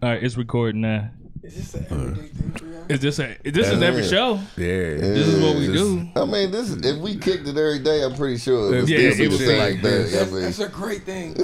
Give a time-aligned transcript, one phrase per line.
[0.00, 1.10] All right, it's recording now.
[1.42, 1.94] Is this an uh.
[2.02, 2.74] everyday thing for y'all?
[2.88, 4.08] Is this a, this is every Yeah.
[4.08, 4.34] show?
[4.56, 4.94] Yeah.
[4.96, 6.08] This is what we do.
[6.16, 8.88] I mean, this is, if we kicked it every day, I'm pretty sure it would
[8.88, 9.82] Yeah, still it be would the be same like thing.
[9.82, 10.14] this.
[10.14, 11.36] I That's, mean, that's a great thing.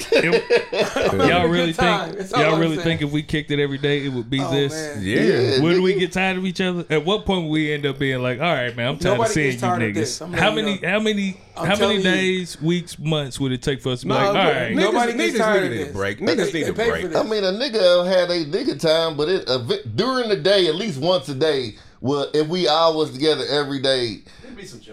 [1.29, 2.05] Y'all really Good time.
[2.07, 2.85] think That's all y'all I'm really saying.
[2.85, 4.73] think if we kicked it every day, it would be Oh, this?
[4.73, 5.03] man.
[5.05, 5.21] Yeah.
[5.57, 5.61] Yeah.
[5.63, 8.23] When we get tired of each other, at what point will we end up being
[8.23, 10.19] like, all right, man, I'm tired Nobody of seeing gets you tired of this.
[10.19, 10.25] niggas.
[10.27, 10.89] I'm How letting you many, know.
[10.89, 12.39] how many, I'm how telling many you.
[12.39, 14.73] days, weeks, months would it take for us to be No, like, all but right,
[14.73, 15.93] niggas, Nobody niggas gets tired of need a this.
[15.93, 16.19] break.
[16.19, 17.05] They- Niggas they need a break.
[17.17, 19.59] I mean, a nigga had a nigga time, but it a
[19.95, 21.77] during the day, at least once a day.
[22.01, 24.19] Well, if we all was together every day,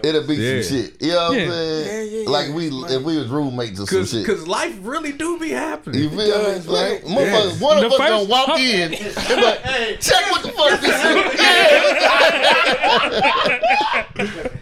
[0.02, 0.62] it'll be Yeah.
[0.62, 0.96] some shit.
[1.02, 1.42] You know what Yeah.
[1.44, 1.86] I'm saying?
[1.86, 2.28] Yeah, yeah, yeah.
[2.30, 4.24] Like we, Like- if we was roommates or some shit.
[4.24, 6.00] Cause life really do be happening.
[6.00, 6.24] You feel me?
[6.30, 7.04] does, like, right?
[7.04, 7.66] motherfuckers, Yeah.
[7.66, 8.56] one The of us first- gonna walk huh?
[8.58, 10.94] in and be like, check what the fuck this
[14.54, 14.61] is.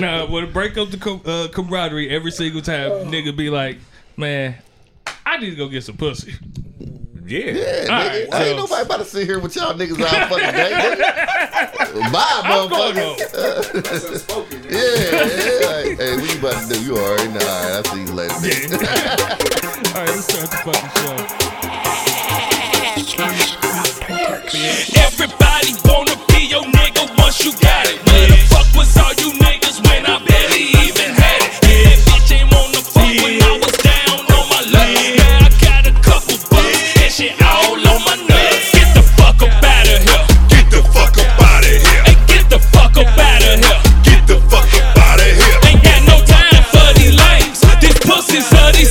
[0.00, 3.78] nah, when it break up the com- uh, camaraderie every single time, nigga be like,
[4.16, 4.54] man,
[5.26, 6.34] I need to go get some pussy.
[7.26, 7.38] Yeah.
[7.52, 7.88] Yeah, All nigga.
[8.08, 10.70] right, ain't so- nobody about to sit here with y'all niggas all fucking day.
[10.72, 11.00] nigga.
[12.12, 13.04] Bye, I'm going motherfucker.
[13.04, 14.56] home.
[14.70, 15.66] Yeah, yeah.
[15.66, 16.78] Like, hey, what you about to do?
[16.84, 17.38] You already know.
[17.40, 18.34] All right, I'll see you later.
[18.42, 18.56] Yeah.
[19.90, 20.90] All right, let's start the fucking
[22.06, 22.09] show.
[24.52, 28.02] Everybody wanna be your nigga once you got it.
[28.10, 31.54] Where the fuck was all you niggas when I barely even had it?
[31.62, 34.90] Yeah, bitch ain't wanna fuck when I was down on my luck.
[35.22, 38.74] Now I got a couple bucks and shit all on my nuts.
[38.74, 40.26] Get the fuck up out of here.
[40.50, 42.02] Get the fuck up out of here.
[42.10, 43.80] Hey, get the fuck up out of here.
[44.02, 45.58] Get the fuck up out of here.
[45.70, 47.62] Ain't got no time for these lames.
[47.78, 48.90] These pussies are these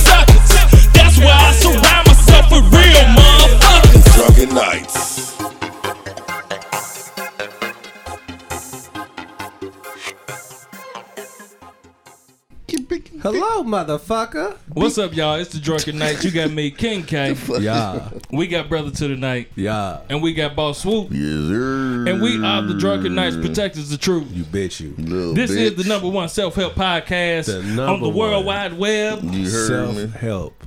[13.22, 14.56] Hello, motherfucker.
[14.72, 15.34] What's up, y'all?
[15.34, 16.24] It's the Drunken Knight.
[16.24, 17.36] You got me, King K.
[17.60, 18.08] Yeah.
[18.30, 19.50] We got Brother to the Night.
[19.56, 20.00] Yeah.
[20.08, 21.08] And we got Boss Swoop.
[21.10, 22.06] Yes, sir.
[22.08, 24.32] And we are the Drunken Knights Protectors of Truth.
[24.32, 24.94] You bitch you.
[24.96, 28.56] Little This is the number one self help podcast The on the World one.
[28.56, 29.22] Wide Web.
[29.24, 29.94] You heard me.
[29.96, 30.64] Self help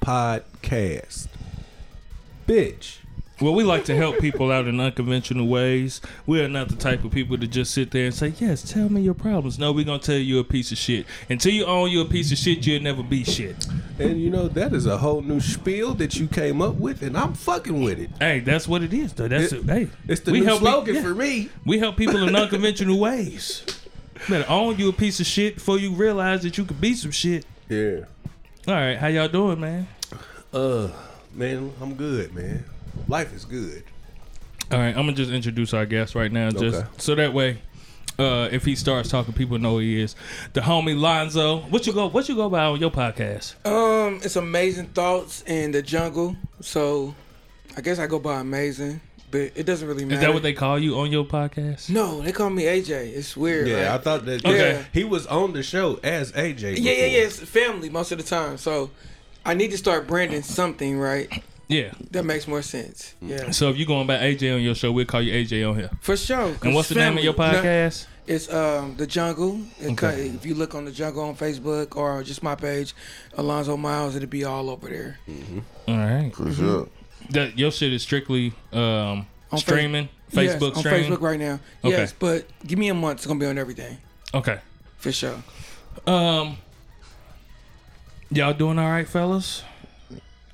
[0.00, 1.28] podcast.
[2.48, 2.96] Bitch.
[3.40, 6.00] Well, we like to help people out in unconventional ways.
[6.24, 8.88] We are not the type of people to just sit there and say, Yes, tell
[8.88, 9.58] me your problems.
[9.58, 11.04] No, we're going to tell you a piece of shit.
[11.28, 13.66] Until you own you a piece of shit, you'll never be shit.
[13.98, 17.16] And you know, that is a whole new spiel that you came up with, and
[17.16, 18.10] I'm fucking with it.
[18.20, 19.26] Hey, that's what it is, though.
[19.26, 19.64] That's It- it.
[19.64, 21.02] Hey, It's the we new help slogan yeah.
[21.02, 21.48] for me.
[21.66, 23.64] We help people in unconventional ways.
[24.28, 27.10] Better own you a piece of shit before you realize that you could be some
[27.10, 27.44] shit.
[27.68, 28.04] Yeah.
[28.68, 29.88] All right, how y'all doing, man?
[30.52, 30.88] Uh,
[31.34, 32.64] man, I'm good, man.
[33.08, 33.84] Life is good.
[34.72, 36.88] All right, I'm gonna just introduce our guest right now, just Okay.
[36.96, 37.58] so that way,
[38.18, 40.16] uh, if he starts talking, people know who he is.
[40.54, 41.58] The homie Lonzo.
[41.62, 42.06] What you go?
[42.08, 43.54] What you go by on your podcast?
[43.66, 46.36] Um, it's amazing thoughts in the jungle.
[46.60, 47.14] So,
[47.76, 49.00] I guess I go by amazing,
[49.30, 50.14] but it doesn't really matter.
[50.16, 51.90] Is that what they call you on your podcast?
[51.90, 52.90] No, they call me AJ.
[53.14, 53.68] It's weird.
[53.68, 54.44] Yeah, I thought that.
[54.46, 54.72] Okay.
[54.74, 56.78] Yeah, he was on the show as AJ.
[56.78, 57.18] yeah, yeah, yeah.
[57.24, 58.56] It's family most of the time.
[58.56, 58.90] So,
[59.44, 61.92] I need to start branding something right Yeah.
[62.10, 63.14] that makes more sense.
[63.22, 65.76] Yeah, So if you're going by AJ on your show, we'll call you AJ on
[65.76, 65.90] here.
[66.00, 66.54] for sure.
[66.62, 67.56] And what's the name of your family.
[67.56, 68.06] No, podcast?
[68.26, 69.60] It's um the jungle.
[69.80, 70.28] It Okay.
[70.28, 72.94] If you look on the jungle on Facebook or just my page,
[73.34, 75.18] Alonzo Miles, it'll be all over there.
[75.28, 75.62] Mhm.
[75.88, 76.34] All right.
[76.34, 76.88] For sure.
[77.30, 81.12] That your shit is strictly um, On streaming, Yes, Facebook on streaming.
[81.12, 81.60] Facebook right now.
[81.84, 81.96] Okay.
[81.96, 83.18] Yes, but give me a month.
[83.18, 83.98] It's gonna be on everything
[84.34, 84.58] Okay.
[84.96, 85.42] for sure.
[86.06, 86.56] Um,
[88.30, 89.62] y'all doing all right, fellas?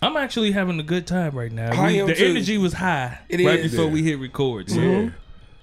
[0.02, 1.72] I'm actually having a good time right now.
[1.72, 2.24] I We- am the too.
[2.26, 3.70] energy was high It right is.
[3.70, 3.92] before Yeah.
[3.92, 4.70] we hit record.
[4.70, 4.76] So.
[4.76, 5.10] Mm-hmm.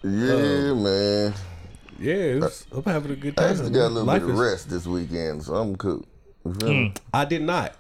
[0.04, 0.36] Yeah.
[0.36, 1.34] Yeah, man.
[2.00, 3.52] Yeah, it I'm having a good I time.
[3.52, 6.06] actually got a little Life bit of is- rest this weekend, so I'm cool.
[6.46, 6.76] You feel me?
[6.90, 6.98] Mm.
[7.14, 7.74] I did not.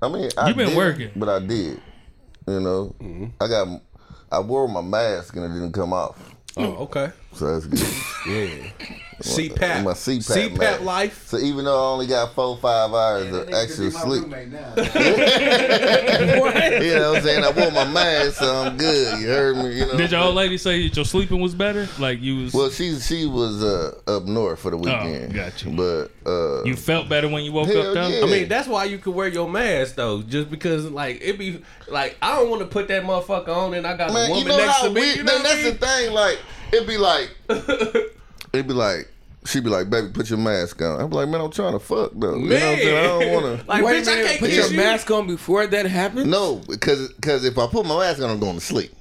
[0.00, 1.10] I mean, I You been did, working.
[1.14, 1.80] but I did.
[2.48, 3.26] You know, mm-hmm.
[3.40, 3.68] I got,
[4.32, 7.12] I wore my mask and it didn't come off, Oh, okay.
[7.34, 7.80] So that's good.
[8.28, 8.70] Yeah.
[9.22, 9.84] CPAP.
[9.84, 10.80] My CPAP, CPAP mask.
[10.82, 11.26] life.
[11.28, 17.16] So even though I only got four five hours of actual sleep, you know what
[17.18, 17.44] I'm saying?
[17.44, 19.20] I wore my mask, so I'm good.
[19.20, 19.78] You heard me?
[19.78, 19.96] You know.
[19.96, 21.88] Did your old lady say that your sleeping was better?
[22.00, 25.34] Like you was, Well, she she was uh, up north for the weekend.
[25.34, 25.70] got you.
[25.72, 28.08] But uh, you felt better when you woke Hell up though?
[28.08, 28.24] yeah.
[28.24, 31.62] I mean, that's why you could wear your mask though, just because like it be
[31.88, 34.44] like I don't want to put that motherfucker on and I got a woman you
[34.48, 35.10] know next how to me.
[35.14, 35.72] you know then what I that's mean?
[35.78, 36.12] the thing.
[36.12, 36.38] Like
[36.72, 39.08] it'd be like it'd be like.
[39.44, 42.12] She'd be like, "Baby, put your mask on." I'm like, "Man, I'm trying to fuck
[42.14, 42.96] though." You know what I'm saying?
[42.96, 43.66] I don't want to.
[43.66, 44.76] Like, Wait bitch, a I minute, can't put your you.
[44.76, 46.26] mask on before that happens.
[46.26, 48.94] No, because because if I put my mask on, I'm going to sleep.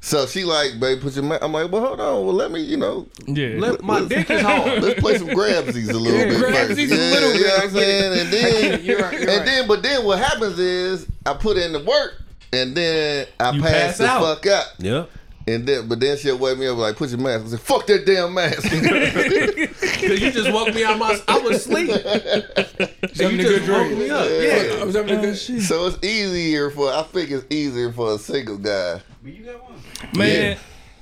[0.00, 2.26] So she like, "Baby, put your mask." I'm like, "Well, hold on.
[2.26, 3.54] Well, let me, you know, yeah.
[3.60, 4.82] Let- my dick is hard.
[4.82, 6.56] let's play some grabsies a little Yeah, bit first.
[6.72, 8.18] grabsies a little you bit, know I what I'm saying?
[8.18, 9.46] And then, You're right, you're and right.
[9.46, 12.20] then, but then what happens is I put in the work,
[12.52, 14.20] and then I pass pass the out.
[14.20, 14.66] fuck out.
[14.78, 15.04] Yeah.
[15.46, 17.44] And then, but then she'll wake me up like, put your mask.
[17.44, 18.62] I said, fuck that damn mask.
[20.00, 21.18] Cause you just woke me out my.
[21.28, 21.90] I was asleep.
[23.14, 23.98] so you a just good woke dream.
[23.98, 24.26] me up.
[24.30, 24.78] Yeah.
[24.80, 25.62] I was having a good oh, shit.
[25.62, 26.90] so it's easier for.
[26.90, 29.02] I think it's easier for a single guy.
[29.22, 29.74] But you got one,
[30.16, 30.56] man,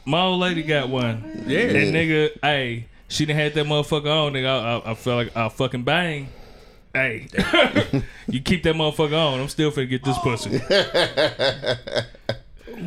[0.05, 1.45] my old lady got one.
[1.47, 1.67] Yeah.
[1.67, 4.47] that nigga, hey, she didn't have that motherfucker on, nigga.
[4.47, 6.29] I, I, I felt like I fucking bang.
[6.93, 7.29] Hey,
[8.29, 9.41] you keep that motherfucker on.
[9.41, 10.59] I'm still finna get this pussy.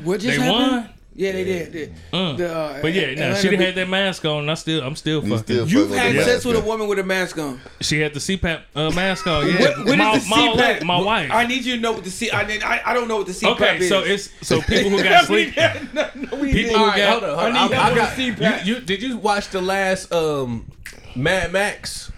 [0.04, 0.72] What just They happened?
[0.72, 0.90] won.
[1.18, 1.72] Yeah, they did.
[1.72, 2.34] They- Uh.
[2.34, 4.40] the, uh, But yeah, no, Atlanta she had that mask on.
[4.40, 5.96] And I still, I'm still, I'm still You fucking.
[5.96, 7.62] still You've had sex with a woman with a mask on.
[7.80, 9.48] She had the CPAP uh, mask on.
[9.48, 10.76] Yeah, What, what my, is the my, CPAP?
[10.80, 11.32] old my wife.
[11.32, 12.30] I need you to know what the C.
[12.32, 13.62] I, need, I, I don't know what the CPAP is.
[13.62, 13.90] okay, is.
[13.90, 15.56] so it's so people who got sleep.
[15.56, 16.72] no, no, People didn't.
[16.72, 17.40] who All right, got- hold on.
[17.40, 17.56] Hold on.
[17.56, 18.18] I I, need I help got.
[18.18, 18.66] with You, CPAP.
[18.66, 20.70] you did you watch the last um
[21.16, 22.12] Mad Max?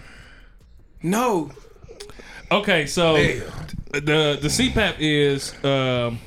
[1.04, 1.52] No.
[2.52, 3.14] Okay, so
[3.94, 6.20] the the CPAP is um,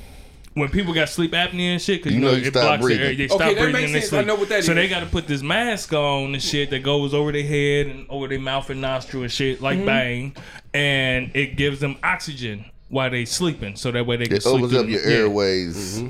[0.54, 2.82] when people got sleep apnea and shit because you, You know, know you it blocks
[2.82, 3.00] breathing.
[3.02, 3.14] the air.
[3.14, 4.12] They Okay, stop that breathing makes and they sense.
[4.12, 4.26] I sleep.
[4.26, 7.14] know what that so they got to put this mask on and shit that goes
[7.14, 9.64] over their head and over their mouth and nostril and shit Mm-hmm.
[9.64, 10.34] like bang,
[10.74, 14.56] and it gives them oxygen while they sleeping, so that way they can It sleep.
[14.56, 15.16] opens up the- your yeah.
[15.18, 16.02] airways.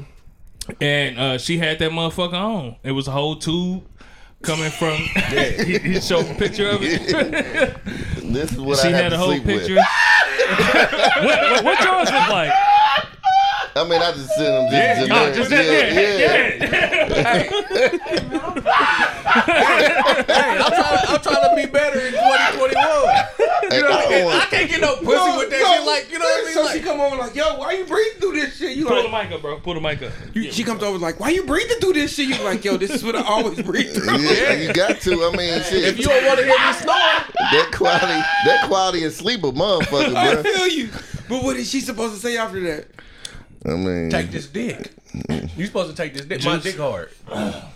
[0.81, 2.77] And uh, she had that motherfucker on.
[2.83, 3.83] It was a whole tube
[4.43, 4.97] coming from.
[5.67, 7.77] he, he showed a picture of it.
[8.23, 9.75] This is what she I have had to a whole sleep picture.
[9.75, 9.85] with.
[11.25, 12.53] what, what, what yours look like?
[13.77, 15.35] I mean, I just send them just Oh, generic.
[15.37, 16.19] just yeah, that, yeah.
[16.19, 17.47] yeah,
[17.81, 18.21] yeah.
[19.21, 21.07] Hey, I'm trying.
[21.09, 22.75] I'm trying to be better in 2021.
[23.71, 25.73] Hey, I don't I want- can't get no pussy No, with that no.
[25.75, 25.87] shit.
[25.87, 26.55] Like you know what I mean?
[26.55, 28.77] So Like, she come over like, yo, why you breathing through this shit?
[28.77, 29.59] You Pull the mic up, bro.
[29.61, 30.13] Pull the mic up.
[30.35, 32.27] you, she comes over like, why you breathing through this shit?
[32.29, 34.19] You like, yo, this is what I always breathe through.
[34.19, 35.25] Yeah, you got to.
[35.25, 35.85] I mean, shit.
[35.85, 39.53] if you don't want to hear me snore, that quality, that quality of sleep, a
[39.53, 40.43] motherfucker, I bro.
[40.43, 40.89] feel you.
[41.29, 42.89] But what is she supposed to say after that?
[43.67, 44.91] I mean, take this dick.
[45.57, 46.45] You supposed to take this dick.
[46.45, 47.11] My dick hard.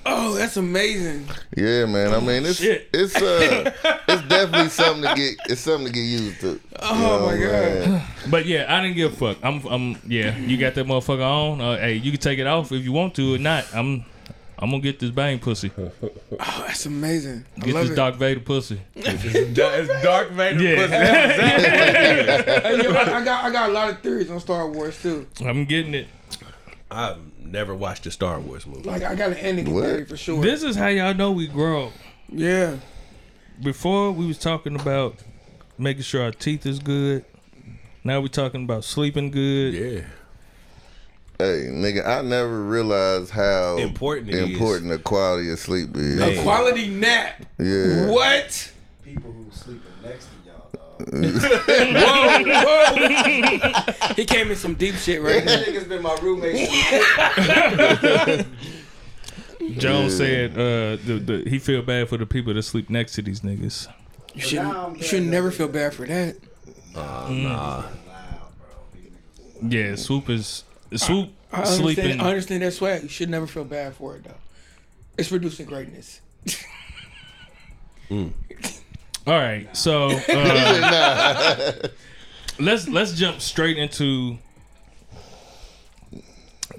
[0.06, 1.28] Oh, that's amazing.
[1.56, 2.14] yeah, man.
[2.14, 2.88] I mean, it's Shit.
[2.92, 3.72] it's uh,
[4.08, 5.36] it's definitely something to get.
[5.50, 6.60] It's something to get used to.
[6.80, 8.02] Oh my god.
[8.30, 9.38] But yeah, I didn't give a fuck.
[9.44, 10.36] I'm, I'm, yeah.
[10.38, 11.60] You got that motherfucker on.
[11.60, 13.66] Uh, hey, you can take it off if you want to or not.
[13.74, 14.04] I'm,
[14.64, 15.70] I'm gonna get this bang pussy.
[16.40, 17.44] Oh, that's amazing.
[17.60, 17.96] I Get love this it.
[17.96, 18.80] Dark Vader pussy.
[18.96, 20.76] It's Dark Vader Yeah.
[20.76, 20.88] pussy.
[20.90, 25.00] That's Hey, yo, I I got I got a lot of theories on Star Wars
[25.00, 25.26] too.
[25.44, 26.08] I'm getting it.
[26.90, 28.82] I've never watched a Star Wars movie.
[28.88, 29.84] Like I got an ending What?
[29.84, 30.42] theory for sure.
[30.42, 31.92] This is how y'all know we grow.
[32.30, 32.76] yeah.
[33.62, 35.16] Before we was talking about
[35.78, 37.24] making sure our teeth is good.
[38.02, 39.74] Now we talking about sleeping good.
[39.74, 40.00] Yeah.
[41.38, 44.50] Hey, nigga, I never realized how Important it is.
[44.50, 46.20] important the quality of sleep is.
[46.20, 47.44] A quality nap.
[47.58, 48.06] Yeah.
[48.08, 48.72] What?
[49.02, 50.70] People who sleeping next to y'all.
[52.44, 54.12] Whoa, whoa.
[54.16, 55.64] he came in some deep shit right That now.
[55.72, 56.68] nigga's been my roommate.
[59.78, 63.22] Jones said uh, the, the, he feel bad for the people that sleep next to
[63.22, 63.88] these niggas.
[64.34, 64.62] You should
[64.96, 66.36] you should never feel bad for that.
[66.94, 67.84] Nah.
[69.62, 70.63] Yeah, swoop is
[70.96, 72.20] swoop I understand, sleeping.
[72.20, 73.02] I understand that swag.
[73.02, 74.34] You should never feel bad for it though.
[75.16, 76.20] It's producing greatness.
[79.26, 81.72] All right, so uh,
[82.58, 84.38] let's let's jump straight into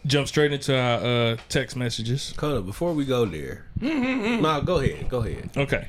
[0.06, 2.36] jump straight into our uh, text messages.
[2.40, 3.66] Hold up, before we go there.
[3.82, 5.10] No, go ahead.
[5.10, 5.50] Go ahead.
[5.58, 5.88] Okay,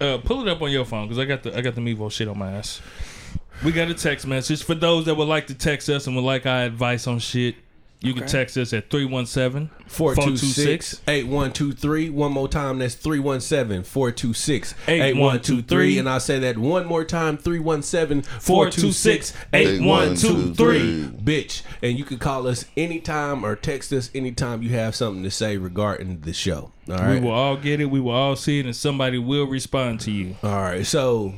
[0.00, 2.10] uh, pull it up on your phone because I got the I got the Mevo
[2.12, 2.82] shit on my ass.
[3.62, 6.24] We got a text message for those that would like to text us and would
[6.24, 7.56] like our advice on shit.
[8.00, 8.32] You can Okay.
[8.32, 12.10] text us at 317 426 8123.
[12.10, 15.96] One more time, that's 317 426 8123.
[15.96, 15.98] 8123.
[15.98, 21.04] And I'll say that one more time 317 426 8123.
[21.24, 21.62] Bitch.
[21.80, 25.56] And you can call us anytime or text us anytime you have something to say
[25.56, 26.72] regarding the show.
[26.90, 27.22] All We right.
[27.22, 27.86] will all get it.
[27.86, 30.36] We will all see it, and somebody will respond to you.
[30.42, 30.84] All right.
[30.84, 31.32] So,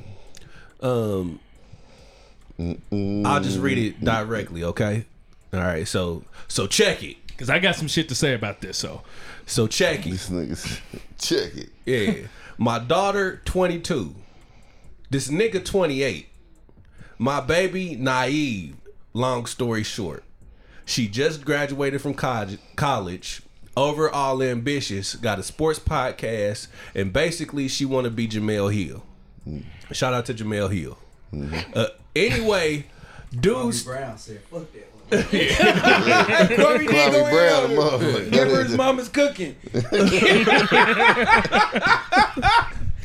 [0.82, 1.38] um,
[2.58, 5.04] I'll just read it directly, okay?
[5.52, 5.86] All right.
[5.86, 7.16] So, so check it.
[7.26, 8.78] Because I got some shit to say about this.
[8.78, 9.02] So,
[9.46, 10.10] So check it.
[10.10, 10.80] This nigga's
[11.18, 11.70] check it.
[11.84, 12.26] Yeah.
[12.58, 14.14] My daughter, 22.
[15.10, 16.28] This nigga, 28.
[17.18, 18.76] My baby, naive.
[19.12, 20.25] Long story short.
[20.84, 23.42] She just graduated from college, college
[23.76, 29.02] overall ambitious, got a sports podcast, and basically she want to be Jemele Hill.
[29.92, 30.98] Shout out to Jemele Hill.
[31.75, 31.86] Uh,
[32.16, 32.87] anyway,
[33.38, 35.23] dudes, Brown said, fuck that one.
[35.23, 37.76] Kwame did Kwame go in Brown, on her.
[37.76, 38.32] motherfucker.
[38.32, 39.54] Give her his mama's cooking.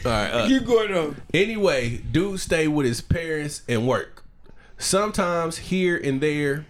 [0.04, 1.22] all right, uh, Keep going on.
[1.34, 4.24] Anyway, dude stay with his parents and work.
[4.78, 6.66] Sometimes here and there,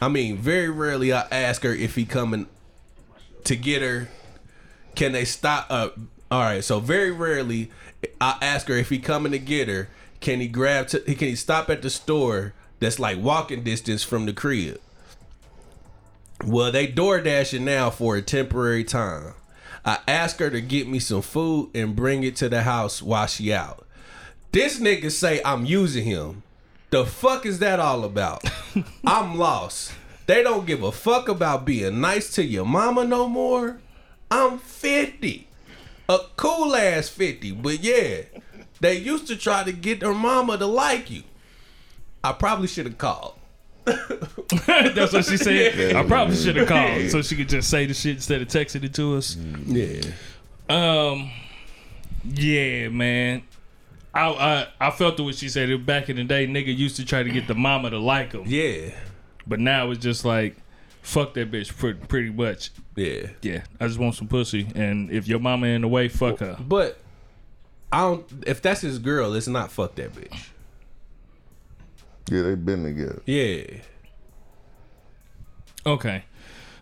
[0.00, 2.46] I mean, very rarely I ask her if he coming
[3.44, 4.08] to get her.
[4.94, 5.66] Can they stop?
[5.68, 5.88] Uh,
[6.30, 6.64] all right.
[6.64, 7.70] So very rarely
[8.20, 9.88] I ask her if he coming to get her.
[10.24, 10.88] Can he grab?
[10.88, 14.80] To, can he stop at the store that's like walking distance from the crib?
[16.42, 19.34] Well, they door dashing now for a temporary time.
[19.84, 23.26] I ask her to get me some food and bring it to the house while
[23.26, 23.86] she out.
[24.50, 26.42] This nigga say I'm using him.
[26.88, 28.44] The fuck is that all about?
[29.06, 29.92] I'm lost.
[30.24, 33.78] They don't give a fuck about being nice to your mama no more.
[34.30, 35.48] I'm 50.
[36.08, 38.22] A cool ass 50, but yeah.
[38.84, 41.22] They used to try to get their mama to like you.
[42.22, 43.34] I probably should have called.
[43.84, 45.96] That's what she said.
[45.96, 48.84] I probably should have called so she could just say the shit instead of texting
[48.84, 49.36] it to us.
[49.36, 50.02] Yeah.
[50.68, 51.30] Um,
[52.24, 53.44] yeah, man.
[54.12, 55.70] I, I I felt the what she said.
[55.70, 58.32] it Back in the day, nigga used to try to get the mama to like
[58.32, 58.90] him, Yeah.
[59.46, 60.56] but now it's just like,
[61.00, 62.70] fuck that bitch, pretty, pretty much.
[62.96, 63.28] Yeah.
[63.40, 66.56] Yeah, I just want some pussy, and if your mama in the way, fuck her.
[66.60, 66.98] But
[67.94, 70.48] I don't if that's his girl, it's not fuck that bitch.
[72.28, 73.22] Yeah, they've been together.
[73.24, 73.62] Yeah.
[75.86, 76.24] Okay,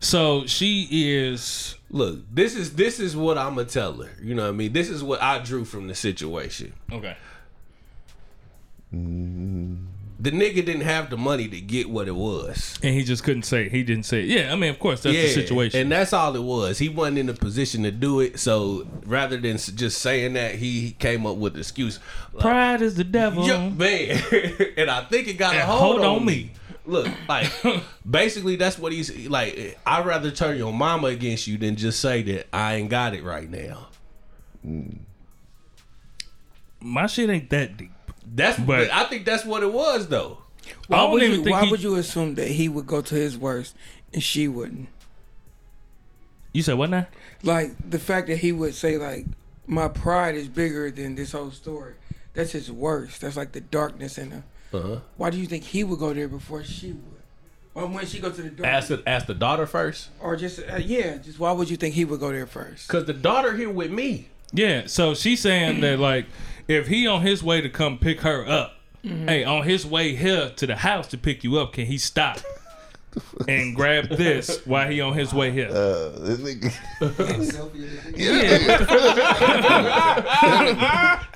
[0.01, 1.77] so she is.
[1.91, 4.11] Look, this is this is what I'm gonna tell her.
[4.23, 4.73] You know what I mean?
[4.73, 6.73] This is what I drew from the situation.
[6.91, 7.15] Okay.
[8.95, 9.92] Mm-hmm.
[10.23, 12.79] The nigga didn't have the money to get what it was.
[12.81, 13.67] And he just couldn't say.
[13.67, 13.73] it.
[13.73, 14.21] He didn't say.
[14.21, 14.27] It.
[14.27, 15.81] Yeah, I mean, of course, that's the situation.
[15.81, 16.79] And that's all it was.
[16.79, 18.39] He wasn't in a position to do it.
[18.39, 21.99] So rather than just saying that, he came up with an excuse.
[22.33, 23.45] Like, Pride is the devil.
[23.45, 24.23] Yo, man,
[24.77, 26.35] and I think it got a hold, hold on, on me.
[26.35, 26.53] me.
[26.87, 27.51] Look, like
[28.09, 29.77] basically that's what he's like.
[29.85, 33.25] I'd rather turn your mama against you than just say that I ain't got it
[33.25, 33.89] right now.
[36.81, 37.91] My shit ain't that deep.
[38.27, 40.39] That's But- but I think that's what it was though.
[40.67, 41.45] I Why don't would even you?
[41.45, 43.75] think Why he- would you assume that he would go to his worst
[44.15, 44.89] and she wouldn't?
[46.53, 47.07] You said what now?
[47.43, 49.27] Like the fact that he would say like,
[49.67, 51.95] "My pride is bigger than this whole story."
[52.35, 53.21] That's his worst.
[53.21, 54.45] That's like the darkness in him.
[54.73, 55.01] Uh-huh.
[55.17, 57.03] Why do you think he would go there before she would?
[57.75, 60.61] Or when she go to the door, Ask the, ask the daughter first, or just
[60.61, 62.89] uh, yeah, just why would you think he would go there first?
[62.89, 64.29] cause the daughter here with me.
[64.53, 66.27] Yeah, so she's saying that like
[66.69, 70.51] if he on his way to come pick her up, hey, on his way here
[70.57, 72.39] to the house to pick you up, can he stop
[73.49, 75.69] and grab this while he on his way here?
[75.69, 76.73] Uh, this nigga.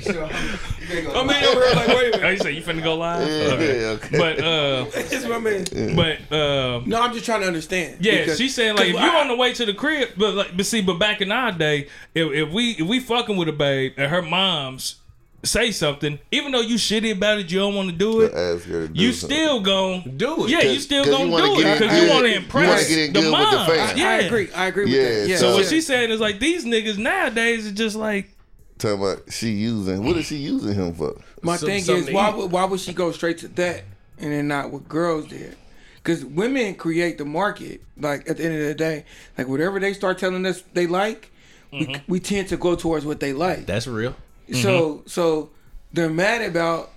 [0.00, 3.26] I mean, over here like, wait a Oh, you say you finna go live?
[3.28, 3.80] Yeah, Okay.
[3.80, 4.18] yeah, okay.
[4.18, 5.96] But uh, This is what I mean.
[5.96, 7.98] but uh, No, I'm just trying to understand.
[8.04, 10.10] yeah, Because- she's saying like if 'cause you I- on the way to the crib,
[10.16, 13.36] but like but see, but back in our day, if, if we if we fucking
[13.36, 14.96] with a babe and her mom's
[15.44, 18.30] say something, even though you shitty about it, you don't want to do it.
[18.30, 19.36] To do You something.
[19.36, 20.50] still gon' Do it.
[20.50, 22.68] Yeah, you 'Cause- still 'cause you gonna wanna do it because you want to impress
[22.68, 23.66] wanna get in the good with the mom.
[23.70, 23.98] fans.
[23.98, 24.48] Yeah, I agree.
[24.54, 25.28] I agree with Yeah, that.
[25.28, 25.36] Yeah.
[25.36, 25.68] so So what yeah.
[25.70, 28.30] she's saying is like these niggas nowadays is just like
[28.78, 30.04] Talking about she using.
[30.04, 31.16] What is she using him for?
[31.42, 33.84] My Some- thing is, why would why would she go straight to that
[34.18, 35.56] and then not what girls did?
[36.02, 37.80] Because women create the market.
[38.00, 39.04] Like at the end of the day,
[39.36, 41.30] like whatever they start telling us they like,
[41.72, 42.02] we, mm-hmm.
[42.12, 43.66] we tend to go towards what they like.
[43.66, 44.14] That's real.
[44.52, 45.08] So mm-hmm.
[45.08, 45.50] so
[45.92, 46.90] they're mad about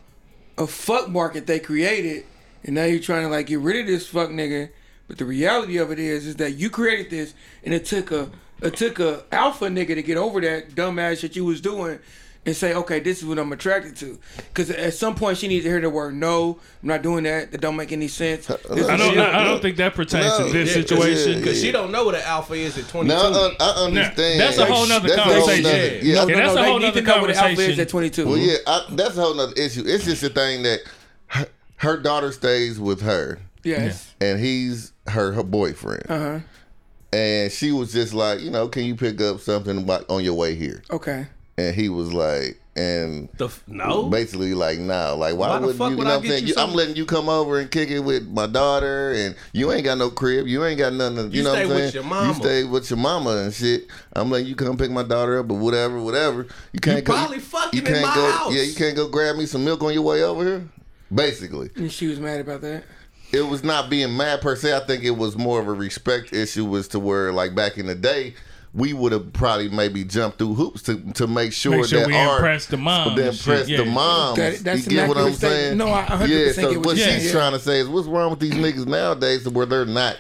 [0.58, 2.26] a fuck market they created,
[2.64, 4.70] and now you're trying to like get rid of this fuck nigga.
[5.08, 8.30] But the reality of it is, is that you created this, and it took a
[8.62, 12.00] it took a alpha nigga to get over that dumbass shit you was doing,
[12.44, 14.18] and say, okay, this is what I'm attracted to.
[14.38, 16.60] Because at some point she needs to hear the word no.
[16.82, 17.52] I'm not doing that.
[17.52, 18.48] That don't make any sense.
[18.48, 19.20] This I don't shit.
[19.20, 21.32] I don't think that pertains No, to this yeah, situation.
[21.34, 23.14] yeah, Because she don't know what an alpha is at 22.
[23.16, 24.40] Now I, I understand.
[24.40, 25.64] that's a whole nother That's a whole conversation.
[25.64, 26.02] nother- Yeah.
[26.02, 27.50] yeah, No, no, that's no, a they whole need nother to know what the alpha
[27.52, 27.80] is conversation.
[27.82, 28.28] at 22.
[28.28, 29.84] Well, yeah, I, that's a whole nother issue.
[29.86, 30.80] It's just a thing that
[31.28, 31.46] her,
[31.78, 34.16] her daughter stays with her, Yes.
[34.20, 36.04] and he's her, her boyfriend.
[36.10, 36.40] Uh huh.
[37.14, 40.56] And she was just like, you know, can you pick up something on your way
[40.56, 40.82] here?
[40.90, 41.28] Okay.
[41.58, 44.04] And he was like, and The f- no.
[44.08, 45.92] basically like, nah, like why, Why the would fuck you?
[45.92, 46.48] You would know I what I'm saying?
[46.48, 49.72] you You, I'm letting you come over and kick it with my daughter, and you
[49.74, 50.48] ain't got no crib.
[50.48, 51.18] You ain't got nothing.
[51.18, 51.94] To, you, You know stay what I'm with saying?
[51.94, 52.28] your mama.
[52.30, 53.88] You stay with your mama and shit.
[54.14, 56.48] I'm letting you come pick my daughter up, or whatever, whatever.
[56.72, 57.14] You can't go.
[57.14, 58.32] probably fucking you in can't my go.
[58.32, 58.54] house.
[58.56, 60.70] Yeah, you can't go grab me some milk on your way over here.
[61.14, 62.86] Basically, And she was mad about that.
[63.34, 64.74] it was not being mad per se.
[64.78, 67.88] I think it was more of a respect issue, was to where like back in
[67.88, 68.34] the day.
[68.74, 72.08] We would have probably maybe jumped through hoops to, to make sure, Make sure that
[72.08, 73.16] we our impress the mom.
[73.16, 73.94] to and impress shit, the yeah.
[73.94, 74.38] moms.
[74.38, 75.62] That- that's you get what I'm accurate statement.
[75.62, 75.78] saying?
[75.78, 76.28] No, I 100% yeah.
[76.28, 77.32] get So what what you're she's saying.
[77.34, 80.16] trying to say is, what's wrong with these niggas nowadays, to where they're not?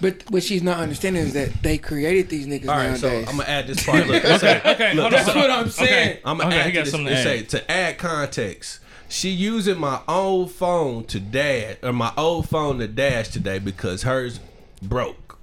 [0.00, 3.00] But what she's not understanding is that they created these niggas All right, nowadays.
[3.02, 4.06] so I'm gonna add this part.
[4.06, 5.10] Look, it say- Okay, hold on.
[5.12, 6.10] That's hold what I'm saying.
[6.12, 6.20] Okay.
[6.24, 6.90] I'm gonna Okay, add to this.
[6.90, 8.80] something It to say to add context.
[9.10, 14.04] She using my old phone to dash or my old phone to dash today because
[14.04, 14.40] hers
[14.80, 15.38] broke.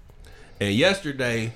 [0.59, 1.53] And yesterday,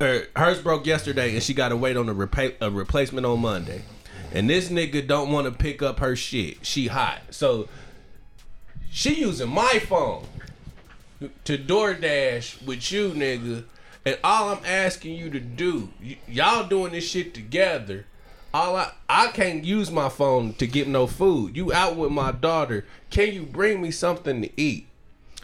[0.00, 3.40] er, hers broke yesterday, and she got to wait on a, repa- a replacement on
[3.40, 3.82] Monday.
[4.32, 6.64] And this nigga don't want to pick up her shit.
[6.64, 7.68] She hot, so
[8.90, 10.24] she using my phone
[11.44, 13.64] to DoorDash with you, nigga.
[14.04, 18.06] And all I'm asking you to do, y- y'all doing this shit together.
[18.52, 21.56] All I I can't use my phone to get no food.
[21.56, 22.84] You out with my daughter.
[23.10, 24.88] Can you bring me something to eat?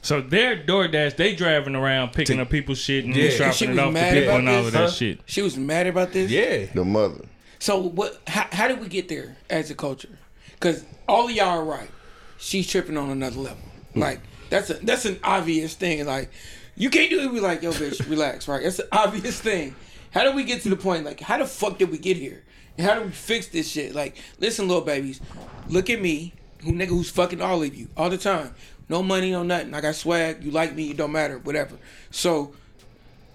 [0.06, 3.36] So their DoorDash, they driving around picking up people's shit and Yeah.
[3.36, 4.90] dropping She it was off to people and all this, of that huh?
[4.90, 5.20] shit.
[5.26, 6.30] She was mad about this.
[6.30, 6.66] Yeah.
[6.72, 7.24] The mother.
[7.58, 8.20] So what?
[8.28, 10.16] How, how did we get there as a culture?
[10.52, 11.90] Because all of y'all are right.
[12.38, 13.58] She's tripping on another level.
[13.94, 14.00] Hmm.
[14.00, 16.06] Like that's a that's an obvious thing.
[16.06, 16.30] Like
[16.76, 17.32] you can't do it.
[17.32, 18.46] Be like, yo, bitch, relax.
[18.46, 18.62] Right?
[18.62, 19.74] That's an obvious thing.
[20.12, 21.04] How did we get to the point?
[21.04, 22.44] Like, how the fuck did we get here?
[22.78, 23.92] And how do we fix this shit?
[23.92, 25.20] Like, listen, little babies,
[25.68, 26.32] look at me,
[26.62, 28.54] who nigga who's fucking all of you all the time.
[28.88, 29.74] No money, no nothing.
[29.74, 30.44] I got swag.
[30.44, 30.90] You like me?
[30.90, 31.38] It don't matter.
[31.38, 31.76] Whatever.
[32.10, 32.54] So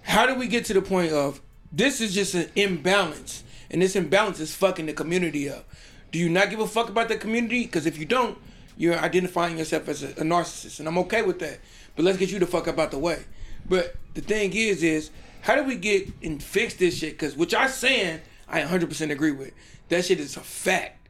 [0.02, 1.40] how do we get to the point of
[1.70, 5.64] this is just an imbalance and this imbalance is fucking the community up
[6.10, 8.36] do you not give a fuck about the community because if you don't
[8.76, 11.60] you're identifying yourself as a, a narcissist and i'm okay with that
[11.94, 13.24] but let's get you the fuck up out the way
[13.68, 15.10] but the thing is is
[15.42, 19.30] how do we get and fix this shit because what y'all saying i 100% agree
[19.30, 19.52] with
[19.88, 21.02] that shit is a fact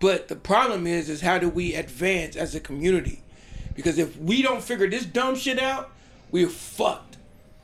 [0.00, 3.22] but the problem is, is how do we advance as a community?
[3.76, 5.90] Because if we don't figure this dumb shit out,
[6.30, 7.16] we're fucked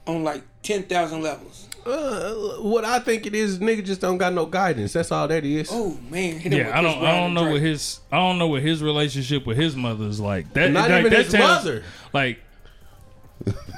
[0.06, 1.68] on like ten thousand levels.
[1.84, 4.92] Uh, what I think it is, nigga just don't got no guidance.
[4.92, 5.68] That's all that is.
[5.72, 6.98] Oh man, hit him with Yeah, I don't.
[7.04, 7.98] I don't and know what his.
[8.12, 10.52] I don't know what his relationship with his mother is like.
[10.52, 11.82] That Not like, even that his sounds- mother.
[12.12, 12.38] Like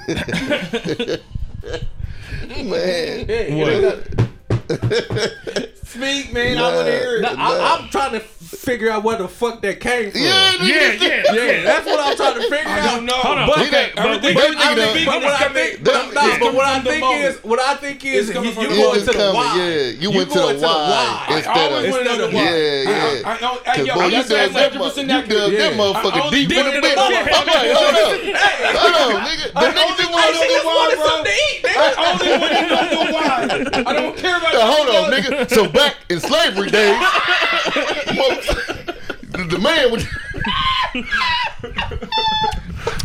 [2.63, 3.57] Man.
[3.57, 4.07] what?
[5.83, 6.57] Speak, man.
[6.57, 7.21] I want to hear it.
[7.21, 10.21] Nah, I, I'm trying to figure out where the fuck that came from.
[10.21, 10.67] Yeah, nigga.
[10.67, 12.95] Yeah, yeah, Yeah, that's what I'm trying to figure out.
[12.95, 13.13] don't know.
[13.17, 13.47] Hold on.
[13.47, 16.13] But- okay, but we, everything- we- everything- nigga- everything But what I think, but, That-
[16.13, 18.63] nah, it's but what I think is, what I think is, It's coming you, from
[18.63, 18.99] you going moment.
[19.01, 19.57] to the coming, why.
[19.57, 19.85] yeah.
[20.01, 22.43] You went to the why I instead of want to the why.
[22.43, 23.25] Yeah, yeah.
[23.25, 25.29] I, I, I, know- hey, yo, you that's dug that, 100% mo- you accurate.
[25.29, 26.97] dug that I motherfucker deep in the it bit.
[26.97, 28.09] I'm like, hold up,
[28.77, 29.45] hold on, nigga.
[29.55, 31.05] The nigga just I want know to the why, bro.
[31.75, 33.25] I only want to know the why.
[33.85, 35.49] I don't care about Hold on, nigga.
[35.49, 36.95] So back in slavery days,
[39.31, 40.07] the, the man would.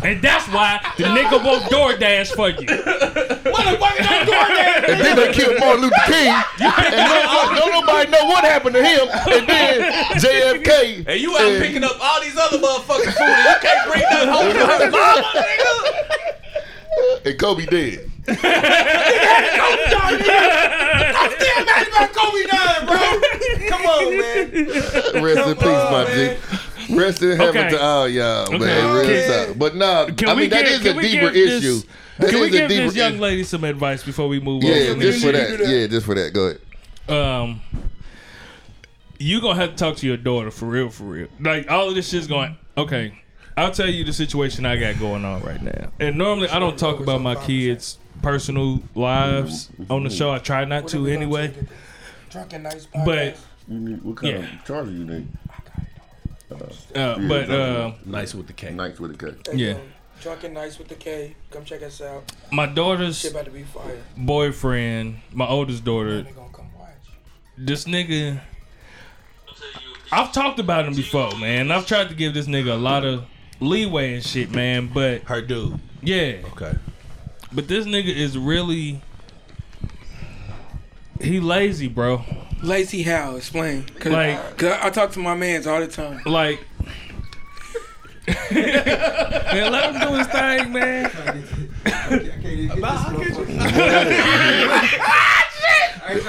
[0.03, 2.67] and that's why the nigga won't DoorDash for you.
[2.67, 4.85] Motherfucker, don't do that.
[4.89, 8.83] And then they killed Martin Luther King, and no, no, nobody know what happened to
[8.83, 9.07] him.
[9.09, 9.81] And then
[10.19, 11.05] JFK.
[11.07, 14.29] And you out picking up all these other motherfucking food, and you can't bring nothing
[14.29, 17.25] home to her mama, nigga.
[17.25, 18.10] and Kobe dead.
[18.27, 18.37] I'm
[21.31, 22.97] still mad about Kobe dying, bro.
[23.69, 25.23] Come on, man.
[25.23, 26.95] Rest in peace, my G.
[26.95, 27.69] Rest in heaven Okay.
[27.71, 28.93] to all y'all, man.
[28.93, 29.57] Real Can- talk.
[29.57, 31.63] But nah, Can I we mean that give- is can a we deeper give this-
[31.63, 31.81] issue.
[32.19, 33.21] That Can we is a give deeper this young issue.
[33.21, 34.91] lady some advice before we move Yeah, on?
[34.93, 35.59] from just for that.
[35.67, 36.33] Yeah, just for that.
[36.33, 36.59] Go ahead.
[37.17, 37.61] um
[39.17, 41.95] you gonna have to talk to your daughter for real for real like all of
[41.95, 43.13] this shit's going okay
[43.61, 46.77] i'll tell you the situation i got going on right now and normally i don't
[46.77, 51.53] talk about my kids personal lives on the show i try not to anyway
[52.29, 53.35] Drunken Knights but
[53.67, 55.27] What kind of charger you need?
[56.95, 58.73] uh, but uh Nice with the cake.
[58.73, 59.53] Nice with the cut.
[59.53, 59.77] yeah
[60.21, 61.35] Drunken Knights with the K.
[61.49, 62.23] Come check us out.
[62.51, 63.97] my daughter's Shit about to be fire.
[64.15, 66.89] boyfriend my oldest daughter They gonna come watch.
[67.57, 68.39] this nigga
[70.13, 71.71] I've talked about him before, man.
[71.71, 73.23] I've tried to give this nigga a lot of
[73.61, 74.87] leeway and shit, man.
[74.93, 75.79] But Her dude.
[76.01, 76.73] yeah, Okay.
[77.53, 79.01] but this nigga is really
[81.21, 82.23] he lazy, bro.
[82.61, 83.37] Lazy how?
[83.37, 83.85] Explain.
[83.99, 86.21] Cause, Like- 'cause I, I talk to my mans all the time.
[86.25, 86.59] Like,
[88.51, 91.09] man, let him do his thing, man.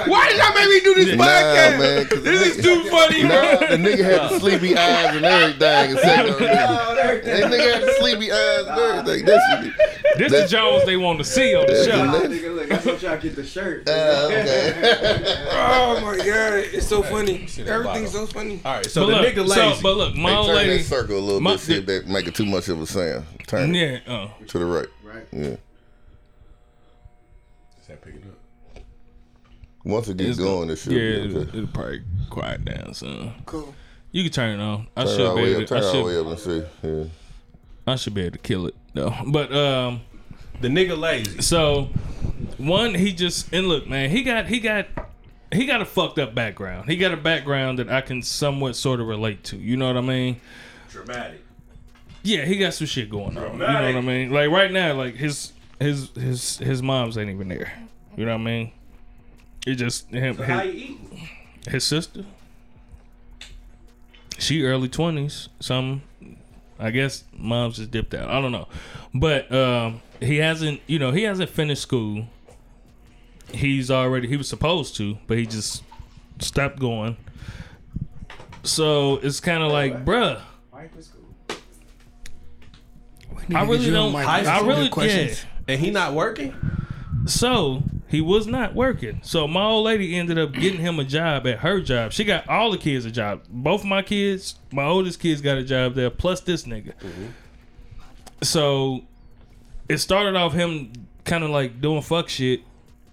[0.07, 1.79] Why did y'all make me do this Nah, podcast?
[1.79, 2.05] man.
[2.07, 3.29] 'cause This is too funny, bro.
[3.29, 5.91] Nah, the nigga had the sleepy eyes and everything.
[5.91, 7.23] And said, no, nigga.
[7.23, 9.25] That nigga had the sleepy eyes and everything.
[9.25, 9.77] That's
[10.17, 12.05] This That- is Jones they want to see on the That's show.
[12.19, 13.87] the- Nigga, look, that's what y'all get the shirt.
[13.89, 15.39] Uh, okay.
[15.75, 17.47] Oh my god, it's so funny.
[17.65, 18.59] Everything's so funny.
[18.63, 20.77] All right, so But the look, nigga so, but look, my Hey, old turn lady.
[20.77, 21.59] that circle a little my- bit.
[21.61, 23.25] See if that make it too much of a sound.
[23.47, 24.87] Turn it Yeah, uh, to the right.
[25.03, 25.25] Right.
[25.31, 25.41] Yeah.
[27.81, 28.22] Is that picking up?
[29.83, 33.33] Once it gets going, it should yeah, be it'll, it'll probably quiet down soon.
[33.45, 33.73] Cool.
[34.11, 34.87] You can turn it on.
[34.95, 35.67] I Turn it should be way able up.
[35.67, 36.87] to, Turn it all way should, up and see.
[36.87, 37.03] Yeah.
[37.87, 39.13] I should be able to kill it though.
[39.27, 40.01] But um,
[40.61, 41.41] The nigga lazy.
[41.41, 41.89] so
[42.57, 44.87] one he just and look, man, he got he got
[45.51, 46.89] he got a fucked up background.
[46.89, 49.57] He got a background that I can somewhat sort of relate to.
[49.57, 50.39] You know what I mean?
[50.89, 51.43] Dramatic.
[52.23, 53.53] Yeah, he got some shit going on.
[53.53, 54.31] You know what I mean?
[54.31, 57.73] Like right now, like his his his his mom's ain't even there.
[58.15, 58.71] You know what I mean?
[59.65, 61.29] It just him, How his, you eating?
[61.69, 62.25] his sister.
[64.37, 65.47] She early twenties.
[65.59, 66.01] Some,
[66.79, 68.29] I guess, mom's just dipped out.
[68.29, 68.67] I don't know,
[69.13, 70.81] but um, he hasn't.
[70.87, 72.25] You know, he hasn't finished school.
[73.53, 74.27] He's already.
[74.27, 75.83] He was supposed to, but he just
[76.39, 77.15] stopped going.
[78.63, 80.41] So it's kind of like, bruh.
[83.49, 84.07] Need I really you don't.
[84.15, 84.27] on mic.
[84.27, 85.43] I, Ask I some really good questions.
[85.67, 85.73] yeah.
[85.73, 86.55] And he not working?
[87.25, 89.19] So he was not working.
[89.23, 92.11] So my old lady ended up getting him a job at her job.
[92.11, 93.41] She got all the kids a job.
[93.49, 96.93] Both my kids, my oldest kids got a job there, plus this nigga.
[96.99, 97.25] Mm-hmm.
[98.43, 99.01] So
[99.89, 100.91] it started off him
[101.25, 102.61] kind of like doing fuck shit.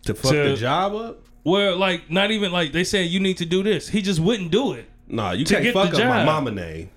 [0.02, 1.18] To fuck To- the job up?
[1.44, 3.88] Where like not even like they said you need to do this.
[3.88, 4.86] He just wouldn't do it.
[5.08, 6.90] Nah, you To can't get fuck the up my mama name.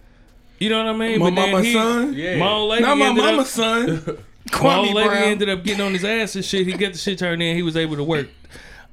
[0.60, 1.20] You know what I mean?
[1.20, 2.14] My But then mama's he- son?
[2.14, 2.38] Yeah.
[2.38, 4.18] My old lady Not my ended up- mama's son.
[4.54, 5.24] My Kwame old lady Brown.
[5.24, 6.68] ended up getting on his ass and shit.
[6.68, 7.56] He got the shit turned in.
[7.56, 8.28] He was able to work.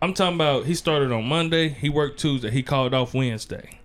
[0.03, 1.69] I'm talking about he started on Monday.
[1.69, 2.51] He worked Tuesday.
[2.51, 3.79] He called off Wednesday.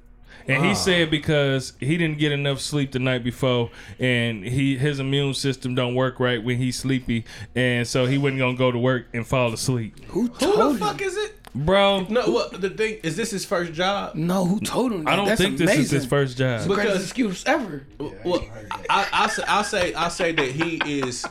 [0.48, 0.76] And he ah.
[0.76, 5.74] said because he didn't get enough sleep the night before, and he his immune system
[5.74, 9.26] don't work right when he's sleepy, and so he wasn't gonna go to work and
[9.26, 10.06] fall asleep.
[10.10, 10.78] Who Who the him?
[10.78, 11.32] fuck is it?
[11.56, 14.14] Bro, No, what the thing is this his first job?
[14.14, 15.06] No, who told him?
[15.06, 15.14] That?
[15.14, 15.84] I don't That's think this amazing.
[15.84, 16.68] is his first job.
[16.68, 17.88] Greatest Because- excuse ever.
[17.98, 18.44] Well,
[18.90, 21.26] I, I, say, I say I say that he is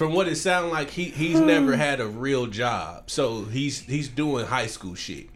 [0.00, 1.44] from what it sounds like he he's hmm.
[1.44, 5.26] never had a real job, so he's he's doing high school shit.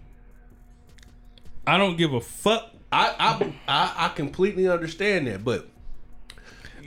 [1.67, 2.71] I don't give a fuck.
[2.91, 5.69] I I I, I completely understand that, but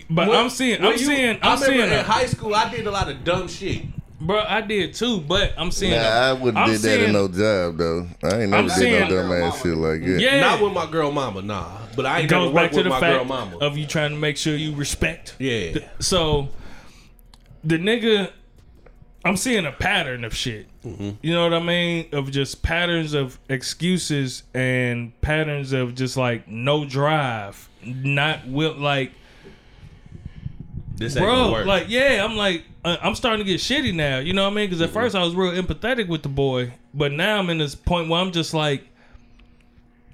[0.10, 2.56] But when- I'm seeing, I'm you- seeing, I I'm remember seeing, in a, high school
[2.56, 3.84] I did a lot of dumb shit.
[4.20, 4.40] bro.
[4.40, 5.92] I did too, but I'm seeing.
[5.92, 8.08] Nah, a- I wouldn't I'm did that in no job though.
[8.24, 10.20] I ain't I'm never did seeing- no dumb ass shit like that.
[10.20, 11.78] Yeah, Not with my girl mama, nah.
[11.96, 13.58] But I it ain't never goes back to with the my girl fact mama.
[13.58, 15.36] of you trying to make sure you respect.
[15.38, 16.50] yeah, So
[17.68, 18.32] the nigga,
[19.26, 20.68] I'm seeing a pattern of shit.
[20.84, 21.12] Mm-hmm.
[21.22, 22.08] You know what I mean?
[22.14, 29.12] Of just patterns of excuses and patterns of just like no drive, not will like
[30.96, 31.52] this ain't gonna bro.
[31.52, 31.66] work.
[31.68, 34.20] Like yeah, I'm like uh, I'm starting to get shitty now.
[34.20, 34.70] You know what I mean?
[34.70, 34.98] Because Mm-hmm.
[34.98, 38.10] at first I was real empathetic with the boy, but now I'm in this point
[38.10, 38.84] where I'm just like,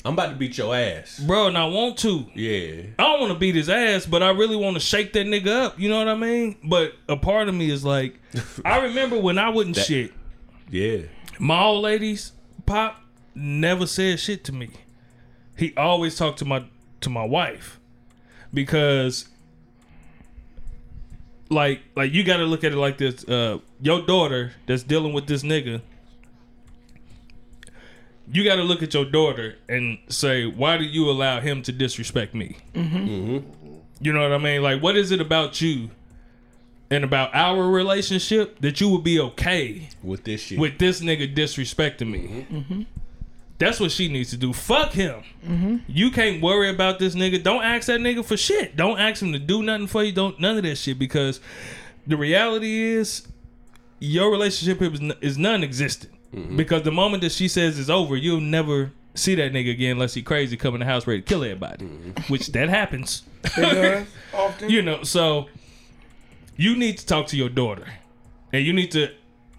[0.06, 1.18] I'm about to beat your ass.
[1.20, 2.26] bro, and I want to.
[2.36, 5.26] Yeah, I don't want to beat his ass, but I really want to shake that
[5.26, 5.80] nigga up.
[5.80, 6.58] You know what I mean?
[6.64, 8.20] But a part of me is like,
[8.66, 10.12] I remember when I wouldn't shit.
[10.70, 11.04] yeah.
[11.40, 12.34] My old ladies,
[12.66, 13.02] pop
[13.34, 14.70] never said shit to me.
[15.58, 16.66] He always talked to my
[17.02, 17.80] to my wife
[18.54, 19.28] because,
[21.50, 23.24] like, like you got to look at it like this.
[23.28, 25.82] Uh, your daughter that's dealing with this nigga.
[28.32, 31.72] You got to look at your daughter and say, why do you allow him to
[31.72, 32.58] disrespect me?
[32.74, 33.40] Mm-hmm.
[34.02, 34.62] You know what I mean?
[34.64, 35.90] Like, what is it about you
[36.90, 40.60] and about our relationship that you would be okay With this shit.
[40.60, 42.20] with this nigga disrespecting me?
[42.20, 42.56] Mm-hmm.
[42.58, 42.82] Mm-hmm.
[43.60, 44.52] That's what she needs to do.
[44.52, 45.24] Fuck him.
[45.88, 47.42] You can't worry about this nigga.
[47.42, 48.76] Don't ask that nigga for shit.
[48.76, 50.12] Don't ask him to do nothing for you.
[50.12, 51.40] Don't none of that shit because
[52.08, 53.26] the reality is
[54.00, 56.13] your relationship is, is non-existent.
[56.34, 56.58] Mm-hmm.
[56.58, 60.14] Because the moment that she says it's over, you'll never see that nigga again unless
[60.14, 62.22] he crazy come in the house ready to kill everybody, mm-hmm.
[62.34, 63.24] which that happens.
[64.34, 64.70] Often.
[64.70, 65.48] you know, so
[66.56, 67.86] you need to talk to your daughter,
[68.52, 69.10] and you need to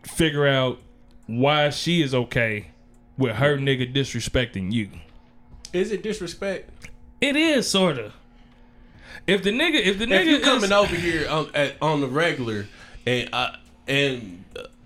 [0.02, 0.78] figure out
[1.26, 2.68] why she is okay
[3.16, 4.90] with her nigga disrespecting you.
[5.72, 6.70] is it disrespect?
[7.20, 8.12] It is sorta.
[9.26, 12.00] If the nigga, if the if nigga you is- coming over here on at, on
[12.00, 12.66] the regular,
[13.06, 13.52] and uh,
[13.86, 14.43] and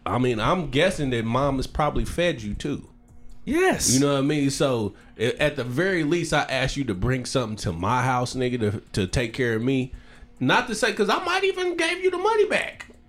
[0.09, 2.89] I mean, I'm guessing that mom has probably fed you too.
[3.45, 4.51] yes, You know what I mean?
[4.51, 8.59] So at the very least, I ask you to bring something to my house, nigga,
[8.61, 9.93] to to take care of me.
[10.41, 12.87] Not to say, cause I might even gave you the money back.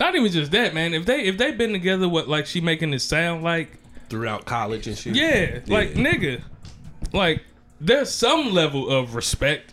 [0.00, 0.94] not even just that, man.
[0.94, 4.86] If they if they've been together, what like she making it sound like throughout college
[4.86, 5.16] and shit.
[5.16, 6.42] Yeah, like nigga,
[7.12, 7.42] like
[7.80, 9.72] there's some level of respect.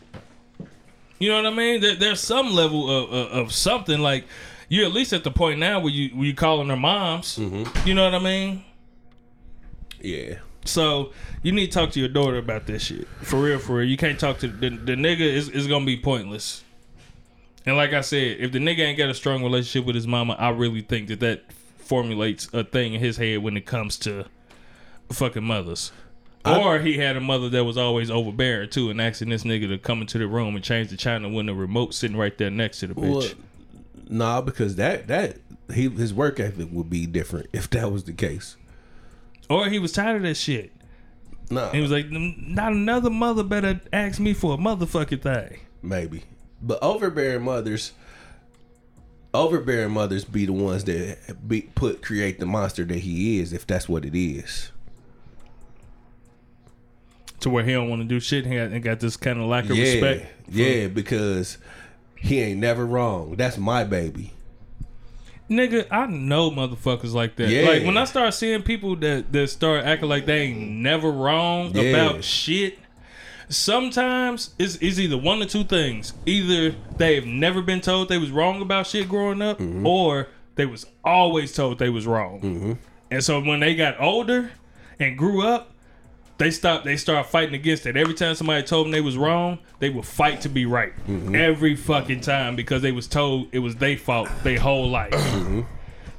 [1.20, 1.82] You know what I mean?
[1.82, 4.00] There, there's some level of, of of something.
[4.00, 4.26] Like
[4.72, 7.38] you're at least at the point now where you where you calling their moms.
[7.38, 7.86] Mm-hmm.
[7.86, 8.64] You know what I mean?
[10.00, 10.36] yeah.
[10.64, 11.12] So
[11.44, 13.60] you need to talk to your daughter about this shit for real.
[13.60, 15.20] For real, you can't talk to the, the nigga.
[15.20, 16.64] Is is gonna be pointless.
[17.66, 20.38] And like I said, if the nigga ain't got a strong relationship with his mama,
[20.40, 24.26] I really think that that formulates a thing in his head when it comes to
[25.12, 25.92] fucking mothers.
[26.46, 29.78] or he had a mother that was always overbearing too, and asking this nigga to
[29.78, 32.80] come into the room and change the channel when the remote sitting right there next
[32.80, 33.36] to the bitch.
[33.36, 33.38] Well,
[34.12, 35.38] nah, because that that
[35.74, 38.58] he his work ethic would be different if that was the case.
[39.50, 40.72] or he was tired of that shit.
[41.50, 45.60] No, He was like, not another mother better ask me for a motherfucking thing.
[45.82, 46.24] maybe.
[46.62, 47.92] But overbearing mothers,
[49.34, 53.68] overbearing mothers be the ones that be, put create the monster that he is, if
[53.68, 54.72] that's what it is.
[57.42, 58.46] To where he don't want to do shit.
[58.46, 60.28] He got, he got this kind of lack of yeah, respect.
[60.50, 61.58] yeah, because
[62.22, 63.36] he ain't never wrong.
[63.36, 64.32] That's my baby.
[65.50, 67.50] Nigga, I know motherfuckers like that.
[67.50, 67.68] Yeah.
[67.68, 71.72] Like when I start seeing people that that start acting like they ain't never wrong
[71.76, 71.82] Yeah.
[71.84, 72.80] about shit.
[73.50, 76.14] Sometimes it's, it's either one or two things.
[76.26, 79.86] Either they've never been told they was wrong about shit growing up, Mm-hmm.
[79.86, 82.78] or they was always told they was wrong.
[83.10, 84.52] And so when they got older
[85.00, 85.71] and grew up,
[86.42, 86.86] they stopped.
[86.86, 87.96] They start fighting against it.
[87.96, 90.92] Every time somebody told them they was wrong, they would fight to be right.
[91.08, 91.36] Mm-hmm.
[91.36, 95.14] Every fucking time because they was told it was their fault their whole life.
[95.42, 95.62] Mm-hmm.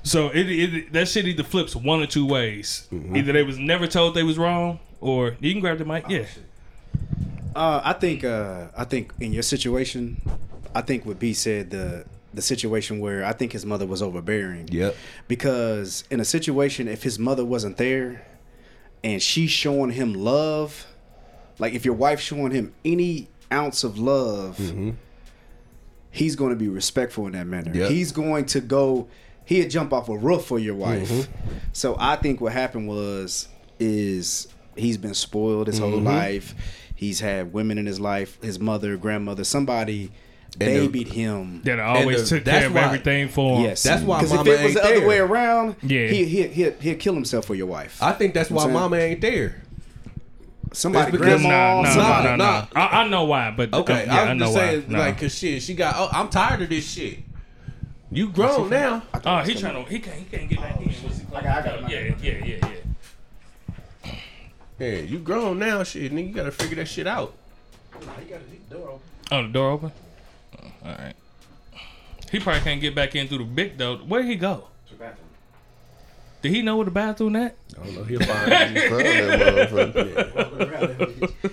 [0.05, 2.89] So it, it that shit either flips one or two ways.
[2.93, 3.17] Mm-hmm.
[3.17, 6.07] Either they was never told they was wrong, or you can grab the mic.
[6.09, 6.27] Yeah,
[7.55, 10.21] Uh, I think uh, I think in your situation,
[10.75, 12.05] I think what B said the
[12.35, 14.69] the situation where I think his mother was overbearing.
[14.73, 14.97] Yep.
[15.29, 18.27] Because in a situation, if his mother wasn't there,
[19.05, 20.87] and she's showing him love,
[21.59, 24.91] like if your wife showing him any ounce of love, mm-hmm.
[26.11, 27.73] he's going to be respectful in that manner.
[27.75, 27.91] Yep.
[27.91, 29.09] He's going to go.
[29.45, 31.11] He'd jump off a roof for your wife.
[31.11, 31.53] Mm-hmm.
[31.73, 33.49] So I think what happened was
[33.81, 36.07] is he's been spoiled his whole mm-hmm.
[36.07, 36.55] life.
[36.95, 40.13] He's had women in his life, his mother, grandmother, somebody
[40.61, 41.63] And the- babied him.
[41.65, 43.65] that always the- took care of why- everything for him.
[43.65, 46.09] Yes, That's why Because if it was ain't the other way around, Yeah.
[46.09, 48.03] he he he he'll kill himself for your wife.
[48.03, 49.63] I think that's why I'm mama ain't there.
[50.75, 52.29] somebody, because- grandma, Nah, nah, somebody.
[52.29, 52.67] nah, nah, nah.
[52.81, 54.69] I, I know why, but Okay, uh, yeah, I was know just why.
[54.69, 54.99] saying, Nah.
[55.01, 55.95] like, cause shit, she got.
[55.99, 57.19] Oh, I'm tired of this shit.
[58.11, 59.03] You grown now.
[59.25, 59.91] oh, he trying to.
[59.91, 60.17] He can't.
[60.17, 60.85] He can't get back in.
[60.89, 61.91] What's he I got- I got it.
[61.91, 62.69] Yeah, yeah, yeah,
[64.05, 64.13] yeah.
[64.79, 66.13] Yeah, you grown now, shit.
[66.13, 67.35] Nigga, you gotta figure that shit out.
[69.31, 69.93] Oh, the door open.
[70.85, 71.15] All right.
[72.31, 73.97] He probably can't get back in through the big door.
[73.99, 74.69] Where'd he go?
[74.89, 75.29] To the bathroom.
[76.41, 77.57] Did he know where the bathroom at?
[77.81, 78.05] I don't know.
[78.05, 78.81] He'll find you.
[78.89, 81.33] Found that motherfucker.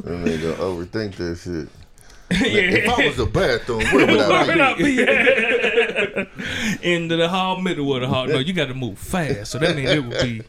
[0.00, 1.68] That nigga overthink that shit.
[2.32, 5.02] If I was a bathroom, where would I Where be?
[5.04, 6.24] I
[6.82, 6.92] be?
[6.94, 8.26] Into the hall, middle of the hall.
[8.26, 9.50] No, you got to move fast.
[9.50, 10.42] So that means it would be.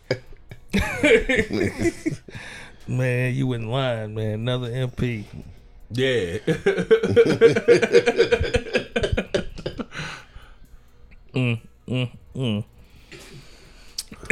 [2.87, 4.33] man, you in line, man.
[4.33, 5.25] Another MP.
[5.93, 6.37] Yeah.
[11.33, 12.63] Mm, mm, mm.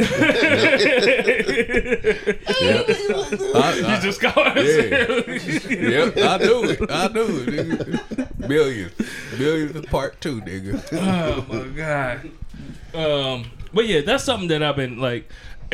[3.54, 4.28] I, You just go.
[4.36, 6.90] yep, I knew it.
[6.90, 7.48] I knew it.
[7.48, 8.48] Nigga.
[8.48, 8.92] Millions,
[9.38, 10.82] millions of part two, nigga.
[10.92, 12.30] Oh my god.
[12.94, 15.28] Um, but yeah, that's something that I've been like,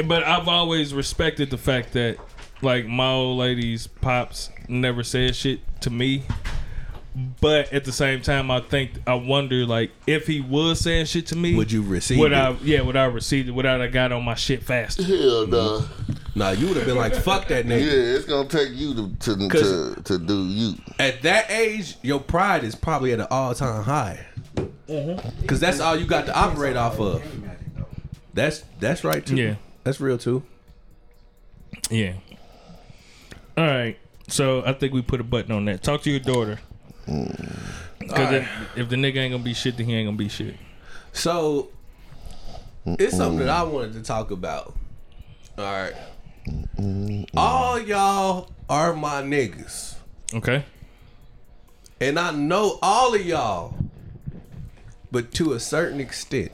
[0.05, 2.17] but I've always respected the fact that
[2.63, 6.23] like my old lady's pops never said shit to me.
[7.41, 11.27] But at the same time, I think I wonder like if he was saying shit
[11.29, 12.37] to me, Would you receive Would it?
[12.37, 12.51] I?
[12.63, 13.53] Yeah, would I receive it?
[13.53, 15.03] Would I have got on my shit faster?
[15.03, 15.85] Hell no.
[16.35, 19.09] Nah, you would have been like, "Fuck that nigga." Yeah, it's gonna take you to
[19.37, 20.75] to, 'Cause- to, to do you.
[20.99, 24.27] At that age, your pride is probably at an all-time high.
[24.87, 25.47] Mm-hmm.
[25.47, 27.23] Cause that's all you got to operate off of.
[28.35, 29.37] That's that's right too.
[29.37, 29.55] Yeah.
[29.85, 30.43] that's real too.
[31.91, 32.13] Yeah.
[33.57, 33.99] All right.
[34.29, 35.83] So I think we put a button on that.
[35.83, 36.59] Talk to your daughter.
[37.07, 37.59] Mm.
[37.99, 40.57] Because if, if the nigga ain't gonna be shit, then he ain't gonna be shit.
[41.13, 41.71] So
[42.85, 43.71] it's something that I mm.
[43.71, 44.75] wanted to talk about.
[45.59, 45.95] All right.
[47.37, 49.95] All y'all are my niggas.
[50.35, 50.65] Okay.
[52.01, 53.75] And I know all of y'all,
[55.11, 56.53] but to a certain extent.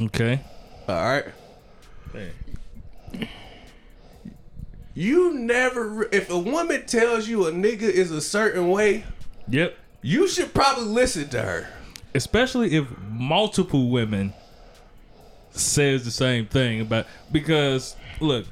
[0.00, 0.40] Okay.
[0.88, 1.26] All right.
[4.98, 9.04] You never, if a woman tells you a nigga is a certain way,
[9.46, 9.76] Yep.
[10.00, 11.68] you should probably listen to her.
[12.14, 14.32] Especially if multiple women
[15.50, 18.46] says the same thing about because look,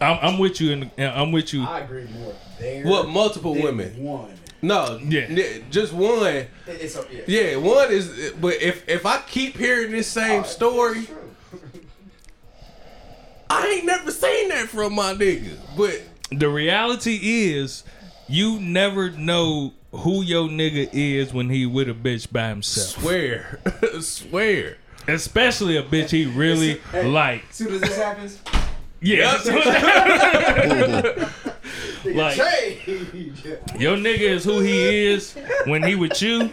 [0.00, 1.64] I'm, I'm with you and I'm with you.
[1.64, 2.84] I agree more there.
[2.84, 4.00] What multiple women?
[4.02, 4.30] One.
[4.62, 5.22] No, Yeah.
[5.22, 6.46] n- just one.
[6.68, 7.22] It's a, yeah.
[7.26, 8.32] Yeah, one is.
[8.40, 11.06] But if if I keep hearing this same story,
[13.50, 15.56] I ain't never seen that from my nigga.
[15.76, 16.02] But
[16.36, 17.18] The reality
[17.52, 17.84] is,
[18.28, 23.02] you never know who your nigga is when he with a bitch by himself.
[23.02, 23.60] swear,
[24.00, 24.76] swear.
[25.06, 27.44] Especially a bitch he really like.
[27.50, 28.38] As soon as this happens,
[29.00, 29.32] Yeah.
[32.06, 33.44] like change.
[33.78, 35.34] your nigga is who he is
[35.66, 36.50] when he with you.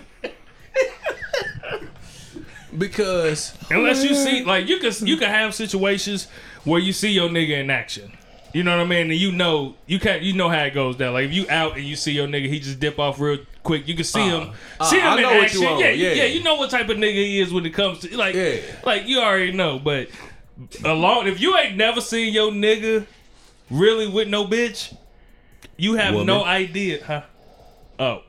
[2.77, 6.27] because Unless you see, like, you can you can have situations
[6.63, 8.11] where you see your nigga in action.
[8.53, 9.09] You know what I mean?
[9.11, 11.13] And you know you can't you know how it goes down.
[11.13, 13.87] Like if you out and you see your nigga, he just dip off real quick.
[13.87, 15.61] You can see him, uh, see him I in know what action.
[15.61, 16.13] yeah, yeah.
[16.13, 18.57] yeah, You know what type of nigga he is when it comes to like, Yeah.
[18.85, 19.79] like you already know.
[19.79, 20.09] But
[20.83, 23.05] along, if you ain't never seen your nigga
[23.69, 24.93] really with no bitch,
[25.77, 26.27] you have Woman.
[26.27, 27.21] no idea, huh?
[27.99, 28.23] Oh.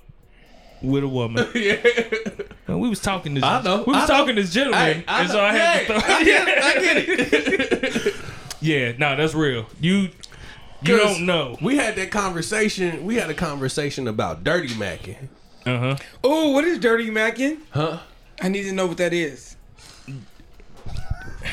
[0.82, 1.46] With a woman.
[1.54, 1.76] yeah,
[2.66, 3.44] And we was talking this.
[3.44, 4.06] I know, We was I know.
[4.18, 5.44] talking this gentleman, Hey, I and so know.
[5.44, 6.00] I had Hey, to.
[6.00, 6.96] Throw, I get it, I get
[8.06, 8.14] it.
[8.60, 9.66] yeah, no, that's real.
[9.80, 10.10] You, you
[10.84, 11.56] 'Cause don't know.
[11.62, 13.04] We had that conversation.
[13.04, 15.28] We had a conversation about dirty macking,
[15.64, 15.96] Uh huh.
[16.24, 17.58] Oh, what is dirty macking?
[17.70, 17.98] huh?
[18.40, 19.56] I need to know what that is.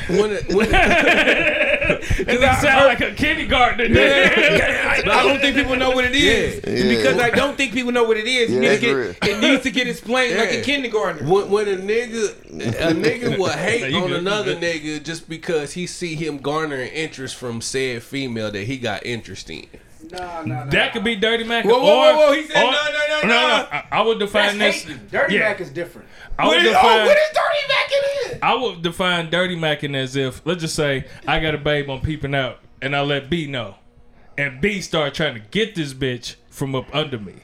[0.10, 3.86] When it, when it, Does it sound like a kindergartner?
[3.86, 6.56] I, I don't think people know what it is.
[6.64, 6.70] Yeah.
[6.70, 9.40] And because I don't think people know what it is, Yeah, need to get, it
[9.40, 11.28] needs to get explained like a kindergartner.
[11.28, 15.74] when, when a nigga a nigga will hate you on good, another nigga just because
[15.74, 19.68] he see him garnering interest from said female that he got interest in.
[20.12, 20.66] Nah, nah, nah.
[20.72, 21.66] that could be dirty mac.
[21.66, 23.68] Whoa, whoa, whoa, or- whoa, he said or- no, no, no, no.
[23.72, 24.92] I, I would define That's this.
[24.94, 25.08] hating.
[25.08, 26.08] Dirty yeah, Mac is different.
[26.38, 26.86] I What would is, define.
[27.00, 28.40] oh, what is dirty macking is?
[28.42, 32.02] I would define dirty macking as if, let's just say, I got a babe on
[32.02, 33.76] peeping out, and I let B know,
[34.38, 37.36] and B start trying to get this bitch from up under me.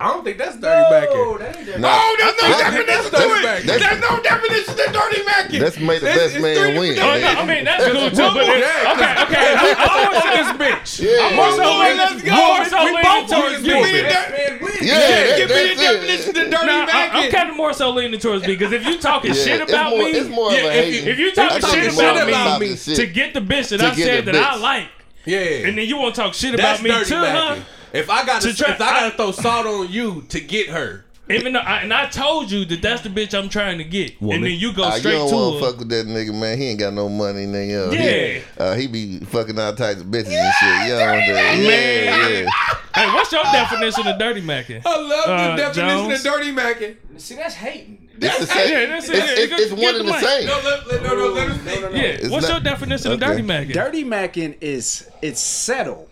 [0.00, 1.06] I don't think that's dirty macking.
[1.14, 3.66] Oh, that ain't Nah, Oh, there's no That's- definition to that's- it.
[3.66, 5.60] that's- There's no definition to dirty macking.
[5.60, 6.94] That's made the It's- best man three win.
[6.94, 8.34] different- Oh, no, I mean that's cool too.
[8.34, 10.90] But Yeah, okay, okay, I want this bitch.
[11.06, 12.34] Yeah, More so Come on, leaning- let's go.
[12.34, 13.92] more so We leaning both towards give B.
[13.92, 17.30] me yeah, Yeah, give me the definition to dirty Nah, I, I'm macking.
[17.32, 20.04] kind of more so leaning towards B because if you talking Yeah, shit about more-
[20.04, 22.74] me, it's more of a if, you, if you talking talking shit about about me
[22.76, 24.88] to get the bitch that I said that I like,
[25.24, 27.24] Yeah, and then you want to talk shit that's about me dirty to her,
[27.56, 27.62] macking.
[27.94, 30.40] If I got to, To try- if I got to throw salt on you to
[30.40, 33.78] get her, even though I, and I told you that that's the bitch I'm trying
[33.78, 34.36] to get, Woman.
[34.36, 35.60] and then you go Ah, you don't to want her.
[35.60, 36.58] to fuck with that nigga, man.
[36.58, 37.88] He ain't got no money, nigga.
[37.88, 38.00] Uh, Yeah.
[38.02, 40.88] He, uh, he be fucking all types of bitches and shit.
[40.88, 41.58] You don't want that.
[41.58, 42.50] Yeah, yeah.
[42.94, 44.82] Hey, what's your definition of dirty macking?
[44.84, 46.18] I love Uh, the definition Jones?
[46.26, 46.96] of dirty macking.
[47.16, 48.08] See, that's hating.
[48.20, 48.70] It's the same.
[48.70, 49.14] Yeah, that's it.
[49.16, 50.46] It's, Yeah, it's, you one and the the same.
[50.46, 51.94] No, let, let, no, no, let us No, no, no.
[51.96, 53.72] Yeah, It's what's not- your definition of dirty macking?
[53.72, 56.08] Dirty macking is it's settled.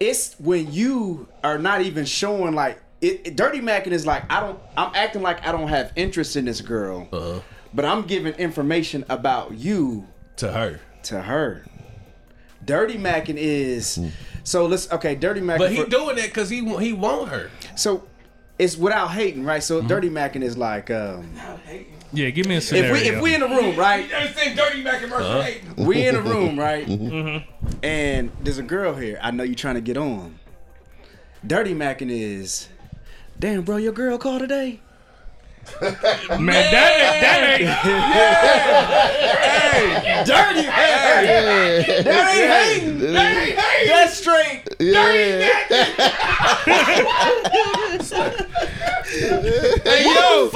[0.00, 4.40] It's when you are not even showing like it, it- dirty macking is like I
[4.40, 7.40] don't I'm acting like I don't have interest in this girl, Uh-huh.
[7.74, 10.06] but I'm giving information about you
[10.36, 10.80] to her.
[11.04, 11.64] to her.
[12.64, 13.98] Dirty macking is
[14.44, 15.14] so let's okay.
[15.14, 17.50] Dirty macking, But he for- doing that because he wa- he want her.
[17.76, 18.04] so
[18.58, 19.62] it's without hating, right?
[19.62, 19.88] So Mm-hmm.
[19.88, 21.32] dirty macking is like um,
[22.12, 22.94] Yeah, give me a scenario.
[22.94, 24.08] if we if we in a room, right?
[24.08, 25.74] You understand dirty macking versus hating.
[25.86, 26.86] we in a room, right?
[26.98, 27.44] Mm-hmm.
[27.82, 29.18] And there's a girl here.
[29.22, 30.38] I know you're trying to get on.
[31.46, 32.68] Dirty macking is,
[33.38, 34.80] damn, bro, your girl called today.
[35.82, 37.68] Man, that ain't, that ain't.
[39.78, 42.02] Hey, dirty, Yeah.
[42.02, 42.50] that ain't
[42.82, 43.00] hating.
[43.12, 43.14] Yeah.
[43.98, 44.62] That's straight.
[44.78, 45.50] Hey,
[50.04, 50.50] yo.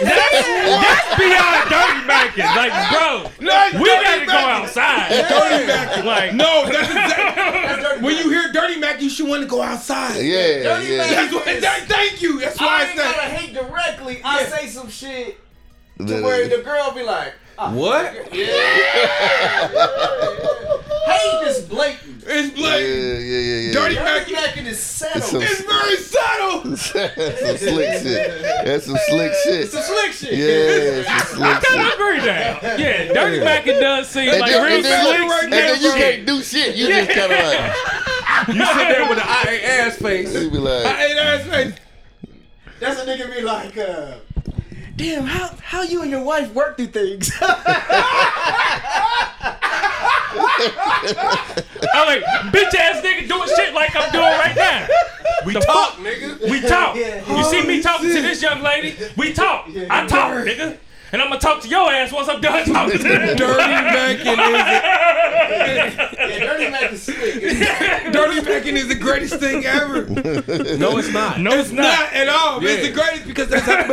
[0.00, 2.48] That's beyond dirty macking.
[2.56, 3.46] Like, bro, we
[3.86, 4.64] gotta go macking.
[4.64, 5.08] outside.
[5.28, 6.04] Dirty macking.
[6.04, 8.00] Like, No, that's exactly.
[8.02, 10.16] when you hear dirty mac, you should want to go outside.
[10.16, 10.96] Yeah, yeah.
[11.10, 12.40] That's what, that, thank you.
[12.40, 13.12] That's why I, said.
[13.36, 14.22] hate directly.
[14.24, 15.38] I say some shit
[15.98, 18.14] to where the girl be like, What?
[21.12, 22.24] Hate is blatant.
[22.26, 22.58] It's blatant.
[22.58, 22.82] Yeah, like
[23.22, 23.72] yeah, yeah, yeah.
[23.72, 24.26] dirty mac.
[24.26, 25.24] macking is It's settled.
[25.24, 26.62] some, It's very subtle.
[26.70, 26.90] that's
[27.40, 28.42] some slick shit.
[28.64, 29.60] That's some slick shit.
[29.60, 30.32] It's a slick shit.
[30.32, 31.94] Yeah, it's some I slick kind of shit.
[31.94, 32.58] agree now.
[32.76, 35.42] Yeah, dirty macking does seem And like then, real and then, slick.
[35.44, 36.74] and then you can't do shit.
[36.76, 37.74] You just kind of like,
[38.48, 40.34] You sit there with an I ain't ass face.
[40.34, 41.74] you be I like, ain't ass face.
[42.80, 44.18] That's a nigga be like, uh,
[44.96, 47.30] damn, how how you and your wife work through things?
[50.36, 54.86] I'm like, bitch ass nigga doing shit like I'm doing right now.
[55.44, 56.04] We The talk, fuck?
[56.04, 56.50] nigga.
[56.50, 56.96] We talk.
[56.96, 57.36] Yeah.
[57.36, 58.96] You see me talking to this young lady?
[59.16, 59.68] We talk.
[59.90, 60.78] I talk, nigga.
[61.12, 63.34] And I'm gonna talk to your ass once I'm done talking to her.
[63.36, 64.36] Dirty macking is
[65.46, 68.12] yeah, dirty mac is slick.
[68.12, 70.04] dirty macking is the greatest thing ever.
[70.76, 71.40] No, it's not.
[71.40, 72.12] No, it's Not not.
[72.12, 72.58] at all.
[72.60, 73.86] but It's the greatest because that's how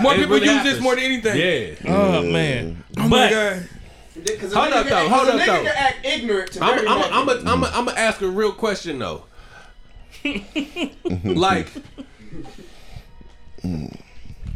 [0.00, 0.74] more It people really use happens.
[0.74, 1.36] this more than anything.
[1.84, 1.92] Yeah.
[1.92, 2.84] Oh man.
[2.98, 3.68] Oh my god.
[4.52, 5.08] Hold up, though.
[5.08, 5.66] Hold up, though.
[5.66, 6.88] act ignorant to I'm I'm.
[6.88, 9.24] I'm I'm I'm I'm gonna ask a real question though.
[11.24, 11.68] like,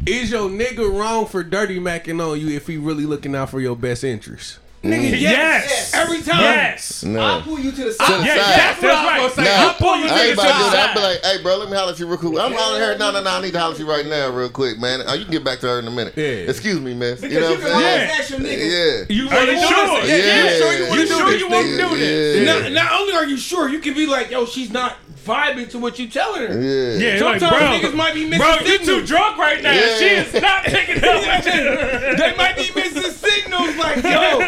[0.05, 3.59] is your nigga wrong for dirty macking on you if he really looking out for
[3.59, 4.59] your best interest?
[4.85, 5.19] Nigga, mm.
[5.19, 5.65] yes.
[5.67, 5.93] Yes.
[5.95, 6.41] Every time.
[6.41, 7.03] Yes.
[7.03, 7.19] No.
[7.19, 8.21] I'll pull you to the To side.
[8.21, 8.59] the Yeah, side.
[8.59, 9.57] that's what I was gonna say.
[9.57, 10.89] Nah, I'll pull you I ain't niggas to to the that.
[10.89, 12.39] I'll be like, hey, bro, let me holler at you real quick.
[12.39, 12.97] I'm hollering at her.
[12.99, 13.29] No, no, no.
[13.31, 15.01] I need to holler at you right now, real quick, man.
[15.07, 16.13] Oh, you can get back to her in a minute.
[16.15, 16.49] Yeah.
[16.53, 17.21] Excuse me, miss.
[17.21, 18.09] Because you know what I'm saying?
[18.11, 18.29] ask.
[18.29, 19.05] Yeah.
[19.09, 20.01] You wanna do sure?
[20.01, 20.09] this?
[20.09, 20.43] Yeah, Yeah.
[20.43, 21.41] you sure you want You to do this?
[21.41, 22.45] you want to do this?
[22.63, 25.79] Not, not only are you sure, you can be like, yo, she's not vibing to
[25.79, 26.61] what you telling her.
[26.61, 26.97] Yeah.
[27.17, 28.87] Yeah, like, Sometimes bro, niggas might be missing bro, you signals.
[28.87, 29.71] too drunk right now.
[29.73, 29.97] Yeah.
[29.97, 31.45] She is not picking up with.
[32.17, 34.39] They might be missing signals like, yo,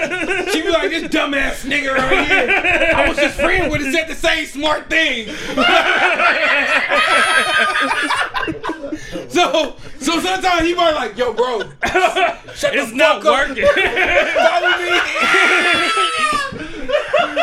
[0.51, 2.49] she be like, this dumbass nigga right here.
[2.95, 5.27] I was just friend with it said the same smart thing.
[9.29, 11.61] so, so sometimes he might like, yo, bro,
[12.55, 13.49] shut It's the not fuck up.
[13.49, 13.65] working.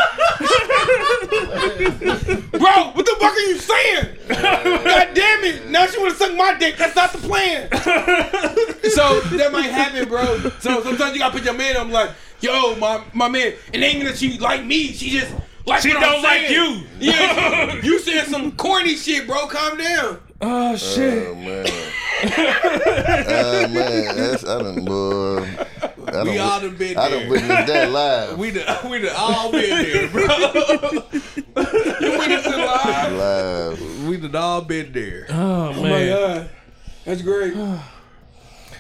[0.39, 2.43] Follow me.
[2.59, 4.17] Bro, what the fuck are you saying?
[4.29, 5.69] God damn it.
[5.71, 6.77] Now she wanna suck my dick.
[6.77, 7.69] That's not the plan.
[8.91, 10.39] so that might happen, bro.
[10.61, 12.11] So sometimes you gotta put your man on like,
[12.41, 13.55] yo, my my man.
[13.73, 14.93] It ain't even that she like me.
[14.93, 15.33] She just
[15.67, 16.83] like She what don't I'm like you.
[17.01, 17.75] Yeah.
[17.83, 19.47] you saying some corny shit, bro.
[19.47, 20.21] Calm down.
[20.41, 21.29] Oh shit.
[21.29, 21.67] Oh man.
[22.25, 25.49] uh, man, that's I done boy.
[26.15, 27.03] I done, We all done been there.
[27.03, 27.31] I done there.
[27.31, 28.39] witnessed that live.
[28.39, 30.23] We done, we done all been there, bro.
[31.57, 33.13] You witness it live.
[33.13, 34.07] live.
[34.09, 35.27] we done all been there.
[35.31, 35.35] Oh
[35.69, 36.09] Oh my man.
[36.09, 36.51] god.
[37.05, 37.55] That's great.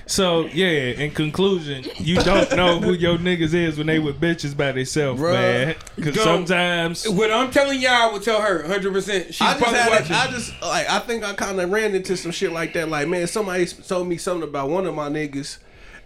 [0.06, 4.54] So yeah, in conclusion, you don't know who your niggas is when they with bitches
[4.54, 5.76] by themselves, man.
[5.96, 9.26] Because sometimes What I'm telling y'all, I would tell her 100%.
[9.28, 10.12] She's I just probably had, watching.
[10.14, 12.88] a, I just like, I think I kind of ran into some shit like that.
[12.90, 15.56] Like, man, somebody told me something about one of my niggas,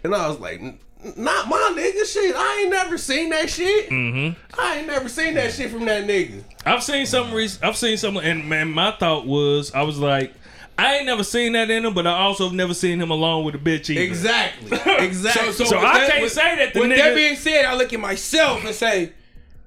[0.05, 0.79] and I was like, "N-
[1.17, 2.35] not my nigga shit.
[2.37, 3.89] I ain't never seen that shit.
[3.91, 4.61] Mm-hmm.
[4.61, 6.43] I ain't never seen that shit from that nigga.
[6.67, 7.33] I've seen some.
[7.33, 10.33] Rec- I've seen some, and man, my thought was, I was like,
[10.77, 13.45] I ain't never seen that in him, but I also have never seen him alone
[13.45, 14.01] with a bitch either.
[14.03, 14.79] Exactly.
[15.05, 15.53] Exactly.
[15.53, 18.01] So with I can't say that the With nigga- that being said, I look at
[18.01, 19.13] myself and say,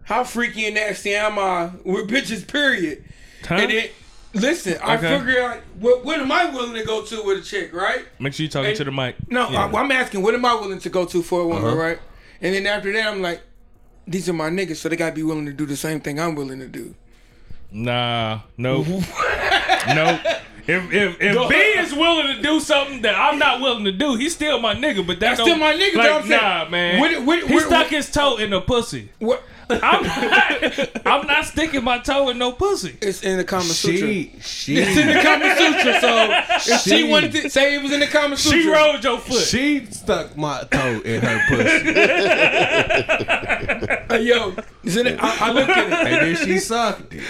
[0.03, 3.03] how freaky and nasty am I with bitches, period.
[3.45, 3.55] Huh?
[3.55, 3.87] And then,
[4.33, 5.17] listen, I Okay.
[5.19, 8.05] figure out, what, what am I willing to go to with a chick, right?
[8.19, 9.15] Make sure you talking And- to the mic.
[9.29, 9.65] No, Yeah.
[9.65, 11.75] I, I'm asking, what am I willing to go to for a woman, Uh-huh.
[11.77, 11.99] right?
[12.41, 13.41] And then after that, I'm like,
[14.07, 16.35] these are my niggas, so they gotta be willing to do the same thing I'm
[16.35, 16.95] willing to do.
[17.71, 18.85] Nah, nope,
[19.95, 20.19] nope.
[20.67, 24.15] If if if B is willing to do something that I'm not willing to do,
[24.15, 25.05] he's still my nigga.
[25.07, 26.41] But that That's still my nigga, Like, though, I'm saying.
[26.41, 26.99] nah, man.
[26.99, 29.09] What- what- he stuck what- his toe in the pussy.
[29.19, 29.43] What?
[29.83, 31.07] I'm not.
[31.07, 32.97] I'm not sticking my toe in no pussy.
[33.01, 33.97] It's in the Kama Sutra.
[34.07, 37.81] she, she, It's in the Kama Sutra, so if she, She- wanted to say it
[37.83, 39.43] was in the Kama Sutra, She rolled your foot.
[39.43, 41.93] she stuck my toe in her pussy,
[44.09, 44.53] Hey, yo,
[44.83, 45.93] it's in the, I, I looked at it.
[45.93, 47.21] and then she sucked it.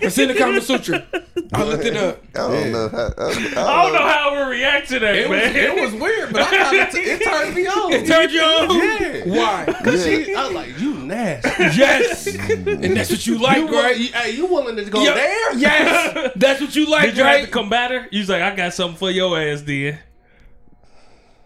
[0.00, 1.04] It's in the Kama Sutra.
[1.52, 2.22] I looked it up.
[2.34, 2.98] I don't know how.
[2.98, 5.56] I, I don't I don't know how I would react to that, It was, man.
[5.56, 7.92] it was weird, but I kind of it turned me on.
[7.96, 8.76] It turned you on?
[8.76, 9.24] Yeah.
[9.66, 9.72] Why?
[9.84, 11.48] Cause she, I was like, you nasty.
[11.78, 12.26] Yes.
[12.26, 13.96] and that's what you like, You, right?
[13.98, 15.54] you, hey, you willing to go Yeah, there?
[15.58, 16.32] Yes.
[16.36, 17.44] That's what you like, Did you have right?
[17.44, 18.06] to combat her?
[18.10, 19.98] You was like, I got something for your ass, then.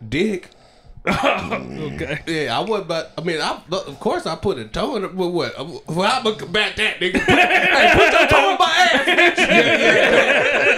[0.07, 0.49] Dick.
[1.91, 2.21] Okay.
[2.27, 5.17] Yeah, I would, but I mean, I, of course, I put a toe in it.
[5.17, 5.55] But what?
[5.89, 7.19] Well, I'm gonna combat that, nigga.
[7.19, 9.47] hey, put your toe in my ass, bitch.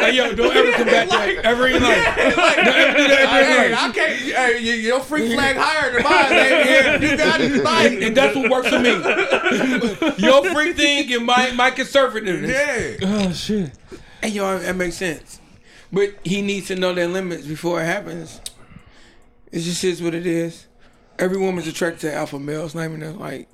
[0.01, 2.37] Hey, yo, don't ever come back that ever in your life.
[2.37, 4.13] Like, Don't ever do that ever in hey, your I can't.
[4.55, 7.07] Hey, you- your freak flag higher than mine, baby.
[7.07, 8.91] You got it, And, like, and that's what works for me.
[10.25, 13.01] Your free thing and my my conservativeness.
[13.01, 13.07] yeah.
[13.09, 13.71] Oh shit.
[14.23, 15.41] Hey, yo, that makes sense.
[15.93, 18.41] But he needs to know their limits before it happens.
[19.53, 20.67] It just is what it is.
[21.19, 22.75] Every woman's attracted to alpha males.
[22.75, 23.49] Not even that, like,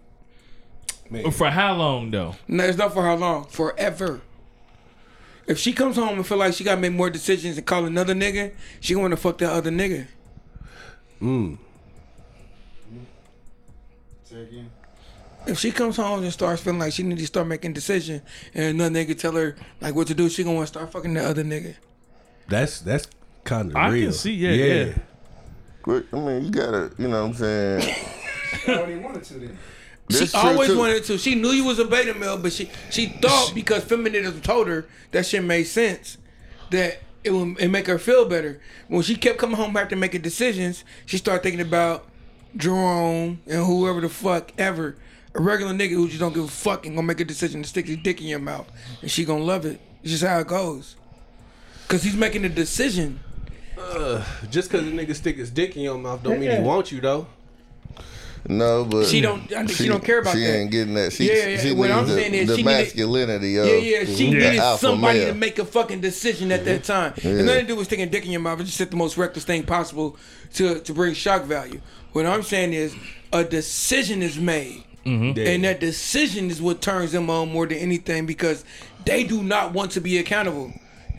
[1.33, 2.37] For how long though?
[2.47, 3.45] no, it's not for how long.
[3.47, 4.21] Forever.
[5.47, 8.15] If she comes home and feel like she gotta make more decisions and call another
[8.15, 10.07] nigga, she gonna fuck that other nigga.
[11.19, 11.55] Hmm.
[14.25, 14.71] Say again.
[15.47, 18.21] If she comes home and starts feeling like she need to start making decisions
[18.55, 21.25] and another nigga tell her like what to do, she gonna wanna start fucking the
[21.27, 21.75] other nigga.
[22.49, 23.09] That's that's
[23.45, 24.05] kind of I real.
[24.11, 24.93] can see, yeah, yeah.
[25.89, 27.95] Quick, I mean, you gotta, you know what I'm saying?
[28.69, 29.59] I already wanted to then.
[30.11, 30.77] She That's true, always too.
[30.77, 31.17] wanted to.
[31.17, 34.87] She knew you was a beta male, but she she thought because feminism told her
[35.13, 36.19] that shit made sense,
[36.73, 38.61] that it would it make her feel better.
[38.89, 42.07] When she kept coming home after making decisions, she started thinking about
[42.55, 44.95] Jerome and whoever the fuck ever.
[45.35, 47.69] A regular nigga who just don't give a fuck and gonna make a decision to
[47.69, 48.71] stick his dick in your mouth,
[49.01, 49.81] and she gonna love it.
[50.03, 50.97] It's just how it goes.
[51.89, 53.21] Cause he's making a decision.
[54.51, 57.01] Just because a nigga stick his dick in your mouth don't mean he want you
[57.01, 57.27] though.
[58.49, 60.47] No, but She don't- I think she don't care about she that.
[60.47, 61.13] She ain't getting that.
[61.13, 63.67] She, Yeah, yeah, she what needs I'm the, saying is the she needed- masculinity of
[63.67, 64.05] Yeah, yeah.
[64.05, 65.29] She the needed somebody male.
[65.29, 67.13] to make a fucking decision at that time.
[67.25, 68.61] And nothing to do with sticking dick in your mouth.
[68.61, 70.17] It just said the most reckless thing possible
[70.55, 71.81] to to bring shock value.
[72.13, 72.95] What I'm saying is
[73.33, 74.85] a decision is made.
[75.05, 75.39] Mm-hmm.
[75.47, 78.65] And that decision is what turns them on more than anything because
[79.05, 80.73] they do not want to be accountable.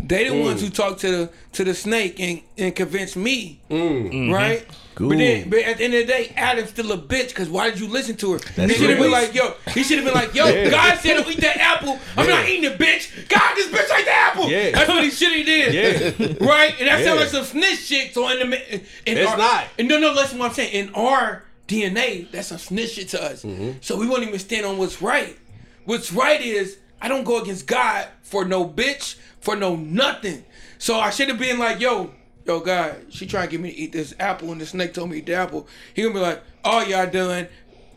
[0.03, 0.65] They the ones mm.
[0.65, 4.11] who talk to the to the snake and, and convince me, mm.
[4.11, 4.33] mm-hmm.
[4.33, 4.65] right?
[5.07, 7.69] But then, but at the end of the day, Adam's still a bitch because why
[7.69, 8.39] did you listen to her?
[8.39, 11.27] he should have been like, yo, he should have been like, yo, God said don't
[11.31, 11.97] eat that apple.
[12.17, 13.29] I'm not eating it, bitch.
[13.29, 14.49] God, this bitch ate the apple.
[14.49, 14.71] Yeah.
[14.71, 15.59] That's what he should have did.
[16.19, 16.47] Yeah.
[16.47, 16.75] Right?
[16.79, 17.05] And that Yeah.
[17.05, 18.13] sounds like some snitch shit.
[18.13, 19.65] So in the in It's our, not.
[19.77, 20.73] And no, no, listen what I'm saying.
[20.73, 23.43] In our DNA, that's some snitch shit to us.
[23.43, 23.77] Mm-hmm.
[23.81, 25.37] So we won't even stand on what's right.
[25.85, 30.45] What's right is I don't go against God for no bitch, for no nothing.
[30.77, 32.11] So I should have been like, yo,
[32.45, 35.09] yo, God, she trying to get me to eat this apple, and the snake told
[35.09, 35.67] me to eat the apple.
[35.93, 37.47] He gonna be like, all y'all done,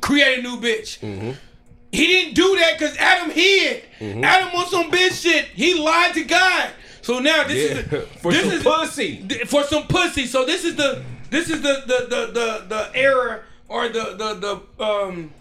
[0.01, 0.99] create a new bitch.
[1.93, 3.85] He didn't do that because Adam hid.
[4.01, 5.45] Adam on some bitch shit.
[5.47, 6.71] He lied to God.
[7.03, 7.79] So now this Yeah.
[7.79, 9.17] is the, For this some is pussy.
[9.29, 10.25] th- for some pussy.
[10.27, 14.63] So this is the this is the the the the, the error or the the
[14.79, 15.33] the um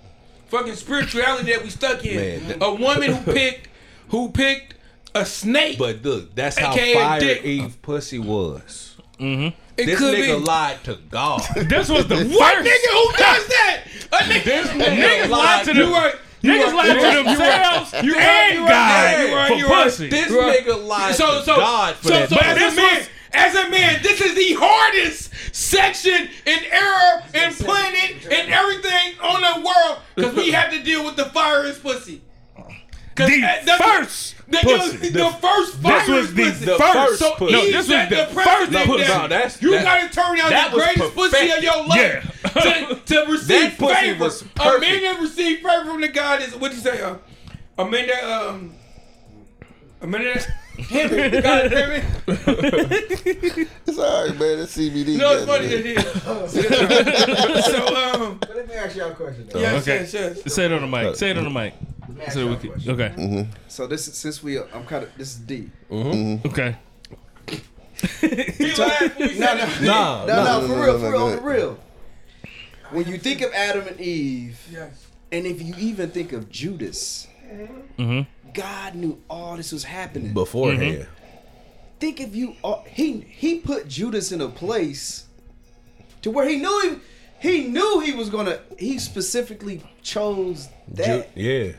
[0.47, 2.15] fucking spirituality that we stuck in.
[2.17, 3.69] Man, that- a woman who picked
[4.09, 4.73] who picked
[5.15, 5.77] a snake.
[5.77, 7.43] But look, that's how fire dick.
[7.43, 8.95] Eve pussy was.
[9.19, 9.55] Mm-hmm.
[9.77, 10.43] it This could nigga be.
[10.45, 11.41] lied to God.
[11.69, 13.81] This was the What nigga who does that?
[14.13, 15.91] A nigga, Niggas lied to You them.
[15.93, 16.15] right.
[16.41, 19.83] Niggas lied to themselves You right, and you God you right, for you right.
[19.83, 20.09] pussy.
[20.09, 22.29] This nigga lied so, to so, God for so, that.
[22.29, 26.29] so But as a this man, was- as a man, this is the hardest section
[26.47, 31.15] in error and planet and everything on the world because we have to deal with
[31.15, 32.21] the fire is pussy.
[33.27, 34.97] 'Cause, The that's- first the, pussy.
[34.97, 36.65] The, the first This was the pussy.
[36.93, 37.53] first So pussy.
[37.53, 39.07] No, Eve this was the the first precedent pussy.
[39.07, 42.41] No, that's- you that- gotta turn out that the was greatest pussy of your life
[42.43, 42.49] Yeah.
[42.61, 44.23] to, to receive That pussy favor.
[44.25, 45.01] was a man perfect.
[45.03, 47.01] that receive favor from the God is what you say?
[47.01, 47.15] Uh,
[47.77, 48.73] a man that um,
[50.01, 50.47] a man that
[50.89, 51.91] Henry, God damn
[52.27, 53.67] it.
[53.85, 54.59] It's all right, man.
[54.59, 55.17] That's CBD.
[55.17, 55.95] No, it's funny it.
[55.95, 57.65] that is.
[57.65, 59.47] so um, But let me ask y'all a question.
[59.51, 59.59] Though.
[59.59, 59.99] yes, Okay.
[59.99, 60.53] yes, yes.
[60.53, 61.15] Say it on the mic.
[61.15, 61.73] Say it on the mic.
[62.17, 62.91] Let So we a can, question.
[63.01, 63.47] okay.
[63.67, 65.69] So this is since we I'm kind of this is deep.
[65.91, 66.75] Okay.
[68.21, 69.81] He laughed when we No, said no, it.
[69.81, 71.79] Nah, no, no, no, for real, for real, for real.
[72.91, 75.05] When you think of Adam and Eve, Yes.
[75.31, 77.27] and if you even think of Judas,
[77.97, 78.21] Mm-hmm.
[78.53, 80.33] God knew all this was happening.
[80.33, 81.05] beforehand.
[81.99, 85.25] think if you uh, he he put Judas in a place
[86.21, 86.99] to where he knew
[87.41, 91.29] he he knew he was gonna he specifically chose Ju- that.
[91.35, 91.73] yeah.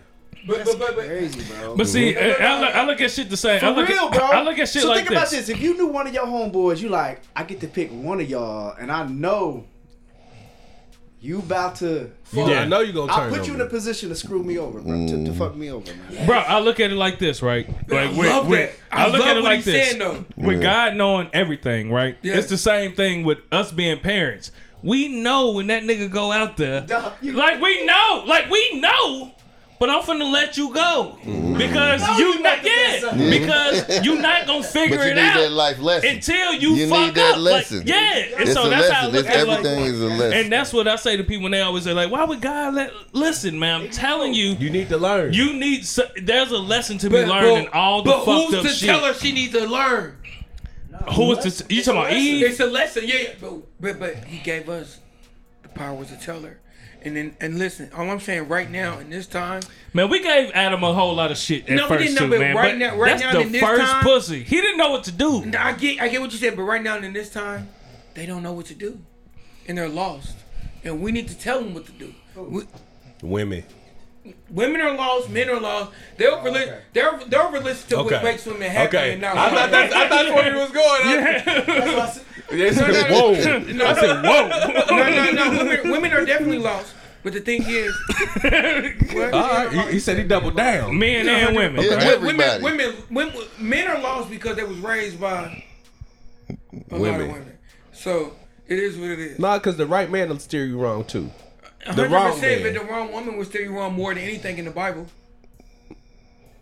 [0.47, 1.77] But, but, but, but, Crazy, bro.
[1.77, 3.61] But see, I, I, look, I look at shit the same.
[3.61, 4.25] For I look real, at, bro.
[4.25, 5.19] I look at shit so like think this.
[5.19, 5.49] about this.
[5.49, 8.29] If you knew one of your homeboys, you like, I get to pick one of
[8.29, 9.65] y'all, and I know
[11.21, 12.11] you about to.
[12.33, 12.63] You- Yeah.
[12.63, 14.81] I know you gonna I'll put on you in a position to screw me over,
[14.81, 15.07] bro.
[15.07, 16.07] To, to fuck me over, man.
[16.11, 16.27] Mm.
[16.27, 17.69] Bro, I look at it like this, right?
[17.89, 18.97] Like I with, love with, that.
[18.99, 19.89] I I look love at it like he's this.
[19.91, 20.25] saying, though.
[20.37, 22.17] With God knowing everything, right?
[22.23, 22.39] Yeah.
[22.39, 24.51] It's the same thing with us being parents.
[24.83, 26.81] We know when that nigga go out there.
[26.81, 29.31] Dog, you- Like we know, like we know.
[29.83, 31.59] But I'm finna let you go mm-hmm.
[31.59, 35.15] because No, you you not about yeah because you not gonna But figure you it
[35.17, 36.09] need out that life lesson.
[36.11, 37.41] until you, You fuck need that up.
[37.41, 37.79] lesson.
[37.79, 39.49] Like, yeah, and It's so a that's how I look It's, at it.
[39.49, 40.33] Like, everything is a lesson.
[40.35, 42.75] and that's what I say to people when they always say like, "Why would God
[42.75, 45.33] let?" Listen, man, I'm telling you, You need to learn.
[45.33, 45.85] you need.
[45.85, 48.87] So, there's a lesson to be but, learned in all the but fucked who's to
[48.87, 50.17] tell her she needs to learn?
[51.17, 51.75] Who is to?
[51.75, 52.47] You talking about Eve?
[52.47, 53.15] It's a lesson, yeah.
[53.17, 53.29] yeah.
[53.41, 55.01] But, but but he gave us
[55.65, 56.61] the power to tell her.
[57.05, 60.51] And then and listen, all I'm saying right now in this time, Man, we gave
[60.55, 62.55] Adam a whole lot of shit at No, we didn't know, too, but man.
[62.57, 64.43] right but now- right that's now the in this first time- pussy.
[64.45, 65.45] He didn't know what to do.
[65.59, 67.69] I get I get what you said, but right now in this time,
[68.15, 69.01] they don't know what to do,
[69.67, 70.37] and they're lost,
[70.85, 72.15] and we need to tell them what to do.
[72.37, 72.63] We,
[73.23, 73.65] Women.
[74.51, 75.91] women are lost, men are lost.
[76.17, 76.79] They're over okay.
[76.93, 78.15] they're they're over listen to Okay.
[78.15, 78.97] what makes women happy.
[78.97, 79.13] Okay.
[79.13, 82.27] And not I thought that's I thought that's where he was going.
[82.51, 82.79] Yes,
[83.11, 83.33] Whoa.
[83.73, 84.49] No, I said, whoa.
[84.97, 85.65] no, no, no.
[85.65, 86.95] Women, women are definitely lost.
[87.23, 87.95] But the thing is,
[89.15, 89.33] what?
[89.33, 89.71] All right.
[89.87, 90.99] He, he said he doubled down.
[90.99, 91.83] Men and women.
[91.85, 92.63] Yeah, Women, everybody.
[92.65, 95.65] women, women, men are lost because they was raised by
[96.49, 96.53] a
[96.97, 97.21] lot Women.
[97.21, 97.59] of women.
[97.93, 98.33] So
[98.67, 99.39] it is what it is.
[99.39, 101.31] Nah, because the right man will steer you wrong too.
[101.87, 104.65] The 100%, wrong but the wrong woman will steer you wrong more than anything in
[104.65, 105.07] the Bible.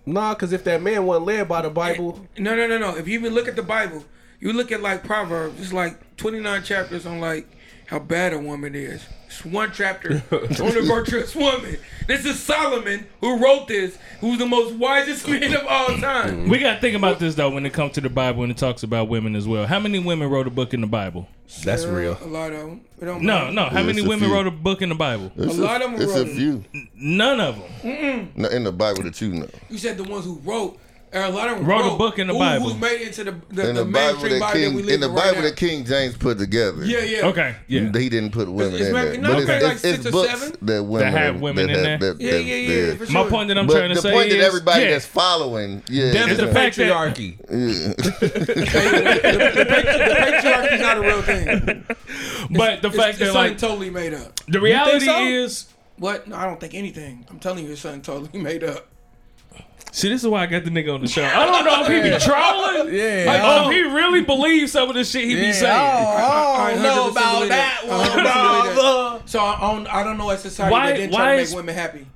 [0.07, 2.97] Nah, because if that man wasn't led by the Bible, No, no, no, no.
[2.97, 4.05] If you even look at the Bible,
[4.41, 5.61] you look at like Proverbs.
[5.61, 7.47] It's like 29 chapters on like
[7.87, 9.03] how bad a woman is.
[9.27, 10.41] It's one chapter on
[10.75, 11.77] the virtuous woman.
[12.09, 16.49] This is Solomon who wrote this, who's the most wisest man of all time.
[16.49, 18.83] We gotta think about this though when it comes to the Bible and it talks
[18.83, 19.67] about women as well.
[19.67, 21.29] How many women wrote a book in the Bible?
[21.65, 22.19] That's Sarah, real.
[22.23, 22.81] A lot of them.
[23.01, 23.53] Don't No, matter.
[23.53, 23.65] no.
[23.67, 24.33] How Yeah, many women few.
[24.35, 25.33] wrote a book in the Bible?
[25.37, 26.35] It's A lot of 'em It's wrote a it.
[26.37, 26.65] few
[26.95, 28.33] None of them.
[28.37, 29.49] Not in the Bible that you know.
[29.69, 30.79] You said the ones who wrote.
[31.13, 32.69] And A lot of Wrote a book in the who, Bible.
[32.71, 34.77] Who's made it into the the, In the, the Bible mainstream that Bible that we
[34.77, 35.43] King, live in the right Bible now.
[35.43, 36.85] that King James put together.
[36.85, 37.27] Yeah, yeah.
[37.27, 37.57] Okay.
[37.67, 37.91] Yeah.
[37.93, 39.99] He didn't put women It's in maybe- there, no, but maybe it's, like it's, six
[39.99, 40.57] it's or books seven.
[40.67, 42.15] that women have women that in have- there?
[42.15, 42.87] that- Yeah, that- yeah, yeah.
[42.95, 44.83] that- For My point that I'm But trying to the say point is that everybody
[44.85, 44.91] yeah.
[44.91, 47.39] that's following, yeah, Damn It's the the fact that- patriarchy.
[47.49, 48.91] the,
[49.69, 51.85] patriarchy is not a real thing.
[52.57, 54.41] But the fact it's that something like totally made up.
[54.49, 55.67] the reality is,
[55.99, 56.27] What?
[56.29, 57.27] No, I don't think anything.
[57.31, 58.89] I'm telling you, it's something totally made up.
[59.93, 61.25] See, this is why I got the nigga on the show.
[61.25, 62.95] I don't know if he be trolling.
[62.95, 65.73] Yeah, Like, I oh, he really believes some of the shit he be saying.
[65.73, 65.77] Oh,
[66.59, 68.75] I oh, don't know about believe that one, 100% believe that.
[68.75, 69.23] brother.
[69.27, 71.51] So I don't, I don't know a society Why- that didn't why try to is-
[71.51, 72.07] make women happy.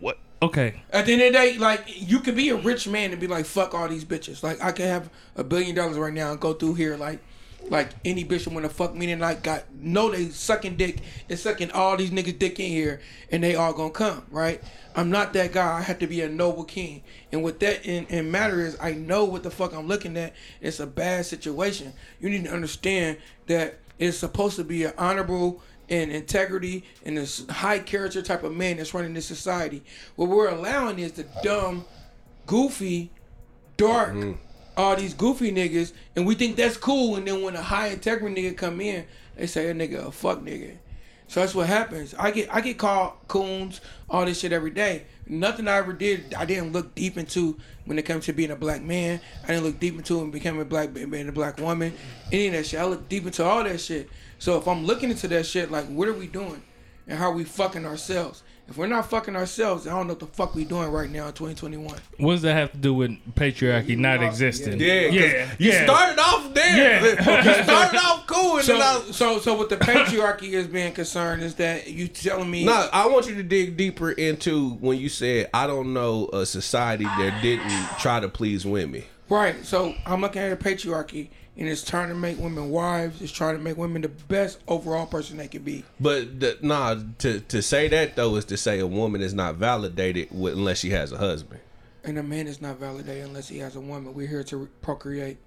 [0.00, 0.18] What?
[0.42, 0.82] Okay.
[0.90, 3.26] At the end of the day, like you could be a rich man and be
[3.26, 6.38] like, "Fuck all these bitches." Like I can have a billion dollars right now and
[6.40, 7.20] go through here like,
[7.68, 10.98] like any bitch wanna fuck me like got know they sucking dick
[11.28, 13.00] and sucking all these niggas dick in here
[13.30, 14.62] and they all gonna come right.
[14.94, 15.78] I'm not that guy.
[15.78, 17.02] I have to be a noble king.
[17.30, 20.32] And what that in, in matter is, I know what the fuck I'm looking at.
[20.62, 21.92] It's a bad situation.
[22.18, 27.46] You need to understand that it's supposed to be an honorable and integrity and this
[27.48, 29.82] high character type of man that's running this society.
[30.16, 31.84] What we're allowing is the dumb,
[32.46, 33.10] goofy,
[33.76, 34.32] dark, mm-hmm.
[34.76, 37.16] All these goofy niggas, and we think that's cool.
[37.16, 39.06] And then when a high integrity nigga come in,
[39.36, 40.76] they say a nigga a fuck nigga.
[41.28, 42.14] So that's what happens.
[42.18, 45.04] I get I get called coons, all this shit every day.
[45.26, 48.56] Nothing I ever did, I didn't look deep into when it comes to being a
[48.56, 49.20] black man.
[49.42, 51.94] I didn't look deep into and becoming a black being a black woman.
[52.30, 52.80] Any of that shit.
[52.80, 54.08] I look deep into all that shit.
[54.38, 56.62] So if I'm looking into that shit, like what are we doing?
[57.08, 58.42] And how are we fucking ourselves?
[58.68, 61.28] If we're not fucking ourselves, I don't know what the fuck we doing right now
[61.28, 61.96] in 2021.
[62.18, 64.80] What does that have to do with patriarchy not existing?
[64.80, 65.50] Yeah, yeah, yeah.
[65.58, 65.84] You yeah.
[65.84, 66.76] started off there.
[66.76, 67.04] Yeah.
[67.04, 70.92] You started off cool, and So, then I, so, so what the patriarchy is being
[70.92, 74.98] concerned is that you telling me No, I want you to dig deeper into when
[74.98, 79.04] you said I don't know a society that didn't try to please women.
[79.28, 79.64] Right.
[79.64, 81.28] So I'm looking at a patriarchy,
[81.58, 83.22] and it's trying to make women wives.
[83.22, 85.84] It's trying to make women the best overall person they can be.
[85.98, 89.54] But the, nah, to to say that though is to say a woman is not
[89.56, 91.60] validated with, unless she has a husband.
[92.04, 94.14] And a man is not validated unless he has a woman.
[94.14, 95.38] We're here to re- procreate.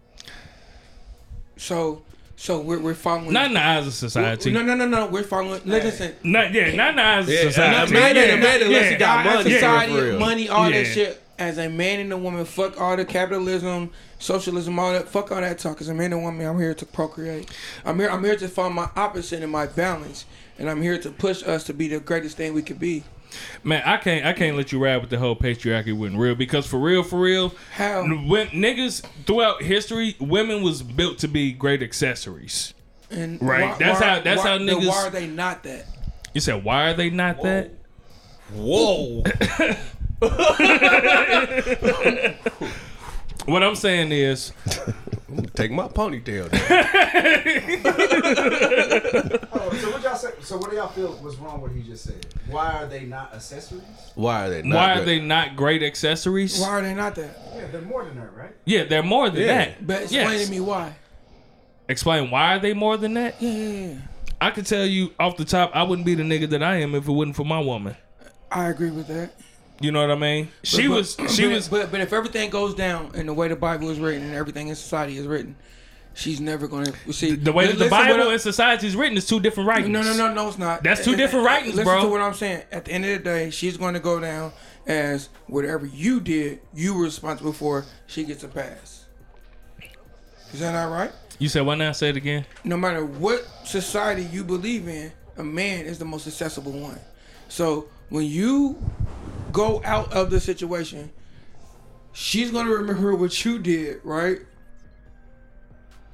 [1.58, 2.02] So,
[2.36, 3.32] so we're we're following.
[3.34, 4.52] Not in the eyes of society.
[4.52, 5.08] No, no, no, no.
[5.08, 5.62] We're following.
[5.66, 6.16] Listen.
[6.24, 7.76] Not yeah, not in the eyes of Yeah, society.
[7.76, 9.52] a I mean, man ain't a yeah, man unless yeah, he got money.
[9.52, 11.22] society, for money, all that shit.
[11.40, 15.08] As a man and a woman, fuck all the capitalism, socialism, all that.
[15.08, 15.80] Fuck all that talk.
[15.80, 17.50] As a man and a woman, I'm here to procreate.
[17.86, 18.10] I'm here.
[18.10, 20.26] I'm here to find my opposite and my balance,
[20.58, 23.06] and I'm here to push us to be the greatest thing we could be.
[23.64, 26.66] Man, I can't I can't let you ride with the whole patriarchy wasn't real because
[26.68, 28.02] for real, for real, How?
[28.04, 32.74] when niggas throughout history, women was built to be great accessories.
[33.12, 33.78] And Right.
[33.80, 35.86] That's how- that's why, how then niggas- Why are they not that?
[36.34, 37.72] You said why are they not that?
[38.54, 39.24] Whoa!
[43.46, 44.52] What I'm saying is,
[45.56, 46.52] Take my ponytail.
[46.52, 46.60] down.
[49.80, 50.30] So what y'all say?
[50.42, 51.62] So what do y'all feel was wrong?
[51.62, 52.26] What he just said?
[52.50, 53.84] Why are they not accessories?
[54.16, 54.62] Why are they?
[54.62, 55.08] Not why are good?
[55.08, 56.60] they not great accessories?
[56.60, 57.38] Why are they not that?
[57.56, 58.52] Yeah, they're more than that, right?
[58.66, 59.58] Yeah, they're more than Yeah.
[59.66, 59.88] that.
[59.88, 60.46] But explain Yes.
[60.46, 60.96] to me why.
[61.88, 63.42] Explain why are they more than that?
[63.42, 63.94] Yeah, yeah, yeah.
[64.42, 66.94] I could tell you off the top, I wouldn't be the nigga that I am
[66.96, 67.96] if it wasn't for my woman.
[68.52, 69.32] I agree with that.
[69.82, 70.50] You know what I mean?
[70.64, 73.48] She But- was she but- was But but if everything goes down in the way
[73.48, 75.56] the Bible is written and everything in society is written,
[76.14, 79.26] she's never going to see the way that the Bible and society is written is
[79.26, 79.90] two different writings.
[79.90, 80.84] No, no, no, no, it's not.
[80.84, 82.02] That's two eh, different eh, eh, writings, Listen bro.
[82.04, 82.64] to what I'm saying.
[82.72, 84.52] At the end of the day, she's going to go down
[84.86, 87.86] as whatever you did, you were responsible for.
[88.08, 89.06] She gets a pass.
[90.54, 91.12] Is that not right?
[91.38, 92.46] You said why not say it again?
[92.66, 97.00] no matter what society you believe in, a man is the most accessible one.
[97.48, 98.78] So when you
[99.52, 101.12] go out of the situation,
[102.12, 104.40] she's gonna remember what you did, right?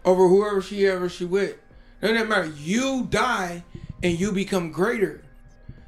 [0.03, 1.57] Over whoever she ever she with.
[2.01, 2.53] It doesn't matter.
[2.57, 3.63] You die
[4.03, 5.23] and you become greater.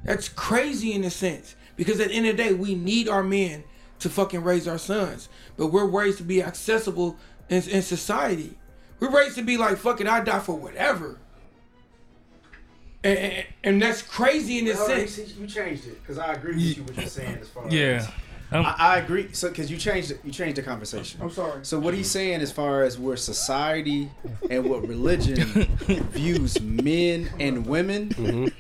[0.04, 1.56] That's crazy in a sense.
[1.76, 3.64] Because at the end of the day, we need our men
[4.00, 5.30] to fucking raise our sons.
[5.58, 7.18] But we're raised to be accessible
[7.50, 8.58] in, in society.
[9.00, 11.20] We're raised to be like, fucking, I die for whatever.
[13.04, 15.32] And, and, and that's crazy in a Hold on, you, sense.
[15.34, 17.86] see, you changed it because I agree with you what you're saying as far Yeah.
[17.98, 18.08] as
[18.52, 19.30] Um, I, I agree.
[19.34, 21.20] So because you changed you changed the conversation.
[21.22, 21.64] I'm sorry.
[21.64, 24.10] So what he's saying as far as where society
[24.50, 25.43] and what religion
[26.12, 28.52] views men and women,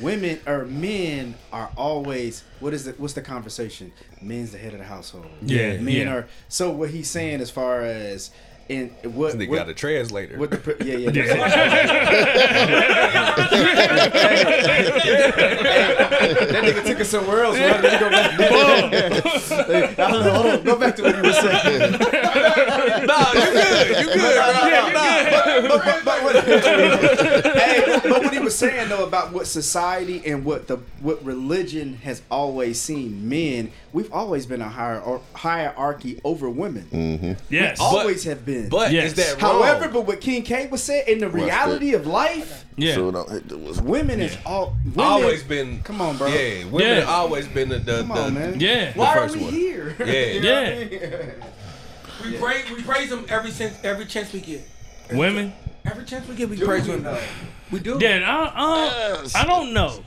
[0.00, 2.98] women or men are always what is it?
[3.00, 3.92] What's the conversation?
[4.20, 5.26] Men's the head of the household.
[5.42, 6.12] Yeah, men yeah.
[6.14, 6.28] are.
[6.48, 8.30] So what he's saying as far as
[8.70, 10.38] and what, They what got a translator.
[10.38, 11.10] what the pr- yeah yeah.
[15.34, 17.58] that nigga took us somewhere else.
[17.58, 17.82] Right?
[17.82, 18.30] Let go back.
[18.32, 20.62] Hey, I don't know, hold on.
[20.64, 21.80] Go back to what you were saying.
[23.06, 23.98] nah, you good.
[23.98, 24.92] You good,
[25.64, 25.78] bro.
[25.78, 30.66] but, but, what, hey, but what he was saying though about what society and what
[30.68, 35.02] the what religion has always seen men, we've always been a higher
[35.34, 36.88] hierarchy over women.
[36.90, 37.32] Mm-hmm.
[37.50, 37.78] Yes.
[37.80, 38.53] Always have been.
[38.62, 39.06] But Yes.
[39.06, 39.62] is that wrong?
[39.62, 42.94] However, but what King K was saying in the reality of life, yeah.
[42.94, 43.84] So don't hit the whistle.
[43.84, 45.80] women is all women, always been.
[45.82, 46.28] Come on, bro.
[46.28, 47.04] Yeah, women Yeah.
[47.04, 47.78] always been the.
[47.78, 48.60] the Come on, the- man.
[48.60, 48.92] yeah.
[48.94, 49.52] Why are we one.
[49.52, 49.96] here?
[50.04, 50.40] Yeah.
[50.40, 51.20] Yeah.
[52.24, 54.66] We praise, we praise them every chance, every chance we get.
[55.12, 55.52] Women.
[55.84, 57.06] Every chance we get, we praise them.
[57.70, 57.98] We do.
[58.00, 58.20] Yeah.
[58.26, 60.02] I, uh, I don't know.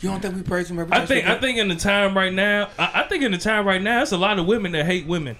[0.00, 1.76] You don't think we praise them every I chance think we I think in the
[1.76, 4.46] time right now, I, I think in the time right now, it's a lot of
[4.46, 5.36] women that hate women.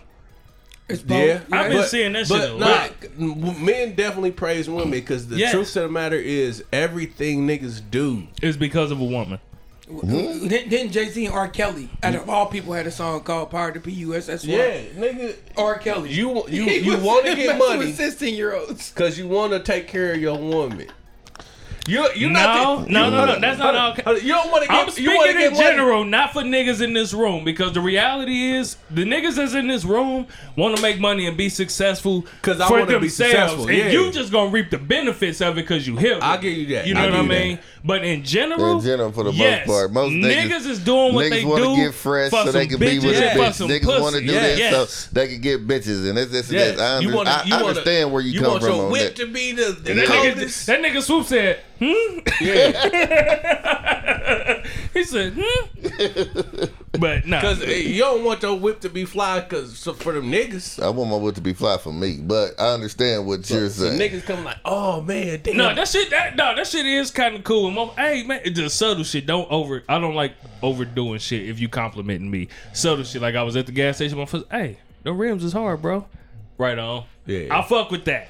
[0.88, 1.18] It's both.
[1.26, 2.92] Yeah, I've been but- seeing that but shit a nah, lot.
[3.18, 5.52] m- Men definitely praise women because the Yes.
[5.52, 8.24] truth of the matter is everything niggas do.
[8.42, 9.38] is because of a woman.
[9.86, 11.46] Didn't, didn't Jay Z and R.
[11.46, 14.46] Kelly, out of all people, had a song called "Power to P U S S
[14.46, 14.54] Y"?
[14.54, 15.34] Yeah, nigga.
[15.58, 15.76] R.
[15.78, 16.10] Kelly.
[16.10, 18.90] You you you want to get money with sixteen year olds.
[18.90, 20.86] because you want to take care of your woman.
[21.86, 23.74] You you No, not the- no, you no, no, that's not
[24.06, 24.98] all- You don't want to I'm get.
[24.98, 25.64] You want to speaking get in money.
[25.64, 29.66] general, not for niggas in this room, because the reality is the niggas that's in
[29.68, 30.26] this room
[30.56, 33.90] want to make money and be successful because I wanna be themselves, successful, and yeah.
[33.90, 36.20] you just gonna reap the benefits of it because you hip.
[36.22, 36.86] I'll give you that.
[36.86, 37.58] You know I'll what I mean?
[37.86, 41.28] But in general, In general, for the most part, most niggas- niggas, is doing what
[41.28, 43.40] they Niggas want do to get fresh so they can be with bitches the and
[43.40, 43.80] bitch.
[43.80, 44.72] Niggas want to do Yes.
[44.72, 46.70] that so they can get bitches, and this, this, and Yes.
[46.72, 46.80] this.
[46.80, 48.74] I, under, you wanna, I, you I wanna, understand where you, you come want from
[48.74, 49.18] your whip that.
[49.26, 50.66] to be the, the that nigga, coldest.
[50.66, 52.18] that nigga swoop said, hmm?
[52.40, 52.72] Yeah.
[54.94, 56.64] he said, hmm?
[56.98, 57.40] but no.
[57.40, 60.82] Because you don't want your whip to be fly because for them niggas.
[60.82, 63.98] I want my whip to be fly for me, but I understand what you're saying.
[63.98, 65.56] niggas come like, oh man, damn.
[65.58, 66.08] No, that shit.
[66.10, 67.70] That no, that shit is kind of cool.
[67.74, 69.26] Mom, hey man, it's just subtle shit.
[69.26, 69.82] Don't over.
[69.88, 71.48] I don't like overdoing shit.
[71.48, 73.20] If you complimenting me, subtle shit.
[73.22, 74.16] Like I was at the gas station.
[74.18, 76.06] My first, hey, the rims is hard, bro.
[76.58, 77.04] Right on.
[77.26, 77.56] Yeah.
[77.58, 78.28] I fuck with that.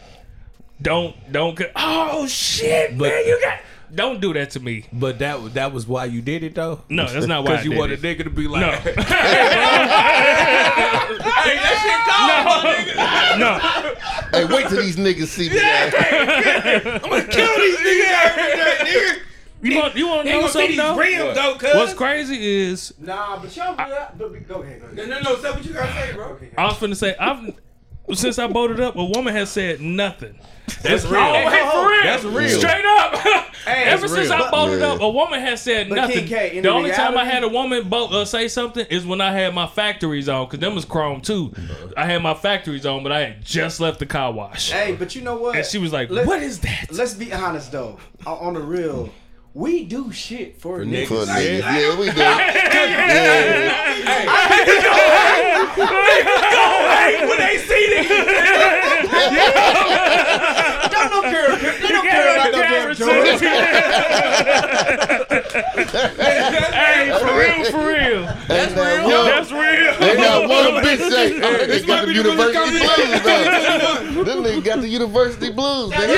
[0.83, 1.57] Don't don't.
[1.57, 3.59] co- Oh shit, But- man, you got.
[3.95, 4.87] Don't do that to me.
[4.93, 6.81] But that was that was why you did it though.
[6.89, 7.51] No, that's not why.
[7.53, 8.95] Because you did want a nigga to be like, No, hey,
[11.63, 13.39] that shit cold, my nigga.
[13.39, 13.59] no.
[14.33, 15.61] Hey, wait till these niggas see me.
[19.65, 20.97] You want you want to know something though?
[20.97, 21.75] rims though, cuz.
[21.75, 22.37] What's crazy
[22.69, 24.19] is Nah, but y'all do that.
[24.19, 24.81] But we- go ahead.
[24.81, 24.97] Go ahead.
[25.09, 25.37] No, no, no.
[25.41, 26.37] Say what you gotta say, bro.
[26.59, 27.55] I was finna say I've
[28.13, 30.39] since I bolted up, a woman has said nothing.
[30.83, 31.21] That's real.
[31.21, 32.03] Oh, hey, for real.
[32.03, 32.59] That's real.
[32.59, 33.47] Straight up.
[33.67, 34.33] Ever since real.
[34.43, 34.93] I bolted Yeah.
[34.93, 36.19] up, a woman has said But nothing.
[36.19, 39.07] King K, the the only time I had a woman bo- uh, say something is
[39.07, 41.55] when I had my factories on, because them was chrome too.
[41.97, 44.71] I had my factories on, but I had just left the car wash.
[44.71, 45.57] Hey, but you know what?
[45.57, 47.99] And she was like, Let's- "What is that?" Let's be honest though.
[48.27, 49.09] On on the real,
[49.55, 51.07] we do shit for, niggas.
[51.07, 51.63] For niggas.
[51.63, 51.81] niggas.
[51.81, 52.21] Yeah, we do.
[55.79, 56.81] Yeah.
[57.29, 58.05] When they see it,
[61.15, 61.57] Don't care.
[61.57, 63.39] They don't care about no damn Jordan.
[66.75, 68.23] hey, for real, for real.
[68.49, 69.09] That's real.
[69.09, 69.99] That's real.
[70.01, 74.25] They got one bitch say, oh, they got the university blues, though.
[74.25, 76.17] Them niggas got the university blues, nigga.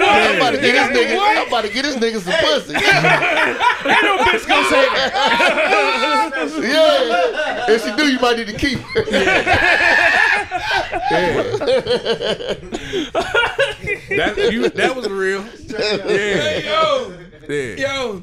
[0.00, 2.74] I'm about to get this nigga, I'm about to get this nigga some pussy.
[2.74, 5.12] Ain't no bitch gonna say that.
[6.62, 7.72] Yeah.
[7.72, 9.04] If she do, you might need to keep her.
[14.08, 15.44] That, you, that was real.
[15.66, 16.58] Yeah.
[16.58, 17.74] Yo, yeah.
[17.76, 18.22] yo.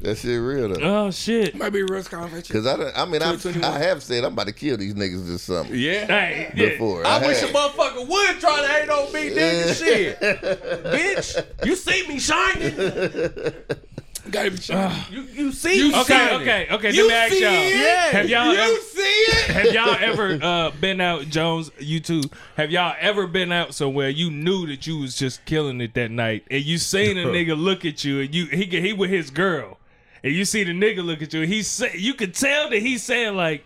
[0.00, 0.80] That shit real, though.
[1.06, 1.54] Oh shit.
[1.54, 2.52] Might be a real conversation.
[2.52, 5.32] Cause I, done, I mean, I, I have said I'm about to kill these niggas
[5.32, 6.06] or something Yeah.
[6.06, 6.70] Hey, yeah.
[6.70, 7.06] before.
[7.06, 7.54] I wish a have.
[7.54, 9.78] motherfucker would try to hate on me, nigga.
[9.78, 10.20] Shit.
[10.20, 13.54] Bitch, you see me shining.
[14.30, 14.92] Gotta be sure.
[15.10, 16.40] You, you see me Okay, shining.
[16.42, 16.90] okay, okay.
[16.92, 17.52] You let me ask y'all.
[17.80, 18.12] it?
[18.12, 19.44] Have y'all you ever, see it?
[19.50, 21.72] have y'all ever uh, been out, Jones?
[21.80, 22.22] You too.
[22.56, 26.10] Have y'all ever been out somewhere you knew that you was just killing it that
[26.12, 29.30] night, and you seen a nigga look at you, and you he he with his
[29.30, 29.78] girl,
[30.22, 32.78] and you see the nigga look at you, and he say you could tell that
[32.80, 33.64] he's saying like,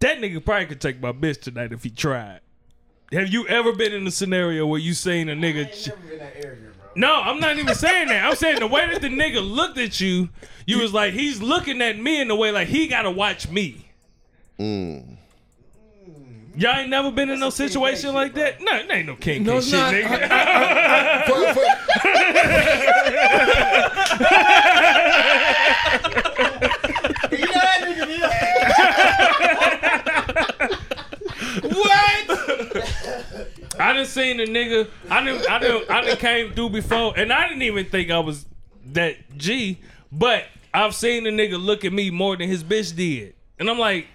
[0.00, 2.40] that nigga probably could take my bitch tonight if he tried.
[3.12, 5.70] Have you ever been in a scenario where you seen a nigga?
[5.72, 5.90] ch-
[6.96, 8.24] no, I'm not even saying that.
[8.24, 10.28] I'm saying the way that the nigga looked at you,
[10.66, 13.86] you was like, he's looking at me in the way like he gotta watch me.
[14.58, 15.16] Mm.
[16.56, 18.60] Y'all ain't never been in no situation like that?
[18.60, 19.94] No, it ain't no king No, shit, not.
[19.94, 21.26] nigga.
[21.26, 21.64] For- for-
[33.78, 34.88] I done seen a nigga.
[35.08, 35.48] I didn't.
[35.50, 35.90] I didn't.
[35.90, 38.46] I didn't came through before, and I didn't even think I was
[38.92, 39.78] that G.
[40.10, 43.78] But I've seen a nigga look at me more than his bitch did, and I'm
[43.78, 44.08] like,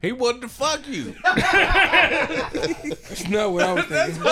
[0.00, 1.14] He wanted to fuck you.
[1.24, 4.22] That's not what I was thinking.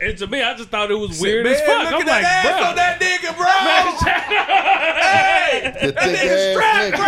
[0.00, 1.84] And to me, I just thought it was weird Man, as fuck.
[1.84, 3.46] look I'm at that ass like, on that nigga, bro.
[5.04, 6.98] hey, The thick ass nigga.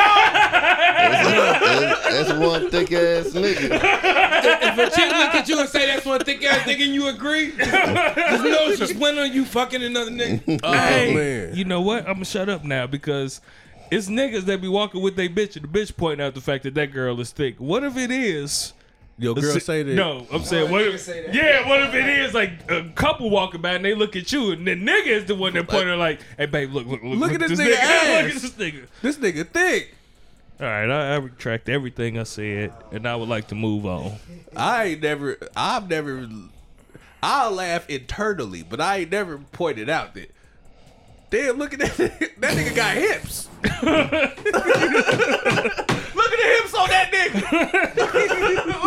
[1.80, 3.70] That's, that's one thick ass nigga.
[4.62, 7.08] if a chick look at you and say that's one thick ass nigga and you
[7.08, 10.60] agree, just, just know she's planning on you fucking another nigga.
[10.62, 11.56] oh hey, man.
[11.56, 12.06] you know what?
[12.06, 13.40] I'm gonna shut up now because
[13.90, 16.64] it's niggas that be walking with their bitch and the bitch pointing out the fact
[16.64, 17.56] that that girl is thick.
[17.58, 18.72] What if it is?
[19.18, 19.94] Your girl say that.
[19.94, 21.00] No, I'm saying what if?
[21.00, 21.34] say that.
[21.34, 24.50] Yeah, what if it is like a couple walking by and they look at you
[24.50, 27.32] and the nigga is the one that pointing like, "Hey, babe, look, look, look, Look
[27.32, 29.94] at this nigga look ass." at this nigga." This nigga thick.
[30.60, 34.14] All right, I, I retract everything I said, and I would like to move on.
[34.54, 35.36] I ain't never.
[35.56, 36.28] I've never.
[37.22, 40.30] I'll laugh internally, but I ain't never pointed out that.
[41.30, 41.96] Damn, look at that.
[42.38, 43.48] That nigga got hips.
[43.62, 44.36] look at
[46.38, 48.85] the hips on that nigga.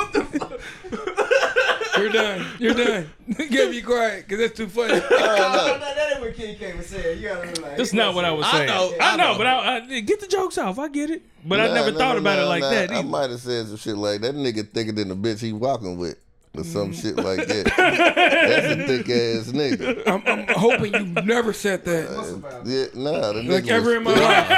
[2.04, 2.18] What the
[2.58, 2.60] fuck?
[2.60, 3.10] You're done.
[3.28, 3.48] You're done.
[3.50, 5.02] Get me quiet, cause that's too funny.
[5.12, 7.20] Oh, no, no, that ain't what King K was saying.
[7.20, 7.78] You gotta relax.
[7.78, 8.70] That's not what I was saying.
[8.70, 9.38] I know, I I know, know.
[9.38, 10.80] but I, I get the jokes off.
[10.80, 12.70] I get it, but I never nah, thought nah, about it like nah.
[12.72, 12.92] that.
[12.92, 14.36] I might have said some shit like that.
[14.36, 16.18] Nigga thicker than the bitch he walking with.
[16.58, 17.66] Or some shit like that.
[17.78, 20.02] That's a thick ass nigga.
[20.08, 22.10] I'm, I'm hoping you never said that.
[22.10, 24.24] Uh, yeah, nah, the nigga Like ever in my thick.
[24.24, 24.50] life.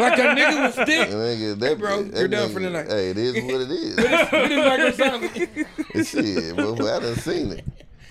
[0.00, 1.08] Like a nigga was The thick.
[1.10, 2.88] nigga, that, bro, that you're done nigga- for the night.
[2.88, 3.98] Hey, it is what it is.
[4.34, 4.52] It
[4.88, 7.64] is not gonna like shit, but I done seen it.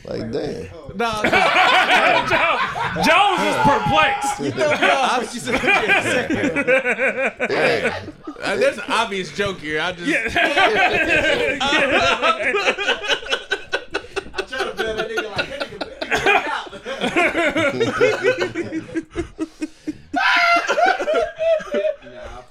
[0.06, 0.68] Like, damn.
[0.96, 1.24] Nah,
[3.04, 4.38] Jones is perplexed.
[7.50, 7.82] Hey,
[8.44, 9.82] uh, there's an obvious joke here.
[9.82, 10.38] I just.
[14.34, 16.36] I'm trying to build that nigga like that nigga better
[22.20, 22.46] out.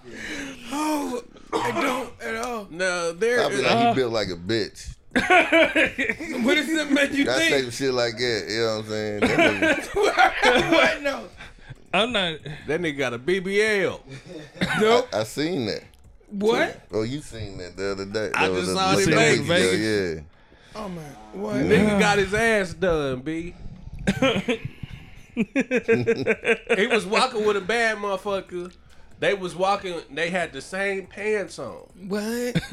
[0.73, 1.23] Oh,
[1.53, 2.67] I don't at all.
[2.71, 3.45] No, there.
[3.45, 4.97] I be like, he built like a bitch.
[5.15, 7.63] What does that make you I say think?
[7.65, 9.21] some shit like that, you know what I'm saying?
[9.21, 9.39] That
[9.93, 11.03] nigga- what?
[11.03, 11.29] No.
[11.95, 12.39] I'm not.
[12.67, 14.01] that nigga got a BBL.
[14.81, 15.09] Nope.
[15.13, 15.83] I seen that.
[16.31, 16.81] What?
[16.93, 18.31] Oh, you seen that the other day.
[18.35, 19.81] I That was just a- saw it in like Vegas.
[19.81, 20.23] Yeah.
[20.75, 21.13] Oh man.
[21.35, 21.57] What?
[21.57, 23.55] Nigga got his ass done, B.
[25.35, 28.73] he was walking with a bad motherfucker.
[29.21, 30.01] They was walking.
[30.11, 31.87] They had the same pants on.
[32.09, 32.61] What?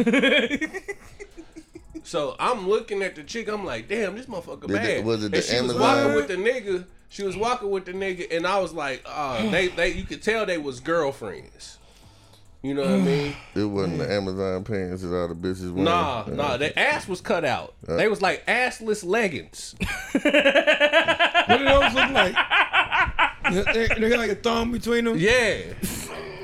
[2.03, 3.47] So I'm looking at the chick.
[3.47, 4.89] I'm like, damn, this motherfucker Did bad.
[4.89, 6.85] it- was it and the she was walking with the nigga.
[7.11, 10.21] She was walking with the nigga, and I was like, uh, they, they, you could
[10.21, 11.77] tell they was girlfriends.
[12.61, 13.35] You know what I mean?
[13.55, 15.85] It wasn't the Amazon pants that all the bitches wearing.
[15.85, 16.57] Nah, Uh, nah.
[16.57, 17.73] Their ass was cut out.
[17.87, 19.75] They was like assless leggings.
[20.13, 22.35] What do those look like?
[23.49, 25.17] They, they got like a thumb between them.
[25.17, 25.61] Yeah.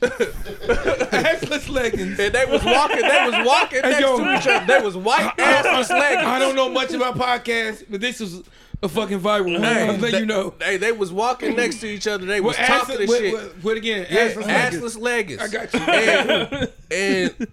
[0.00, 2.18] Assless leggings.
[2.18, 3.00] And they was walking.
[3.02, 4.18] They was walking Hey, next yo.
[4.18, 4.66] to each other.
[4.66, 6.26] They was white assless leggings.
[6.26, 8.42] I don't know much about podcasts, but this is
[8.82, 9.62] a fucking viral one.
[9.62, 10.54] Hey, they, you know.
[10.58, 12.26] They, they was walking next to each other.
[12.26, 13.32] They was What, talking and what, shit.
[13.32, 14.06] what, what again?
[14.10, 15.40] Yeah, Assless assless, leggings.
[15.40, 15.80] I got you.
[15.80, 17.48] And, and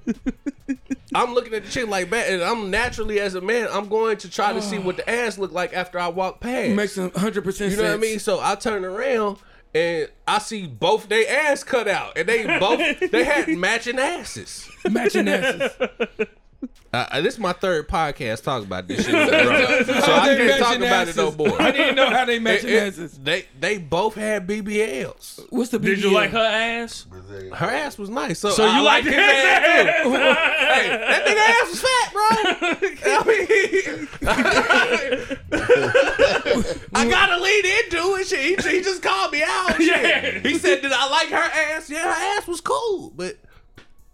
[1.15, 4.17] I'm looking at the chick like that, and I'm naturally as a man, I'm going
[4.17, 6.71] to try to see what the ass look like after I walk past.
[6.75, 7.83] Makes a hundred percent you sense.
[7.83, 8.19] know what I mean?
[8.19, 9.37] So I turn around
[9.73, 14.69] and I see both their ass cut out, and they both they had matching asses.
[14.89, 15.71] Matching asses.
[16.93, 19.83] Uh, this is my third podcast talking about this shit, in a row.
[19.83, 21.37] so I they can't talk matching about it no asses?
[21.39, 21.59] more.
[21.59, 23.17] I didn't know how they matching It- it- asses.
[23.17, 25.39] They they both had BBLs.
[25.49, 27.07] What's the Did you like her ass?
[27.55, 28.37] Her ass was nice.
[28.37, 30.11] So, So I you like like his his ass too.
[30.11, 32.27] hey, that nigga ass was fat, bro.
[33.05, 34.07] I mean,
[36.93, 38.27] I gotta lead into it.
[38.27, 39.75] Shit, He, he just called me out.
[39.77, 39.87] Shit.
[39.87, 40.39] Yeah.
[40.39, 41.37] He said, "Did I like her
[41.75, 41.89] ass?
[41.89, 43.37] Yeah, her ass was cool, but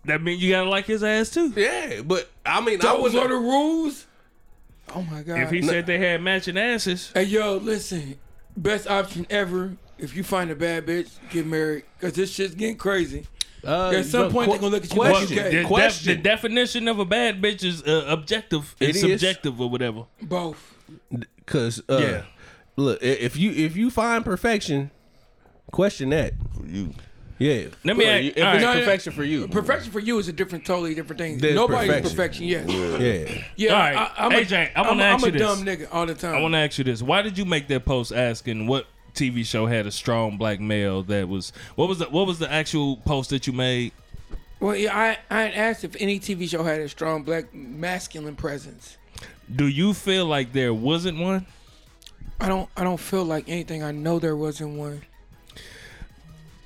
[0.05, 1.53] That mean you gotta like his ass too.
[1.55, 4.05] yeah, but I mean, I was are the rules.
[4.95, 5.39] Oh my god.
[5.41, 8.17] If he said they had matching asses, Hey yo, listen.
[8.57, 9.77] Best option ever.
[9.97, 11.83] If you find a bad bitch, get married.
[12.01, 13.27] Cause this shit's getting crazy.
[13.65, 15.57] uh, At some but point, qu- they're gonna look at you question, like the, you
[15.59, 16.15] def- Question.
[16.17, 18.75] the definition of a bad bitch is uh, objective.
[18.79, 19.11] It It's is.
[19.11, 20.05] subjective or whatever.
[20.21, 20.75] Both.
[21.45, 22.21] Cause uh, Yeah.
[22.77, 24.91] look, if you if you find perfection,
[25.71, 26.33] question that.
[26.55, 26.93] For You.
[27.39, 28.23] Yeah, Let me ask.
[28.25, 28.79] if it's right.
[28.79, 31.37] perfection for you, Perfection for you is a different, totally different thing.
[31.37, 32.09] There's Nobody's perfection.
[32.17, 32.45] perfection.
[32.45, 32.69] Yes.
[32.69, 33.43] yeah.
[33.55, 33.73] Yeah.
[33.73, 33.95] All right.
[34.17, 35.41] I, I'm AJ, I I'm, wanna I'm ask a this.
[35.41, 36.35] dumb nigga all the time.
[36.35, 39.45] I want to ask you this: Why did you make that post asking what TV
[39.45, 41.53] show had a strong black male that was?
[41.75, 43.93] What was the What was the actual post that you made?
[44.59, 48.97] Well, yeah, I I asked if any TV show had a strong black masculine presence.
[49.55, 51.45] Do you feel like there wasn't one?
[52.41, 53.81] I don't I don't feel like anything.
[53.81, 55.03] I know there wasn't one.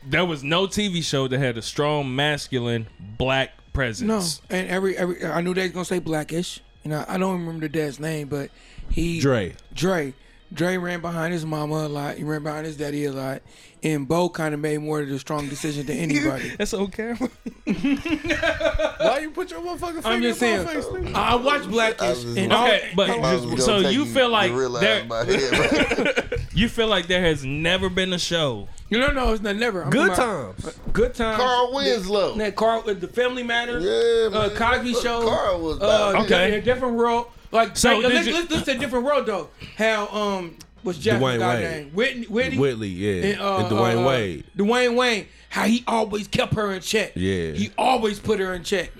[0.07, 2.87] There was no TV show that had a strong masculine
[3.17, 4.07] black presence.
[4.49, 6.59] No, and every every I knew they was gonna say blackish.
[6.83, 8.49] You know, I don't remember the dad's name, but
[8.89, 9.55] he Dre.
[9.73, 10.13] Dre.
[10.53, 12.15] Dre ran behind his mama a lot.
[12.17, 13.41] He ran behind his daddy a lot.
[13.81, 16.49] And Bow kind of made more of the strong decision than anybody.
[16.57, 17.13] That's okay.
[17.63, 20.81] Why you put your motherfucking finger I'm just in my saying.
[20.83, 21.15] face, nigga?
[21.15, 22.23] I watch Blackish.
[22.23, 27.21] was- and Okay, but I so you feel like there, head, you feel like there
[27.21, 28.67] has never been a show.
[28.93, 29.83] You don't know it's not never.
[29.83, 30.79] I'm Good talking about- times.
[30.93, 31.41] Good times.
[31.41, 32.35] Carl Winslow.
[32.35, 33.83] That Carl, uh, the Family Matters.
[33.83, 34.55] Yeah, uh, man.
[34.55, 35.27] Cosby Show.
[35.27, 36.57] Carl was uh, Okay.
[36.57, 37.27] A different world.
[37.51, 39.49] Like So so, did let's, you- let's, let's say different world though.
[39.77, 41.63] How um what's Jeff Dwayne guy Wade.
[41.71, 41.89] name?
[41.93, 43.23] Whitney, Whitney, Whitley, yeah.
[43.33, 44.43] and, uh, and Dwayne uh, Wade.
[44.57, 45.27] Dwayne Wayne.
[45.49, 47.11] How he always kept her in check.
[47.15, 47.51] Yeah.
[47.51, 48.91] He always put her in check.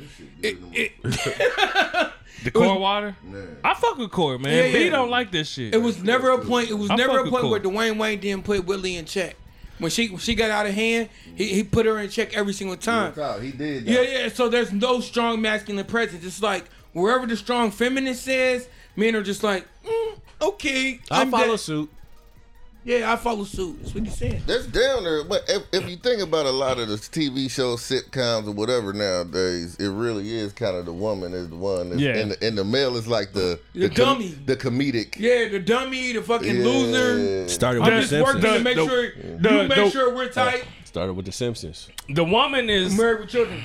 [0.42, 0.92] It, it,
[2.44, 3.16] The core water.
[3.64, 4.54] I fuck with core, man.
[4.54, 4.90] Yeah, B yeah.
[4.92, 5.74] don't like this shit.
[5.74, 6.70] it was never a point.
[6.70, 9.36] It was I never a point where Dwayne Wayne didn't put Whitley in check.
[9.80, 12.54] When she when she got out of hand, he, he put her in check every
[12.54, 13.14] single time.
[13.14, 13.84] Carl, he did.
[13.86, 14.12] Yeah, that.
[14.12, 14.20] yeah.
[14.20, 14.30] yeah.
[14.30, 16.24] So there's no strong masculine presence.
[16.24, 21.00] It's like wherever the strong feminist says, men are just like, mm, okay.
[21.12, 21.90] I I'm follow that- suit.
[22.86, 23.78] Yeah, I follow suit.
[23.82, 24.42] That's what he's saying.
[24.46, 25.24] That's down there.
[25.24, 28.92] But if, if you think about a lot of the TV shows, sitcoms, or whatever
[28.92, 31.92] nowadays, it really is kind of the woman is the one.
[31.92, 32.18] That's, Yeah.
[32.18, 34.28] And the, and the male is like the The com- dummy.
[34.46, 35.18] the comedic.
[35.18, 36.64] Yeah, the dummy, the fucking Yeah.
[36.66, 37.48] loser.
[37.48, 38.58] Started with I'm with the just working Simpsons.
[38.58, 40.66] to make The- sure the- you make the- sure we're tight.
[40.84, 41.88] Started with the Simpsons.
[42.10, 42.96] the woman is.
[42.98, 43.64] Married with children.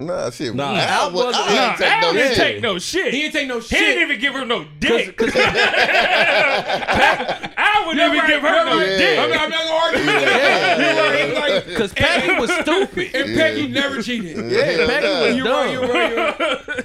[0.00, 0.54] Nah, shit.
[0.54, 3.12] Nah, Al, Al was, wasn't- Al Nah, ain't take Al no didn't take no shit.
[3.14, 5.20] He didn't take no He didn't even give her no dick.
[5.20, 5.26] Al
[7.86, 8.86] would never Right, give her right, no right.
[8.98, 9.18] dick.
[9.18, 10.78] I mean, I'm not gonna argue with that.
[10.80, 10.96] You're
[11.40, 11.54] right.
[11.54, 13.14] Like, Because Peggy was stupid.
[13.14, 14.50] and Peggy never cheated.
[14.50, 15.20] Yeah, Peggy nah.
[15.20, 15.72] was You're right.
[15.72, 16.38] You're right.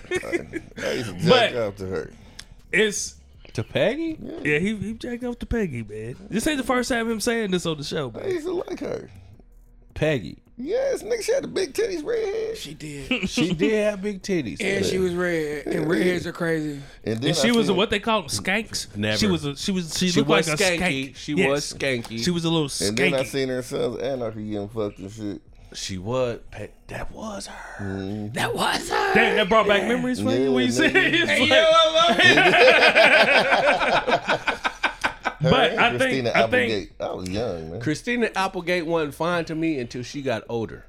[0.09, 0.61] You're right.
[0.86, 2.11] I used to But- off to her.
[2.72, 3.16] It's
[3.53, 4.18] To Peggy?
[4.43, 4.59] yeah.
[4.59, 6.16] He he jacked off to Peggy, man.
[6.30, 8.32] This ain't the first time him saying this on the show, I man.
[8.32, 9.09] used to like her.
[9.96, 10.38] Peggy.
[10.58, 12.56] Yes, nigga, she had the big titties, red hair.
[12.56, 13.28] She did.
[13.30, 14.62] She did have big titties.
[14.62, 15.66] And she was red.
[15.68, 16.80] And redheads are crazy.
[17.04, 18.96] And then And she I was a, seen- what they call them skanks.
[18.96, 19.18] Never.
[19.18, 20.80] She was a she was she, She looked was like a skanky.
[21.10, 21.16] skank.
[21.18, 21.50] She Yes.
[21.50, 22.24] was skanky.
[22.24, 25.41] She was a little And then I seen her sons anarchy getting fucked and shit.
[25.74, 26.39] She was.
[26.52, 27.84] Pe- that was her.
[27.84, 28.34] Mm-hmm.
[28.34, 29.14] That was her.
[29.14, 31.14] That, that brought back memories for you when you Yeah, said nigga.
[31.14, 31.28] it.
[31.28, 31.89] Hey, It's yo, like- I
[34.48, 34.72] love it.
[35.41, 36.91] Her But I think- Christina I think- Applegate.
[36.99, 37.79] I was young, man.
[37.81, 40.86] Christina Applegate wasn't fine to me until she got older.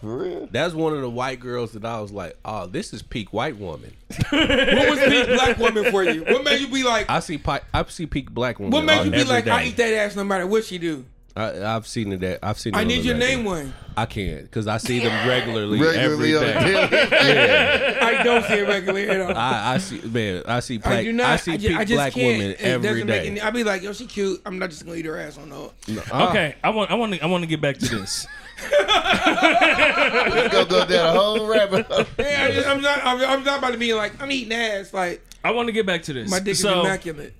[0.00, 0.48] For real.
[0.50, 3.56] That's one of the white girls that I was like, oh, this is peak white
[3.56, 3.92] woman.
[4.30, 6.24] What was peak black woman for you?
[6.24, 7.08] What made you be like?
[7.08, 8.72] I see pi- I see peak black woman.
[8.72, 9.46] What made you be like?
[9.46, 11.04] I eat that ass no matter what she do.
[11.36, 12.20] I, I've seen it.
[12.20, 12.74] That I've seen.
[12.74, 13.74] It I need the you to name one.
[13.96, 17.06] I can't because I see them regularly, Regularly on every the day.
[17.08, 17.98] telly.
[18.20, 19.36] I don't see it regularly at all.
[19.36, 20.42] I, I see man.
[20.46, 20.92] I see black.
[20.92, 21.40] I I, do not.
[21.40, 22.38] see I ju- peak I just black can't.
[22.38, 23.26] women It every doesn't make day.
[23.28, 24.40] any- I be like, yo, she cute.
[24.46, 25.72] I'm not just gonna eat her ass on no.
[25.88, 26.28] Uh-uh.
[26.30, 28.26] Okay, I want I want to I want to get back to this.
[28.70, 32.04] Let's go go down a whole rabbit hole.
[32.18, 33.04] Yeah, I just, I'm not.
[33.04, 34.94] I'm, I'm not about to be like, I'm eating ass.
[34.94, 36.30] Like I want to get back to this.
[36.30, 37.34] my dick is immaculate.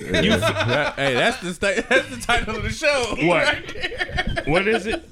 [0.00, 3.16] You, hey, that's the sta- that's the title of the show.
[3.26, 4.46] what?
[4.46, 5.02] What is it?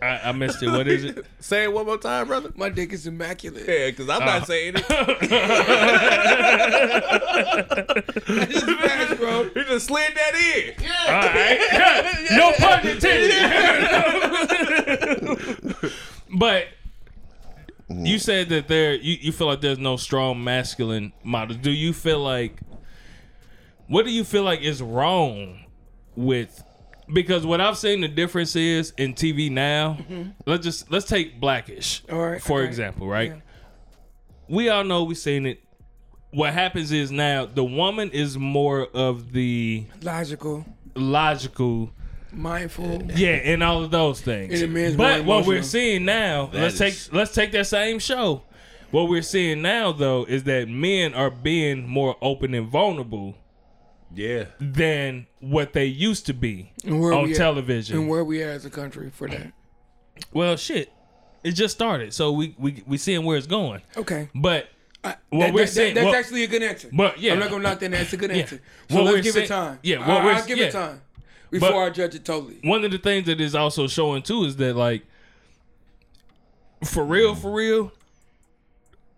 [0.00, 0.70] I, I missed it.
[0.70, 1.26] What is it?
[1.40, 2.52] Say it one more time, brother.
[2.54, 3.66] My dick is immaculate.
[3.66, 4.44] Yeah, because I'm not ah.
[4.44, 4.84] saying it.
[8.30, 9.48] It's fast, bro.
[9.54, 10.74] He just slid that in.
[11.08, 12.26] All right.
[12.32, 13.32] no pun intended.
[16.30, 16.66] but
[17.88, 21.58] you said that there you, you feel like there's no strong masculine models.
[21.58, 22.54] Do you feel like
[23.88, 25.64] what do you feel like is wrong
[26.14, 26.62] with
[27.12, 29.96] because what I've seen the difference is in TV now.
[30.00, 30.30] Mm-hmm.
[30.46, 32.68] Let's just let's take Blackish All right, for okay.
[32.68, 33.30] example, right?
[33.30, 33.40] Yeah.
[34.48, 35.60] We all know we've seen it.
[36.30, 41.90] What happens is now the woman is more of the Logical, logical
[42.32, 43.02] mindful.
[43.14, 44.52] yeah, and all of those things.
[44.60, 47.98] And the man's but what we're seeing now, let's is- take let's take that same
[47.98, 48.42] show.
[48.90, 53.34] What we're seeing now though is that men are being more open and vulnerable
[54.14, 54.46] Yeah.
[54.60, 57.98] than what they used to be And where on we at- television.
[57.98, 59.52] And where we at as a country for that?
[60.32, 60.90] well, shit,
[61.44, 63.82] it just started, so we we we seeing where it's going.
[63.96, 64.28] Okay.
[64.34, 64.68] But
[65.04, 66.90] I, Well, that- we're that- saying- that's well- actually a good answer.
[66.92, 67.32] but, yeah.
[67.34, 67.90] I'm not gonna knock that.
[67.92, 68.38] That's a good Yeah.
[68.38, 68.60] answer.
[68.90, 69.78] So What we're let's give saying- it time.
[69.82, 70.64] yeah, what I, we're- I'll give yeah.
[70.66, 71.00] it time
[71.50, 72.58] before But- I judge it totally.
[72.64, 75.04] one of the things that is also showing too is that like
[76.84, 77.92] for real for real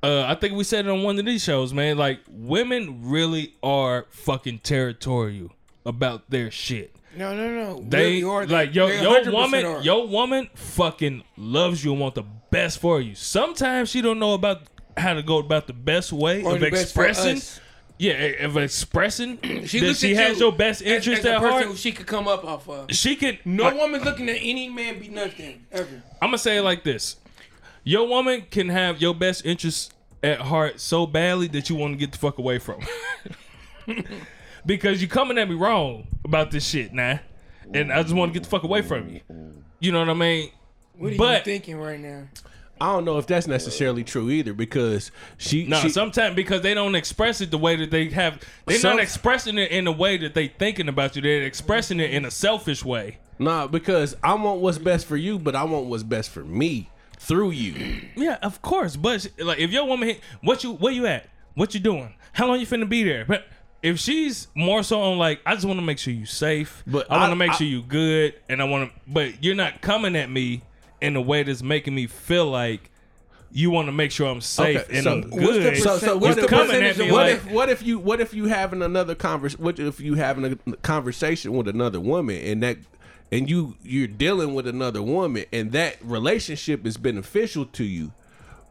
[0.02, 3.54] uh i think we said it on one of these shows man like women really
[3.62, 5.50] are fucking territorial
[5.86, 7.84] about their shit No, no, no.
[7.88, 8.46] They Really are.
[8.46, 9.82] like They your woman, are.
[9.82, 12.22] your woman fucking loves you and want the
[12.52, 13.16] best for you.
[13.16, 14.62] Sometimes she don't know about
[14.96, 17.40] how to go about the best way Or of the best for expressing.
[17.98, 18.12] Yeah,
[18.46, 21.76] of expressing She that she has you your best interest as a at heart.
[21.76, 22.92] She could come up off of.
[22.92, 23.40] She could.
[23.44, 26.02] No like, woman looking at any man be nothing ever.
[26.22, 27.16] I'm gonna say it like this:
[27.84, 31.96] Your woman can have your best interest at heart so badly that you want to
[31.98, 32.80] get the fuck away from.
[34.66, 37.18] because you're coming at me wrong about this shit, nah.
[37.72, 39.20] And I just want to get the fuck away from you.
[39.78, 40.50] You know what I mean?
[40.96, 42.28] What are you thinking right now?
[42.82, 45.66] I don't know if that's necessarily true either because she.
[45.66, 48.40] No, she sometimes because they don't express it the way that they have.
[48.66, 51.20] They're Some- not expressing it in the way that they thinking about you.
[51.22, 53.18] They're expressing it in a selfish way.
[53.38, 56.88] nah, because I want what's best for you, but I want what's best for me
[57.30, 58.00] through you.
[58.16, 58.96] Yeah, of course.
[58.96, 61.28] But like, if your woman, hit, what you, where you at?
[61.54, 62.12] What you doing?
[62.32, 63.24] How long you finna be there?
[63.24, 63.46] But
[63.82, 66.82] if she's more so on like, I just want to make sure you safe.
[66.88, 69.00] But I want to make I- sure you good, and I want to.
[69.06, 70.62] But you're not coming at me
[71.00, 72.90] in a way that's making me feel like
[73.52, 75.62] you want to make sure I'm safe Okay, and so I'm what's the good.
[75.74, 77.68] percent- So, so what's what the if, coming percentage at me what like, if what
[77.68, 81.66] if you what if you having another convers what if you having a conversation with
[81.66, 82.76] another woman and that
[83.32, 88.12] and you you're dealing with another woman and that relationship is beneficial to you,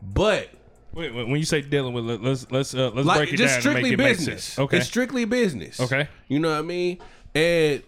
[0.01, 0.49] but
[0.91, 3.38] Wait, wait, when you say dealing with, let- let's let's uh, let's like break it
[3.38, 4.43] just down and strictly make it make business.
[4.43, 4.60] sense.
[4.60, 4.78] Okay.
[4.78, 5.80] it's strictly business.
[5.80, 6.07] Okay.
[6.28, 6.97] you know what I mean,
[7.36, 7.84] and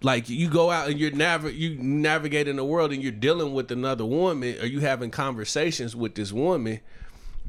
[0.00, 3.72] like you go out and you're nav- you navigating the world and you're dealing with
[3.72, 6.78] another woman or you having conversations with this woman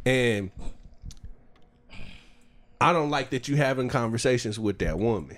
[0.03, 0.49] and
[2.81, 5.37] I don't like that you having conversations with that woman.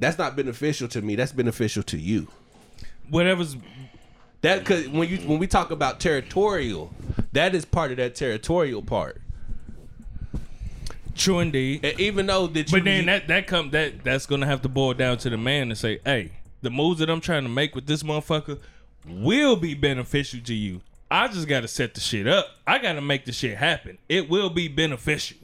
[0.00, 1.14] That's not beneficial to me.
[1.14, 2.28] That's beneficial to you.
[3.10, 3.56] Whatever's
[4.42, 6.92] That cause when you when we talk about territorial,
[7.32, 9.20] that is part of that territorial part.
[11.14, 11.84] true indeed.
[11.84, 14.68] And even though that you But then that that come that that's gonna have to
[14.68, 16.32] boil down to the man and say, hey,
[16.62, 18.58] the moves that I'm trying to make with this motherfucker
[19.06, 20.80] will be beneficial to you.
[21.10, 22.46] I just gotta set the shit up.
[22.66, 23.98] I gotta make the shit happen.
[24.08, 25.38] It will be beneficial.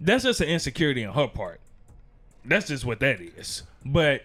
[0.00, 1.60] That's just an insecurity on her part.
[2.48, 3.62] That's just what that is.
[3.84, 4.22] But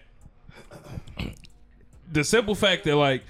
[2.10, 3.22] the simple fact that like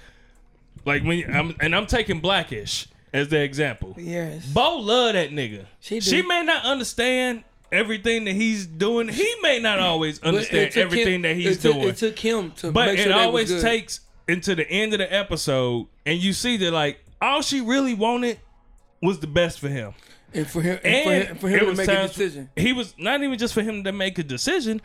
[0.85, 3.95] like when I'm and I'm taking blackish as the example.
[3.97, 4.45] Yes.
[4.47, 5.65] Bow love that nigga.
[5.79, 9.07] She She, may not understand everything that he's doing.
[9.07, 11.87] He may not always understand everything him- that he's it took, doing.
[11.89, 15.87] It took him to but make it always takes into the end of the episode,
[16.05, 18.39] and you see that like all she really wanted
[19.01, 19.93] was the best for him.
[20.33, 22.49] And for him and, And for him, for him to was make a decision.
[22.55, 24.81] He was not even just for him to make a decision.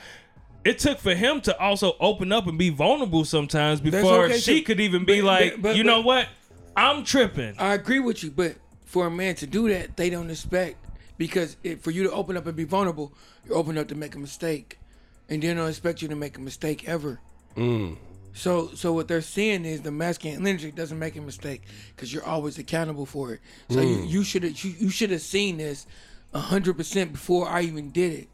[0.64, 4.60] It took for him to also open up and be vulnerable sometimes before okay, she
[4.60, 4.66] too.
[4.66, 6.28] could even be But- like, but- but- you know what,
[6.76, 7.54] I'm tripping.
[7.58, 10.76] I agree with you, but for a man to do that, they don't expect
[11.16, 13.12] because it, for you to open up and be vulnerable,
[13.46, 14.78] you're open up to make a mistake,
[15.28, 17.20] and they don't expect you to make a mistake ever.
[17.56, 17.96] Mm.
[18.38, 22.24] So, so what they're seeing is the masculine energy doesn't make a mistake because you're
[22.24, 23.40] always accountable for it.
[23.68, 24.08] So you mm.
[24.08, 25.88] you should have you, you should have seen this
[26.32, 28.28] hundred percent before I even did it.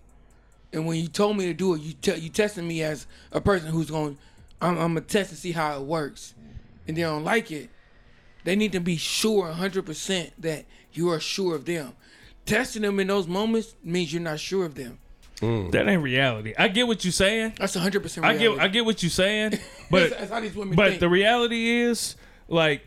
[0.75, 3.41] And when you told me to do it, you te- you tested me as a
[3.41, 4.19] person who's going.
[4.61, 6.35] I'm, I'm gonna test to see how it works,
[6.87, 7.71] and they don't like it.
[8.45, 11.95] They need to be sure 100% that you are sure of them.
[12.45, 14.99] Testing them in those moments means you're not sure of them.
[15.41, 16.55] That ain't reality.
[16.59, 17.55] I get what you're saying.
[17.59, 19.59] That's 100% I get I get what you're saying,
[19.91, 21.01] but that's, that's how these women but think.
[21.01, 22.17] the reality is
[22.49, 22.83] like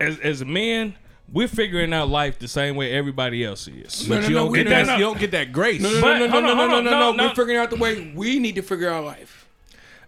[0.00, 0.94] as as men,
[1.32, 4.08] we're figuring out life the same way everybody else is.
[4.08, 4.86] No, But no, you no, don't we- get no, that.
[4.86, 4.94] no.
[4.94, 5.80] You don't get that grace.
[5.80, 7.24] no, no, But- no, no, hold no, on, no, no, no, no, no, no.
[7.28, 9.43] We're figuring out the way we need to figure out life.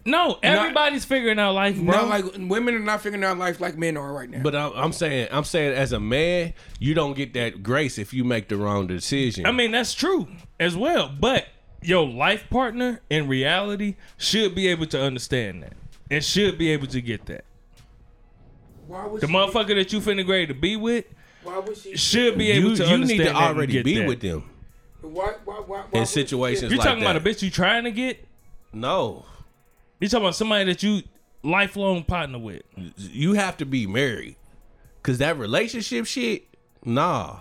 [0.06, 1.84] No, everybody's figuring out life, bro.
[2.06, 4.40] Not like women are not figuring out life like men are right now.
[4.42, 8.14] But I'm, I'm saying, I'm saying, as a man, you don't get that grace if
[8.14, 9.44] you make the wrong decision.
[9.46, 10.28] I mean, that's true
[10.60, 11.08] as well.
[11.18, 11.46] But
[11.82, 15.72] your life partner in reality should be able to understand that
[16.10, 17.44] and should be able to get that.
[18.86, 21.04] why would The she, motherfucker that you finna grade to be with
[21.42, 21.96] Why would she?
[21.96, 24.08] should be you, able to you understand need to that already be that.
[24.08, 24.48] with them
[25.00, 27.16] Why, why, why, why in situations You like talking that.
[27.16, 28.24] about a bitch you trying to get?
[28.72, 29.24] No,
[30.00, 31.02] You talking about somebody that you
[31.42, 32.62] lifelong partner with?
[32.96, 34.36] you have to be married,
[35.02, 36.44] cause that relationship shit.
[36.84, 37.40] Nah,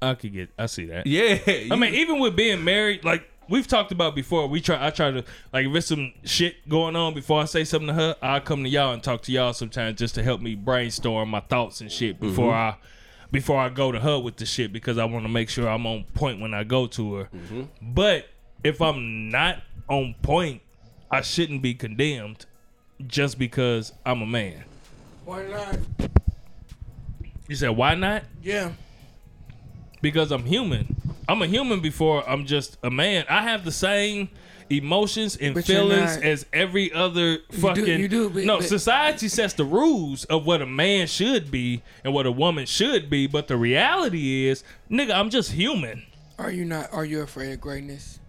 [0.00, 0.50] I could get.
[0.58, 1.06] I see that.
[1.06, 1.38] yeah.
[1.70, 4.84] I mean, even with being married, like we've talked about before, we try.
[4.84, 7.94] I try to like if it's some shit going on before I say something to
[7.94, 11.30] her, I'll come to y'all and talk to y'all sometimes just to help me brainstorm
[11.30, 12.82] my thoughts and shit before mm-hmm.
[12.82, 12.86] I
[13.30, 15.86] before I go to her with the shit because I want to make sure I'm
[15.86, 17.24] on point when I go to her.
[17.24, 17.62] Mm-hmm.
[17.82, 18.26] But
[18.64, 20.62] if I'm not on point,
[21.10, 22.46] I shouldn't be condemned
[23.06, 24.64] just because I'm a man.
[25.24, 25.78] Why not?
[27.48, 28.24] You said why not?
[28.42, 28.72] Yeah.
[30.02, 30.94] Because I'm human.
[31.28, 33.24] I'm a human before I'm just a man.
[33.28, 34.28] I have the same
[34.70, 38.00] emotions and But feelings as every other fucking.
[38.00, 41.82] you do, but- no, but- society sets the rules of what a man should be
[42.04, 46.02] and what a woman should be, but the reality is, nigga, I'm just human.
[46.38, 46.92] Are you not?
[46.92, 48.20] Are you afraid of greatness?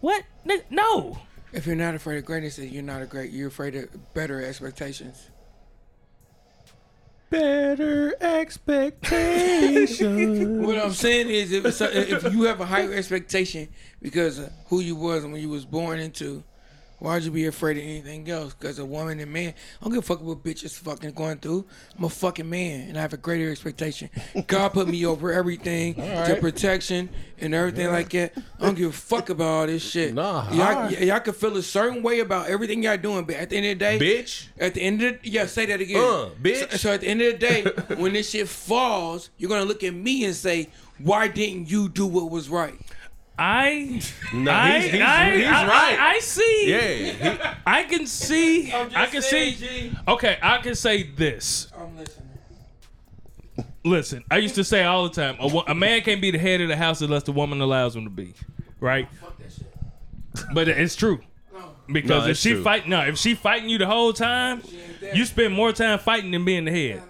[0.00, 0.24] What?
[0.70, 1.18] No.
[1.52, 3.30] If you're not afraid of greatness, then you're not a great.
[3.30, 5.28] You're afraid of better expectations.
[7.28, 10.62] Better expectations.
[10.66, 13.68] What I'm saying is, if if you have a higher expectation
[14.00, 16.44] because of who you was when you was born into,
[17.02, 18.54] why'd you be afraid of anything else?
[18.54, 21.64] Because a woman and man, I don't give a fuck what bitches fucking going through.
[21.98, 24.08] I'm a fucking man, and I have a greater expectation.
[24.46, 27.08] God put me over everything to protection
[27.40, 28.32] and everything like that.
[28.60, 30.14] I don't give a fuck about all this shit.
[30.14, 30.98] Nah, y'all, alright.
[31.00, 33.66] y- y'all can feel a certain way about everything y'all doing, but at the end
[33.66, 34.46] of the day, Bitch.
[34.58, 35.96] at the end of the, yeah, say that again.
[35.96, 36.70] Uh, bitch.
[36.72, 37.62] So, so at the end of the day,
[37.96, 40.68] when this shit falls, you're gonna look at me and say,
[40.98, 42.74] "Why didn't you do what was right?"
[43.38, 44.00] I,
[44.34, 45.98] No, I, he's- he's- I, he's I- right.
[45.98, 46.64] I, I see.
[46.70, 47.32] Yeah.
[47.32, 48.72] he- I can see.
[48.72, 49.88] I can saying, see.
[49.90, 49.96] G.
[50.06, 51.68] Okay, I can say this.
[51.76, 52.28] I'm listening.
[53.84, 56.60] Listen, I used to say all the time, a, a man can't be the head
[56.60, 58.34] of the house unless the woman allows him to be,
[58.80, 59.08] right?
[59.20, 60.54] Fuck that shit.
[60.54, 61.20] But it's true
[61.52, 61.74] No.
[61.92, 62.62] because No, if she true.
[62.62, 64.62] fight, no, if she fighting you the whole time,
[65.14, 67.02] you spend more time fighting than being the head.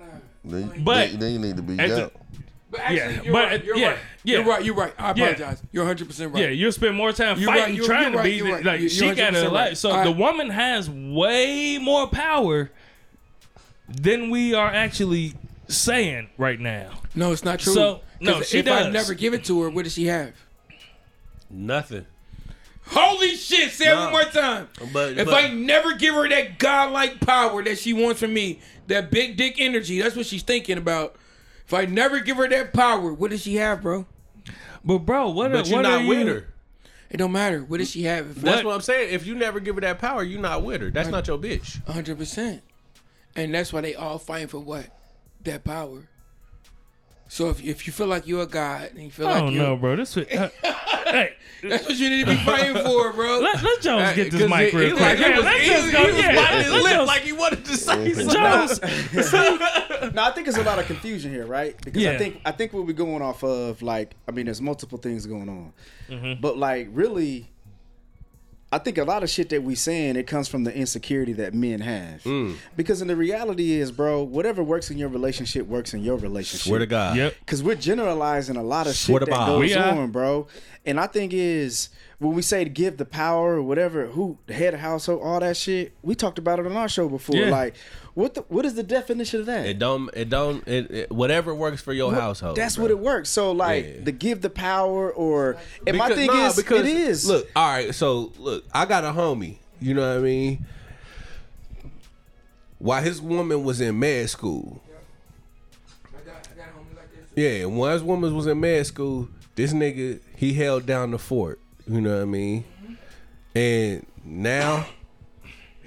[0.45, 2.13] Then, But- then, then you need to be At the- out.
[2.73, 3.65] But actually, Yeah, you're but, right.
[3.65, 3.99] You're yeah, right.
[4.25, 4.37] yeah.
[4.39, 4.65] You're right.
[4.65, 4.95] You're right.
[4.99, 5.25] I Yeah.
[5.27, 5.63] apologize.
[5.73, 6.43] You're 100 percent right.
[6.45, 8.53] Yeah, you'll spend more time You're right, fighting, you're- trying you're to right, be you're
[8.53, 8.65] right.
[8.65, 9.53] like You're she got 100% right.
[9.53, 9.77] life.
[9.77, 12.71] So All the woman has way more power
[13.89, 15.35] than we are actually
[15.69, 16.93] saying right now.
[17.15, 17.75] No, it's not true.
[17.75, 20.33] So, no, 'Cause she if I never give it to her, what does she have?
[21.51, 22.07] Nothing.
[22.87, 23.71] Holy shit!
[23.71, 24.69] Say it one more time.
[24.93, 28.61] But- if but- I never give her that godlike power that she wants from me,
[28.89, 31.15] that big dick energy, that's what she's thinking about.
[31.73, 34.05] If I never give her that power, what does she have, bro?
[34.85, 35.53] But bro, what?
[35.53, 36.27] But are, you're what not are with you?
[36.27, 36.55] her.
[37.09, 37.65] It don't matter.
[37.65, 38.43] What does she have?
[38.43, 39.15] That's what I'm saying.
[39.15, 40.91] If you never give her that power, you're not with her.
[40.91, 41.83] That's not your bitch.
[41.87, 42.63] hundred percent.
[43.35, 44.87] And that's why they all fighting for what?
[45.45, 46.11] That power.
[47.33, 49.45] So if, if you feel like you're a god and you feel like I like
[49.47, 49.97] don't you know, bro.
[49.97, 50.15] This.
[50.19, 50.51] Uh,
[51.07, 51.33] hey,
[51.63, 53.39] that's what you need to be fighting for, bro.
[53.43, 55.01] let, let Jones get this mic he- real he quick.
[55.01, 56.01] like- Yeah, was- let's he just go.
[56.01, 58.29] he was Yeah, biting his lip just- like he wanted to say something.
[58.29, 58.81] Jones.
[60.15, 61.75] No, I think it's a lot of confusion here, right?
[61.83, 62.11] Because Yeah.
[62.13, 65.25] I think I think what we're going off of, like, I mean, there's multiple things
[65.25, 65.73] going on,
[66.11, 66.41] Mm-hmm.
[66.43, 67.49] but like, really,
[68.73, 71.53] I think a lot of shit that we saying it comes from the insecurity that
[71.53, 72.23] men have.
[72.23, 72.57] Mm.
[72.75, 76.67] Because in the reality is, bro, whatever works in your relationship works in your relationship.
[76.67, 77.17] Swear to God.
[77.19, 77.37] Yep.
[77.41, 79.47] Because we're generalizing a lot of Swear shit to that God.
[79.47, 79.99] goes We are.
[79.99, 80.47] on, bro.
[80.87, 84.55] And I think is when we say to give the power or whatever, who the
[84.55, 85.93] head of household, all that shit.
[86.03, 87.37] We talked about it on our show before.
[87.37, 87.51] Yeah.
[87.51, 87.75] Like,
[88.15, 89.65] what the what is the definition of that?
[89.67, 90.11] It don't.
[90.15, 90.67] It don't.
[90.69, 92.57] It, it whatever works for your household.
[92.57, 92.85] That's bro.
[92.85, 93.31] what it works.
[93.31, 94.05] So like Yeah.
[94.05, 95.57] the give the power or
[95.87, 97.95] and my thing nah, is because it is Look, all right.
[97.95, 99.57] So look, I got a homie.
[99.81, 100.67] You know what I mean?
[102.79, 104.83] While his woman was in med school,
[106.05, 107.31] I got, I got a homie like this.
[107.37, 111.19] yeah, and while his woman was in med school, this nigga he held down the
[111.19, 111.61] fort.
[111.89, 112.65] You know what I mean?
[113.55, 114.87] And now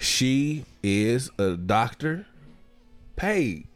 [0.06, 2.26] she is a doctor,
[3.16, 3.68] paid.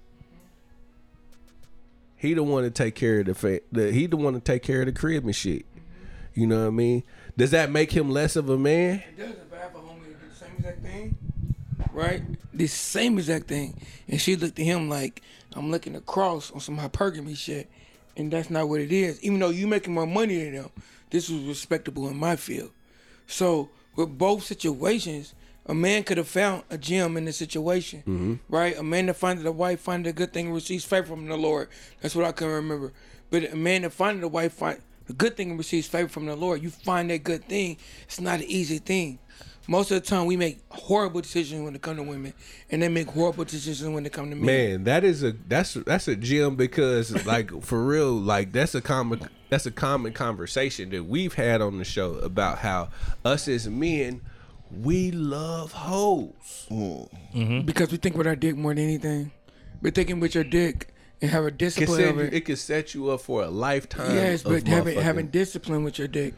[2.15, 4.81] He the one to take care of the, the he the one to take care
[4.81, 5.65] of the crib and shit.
[6.34, 7.03] You know what I mean?
[7.38, 9.03] Does that make him less of a man?
[9.10, 9.30] It does.
[9.31, 11.18] If I have a homie did the same exact thing,
[11.93, 12.22] right?
[12.53, 15.22] The same exact thing, and she looked at him like
[15.56, 17.69] I'm looking across on some hypergamy shit,
[18.18, 19.22] and that's not what it is.
[19.23, 20.69] Even though you making more money than them,
[21.10, 22.72] this was respectable in my field.
[23.27, 25.34] So with both situations,
[25.70, 28.34] a man could have found a gem in the situation, mm-hmm.
[28.50, 28.76] right?
[28.76, 31.38] A man that findeth a wife findeth a good thing and receives favor from the
[31.38, 31.70] Lord.
[32.02, 32.91] That's what I can remember.
[33.30, 36.26] But a man that findeth a wife find a good thing and receives favor from
[36.26, 36.64] the Lord.
[36.64, 37.78] You find that good thing.
[38.02, 39.20] It's not an easy thing.
[39.68, 42.34] Most of the time, we make horrible decisions when it comes to women,
[42.72, 44.46] and they make horrible decisions when it comes to men.
[44.48, 48.82] Man, that is a that's that's a gem because like for real, like that's a
[48.82, 52.90] common that's a common conversation that we've had on the show about how
[53.24, 54.22] us as men
[54.72, 56.68] we love hoes.
[56.70, 57.62] Mm-hmm.
[57.62, 59.32] because we think with our dick more than anything.
[59.82, 62.34] We're thinking with your dick and have a It, discipline set of you, it.
[62.34, 64.14] it can set you up for a lifetime.
[64.16, 66.34] Yes, of but having having discipline with your dick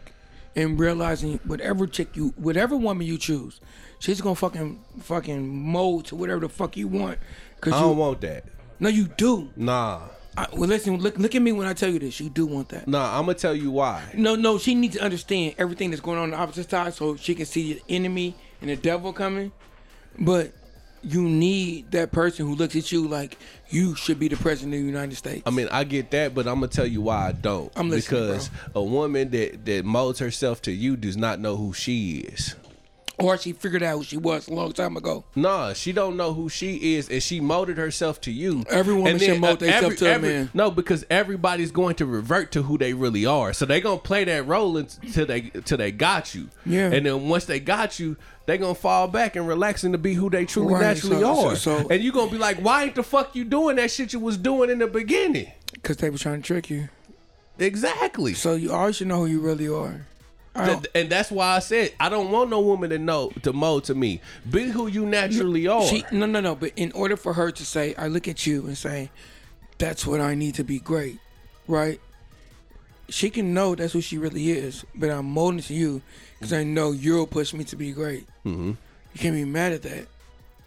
[0.55, 3.59] and realizing whatever chick you, whatever woman you choose,
[3.99, 7.17] she's gonna fucking fucking mold to whatever the fuck you want.
[7.61, 8.45] Cause I you, don't want that.
[8.79, 9.49] no, you do.
[9.55, 10.01] Nah,
[10.37, 12.19] I, well, listen, look, look at me when I tell you this.
[12.19, 12.87] You do want that.
[12.87, 13.17] nah.
[13.17, 14.01] I'm gonna tell you why.
[14.13, 17.15] No, no, she needs to understand everything that's going on on the opposite side so
[17.17, 19.51] she can see the enemy and the devil coming.
[20.17, 20.53] But
[21.03, 23.37] you need that person who looks at you like
[23.69, 25.41] you should be the president of the United States.
[25.45, 27.71] I mean, I get that, but I'm gonna tell you why I don't.
[27.75, 31.73] I'm listening, because a woman that that molds herself to you does not know who
[31.73, 32.55] she is.
[33.21, 35.23] Or she figured out who she was a long time ago.
[35.35, 38.63] Nah, she don't know who she is, and she molded herself to you.
[38.69, 40.49] Every woman And should mold uh, themselves every- to a man.
[40.53, 43.53] No, because everybody's going to revert to who they really are.
[43.53, 46.49] So they gonna play that role until they till they got you.
[46.65, 46.91] Yeah.
[46.91, 50.29] And then once they got you, they gonna fall back and relax to be who
[50.29, 51.55] they truly Right, naturally so- so- are.
[51.83, 54.19] so- and you gonna be like, why ain't the fuck you doing that shit you
[54.19, 55.51] was doing in the beginning?
[55.73, 56.89] Because they were trying to trick you.
[57.59, 58.33] Exactly.
[58.33, 60.07] So you always should know who you really are.
[60.53, 63.95] And that's why I said I don't want no woman to know to mold to
[63.95, 64.21] me.
[64.49, 65.83] Be who you naturally are.
[65.83, 66.55] She no no no.
[66.55, 69.11] But in order for her to say, I look at you and say,
[69.77, 71.19] that's what I need to be great,
[71.67, 71.99] right?
[73.09, 76.01] She can know that's who she really is, but I'm molding to you
[76.39, 78.27] because I know you'll push me to be great.
[78.45, 78.71] Mm-hmm.
[79.13, 80.07] You can't be mad at that.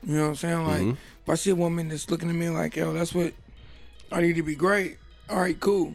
[0.02, 0.66] You know what I'm saying?
[0.66, 3.32] Like if I see a woman that's looking at me like, yo, that's what
[4.12, 4.98] I need to be great.
[5.30, 5.94] All right, cool,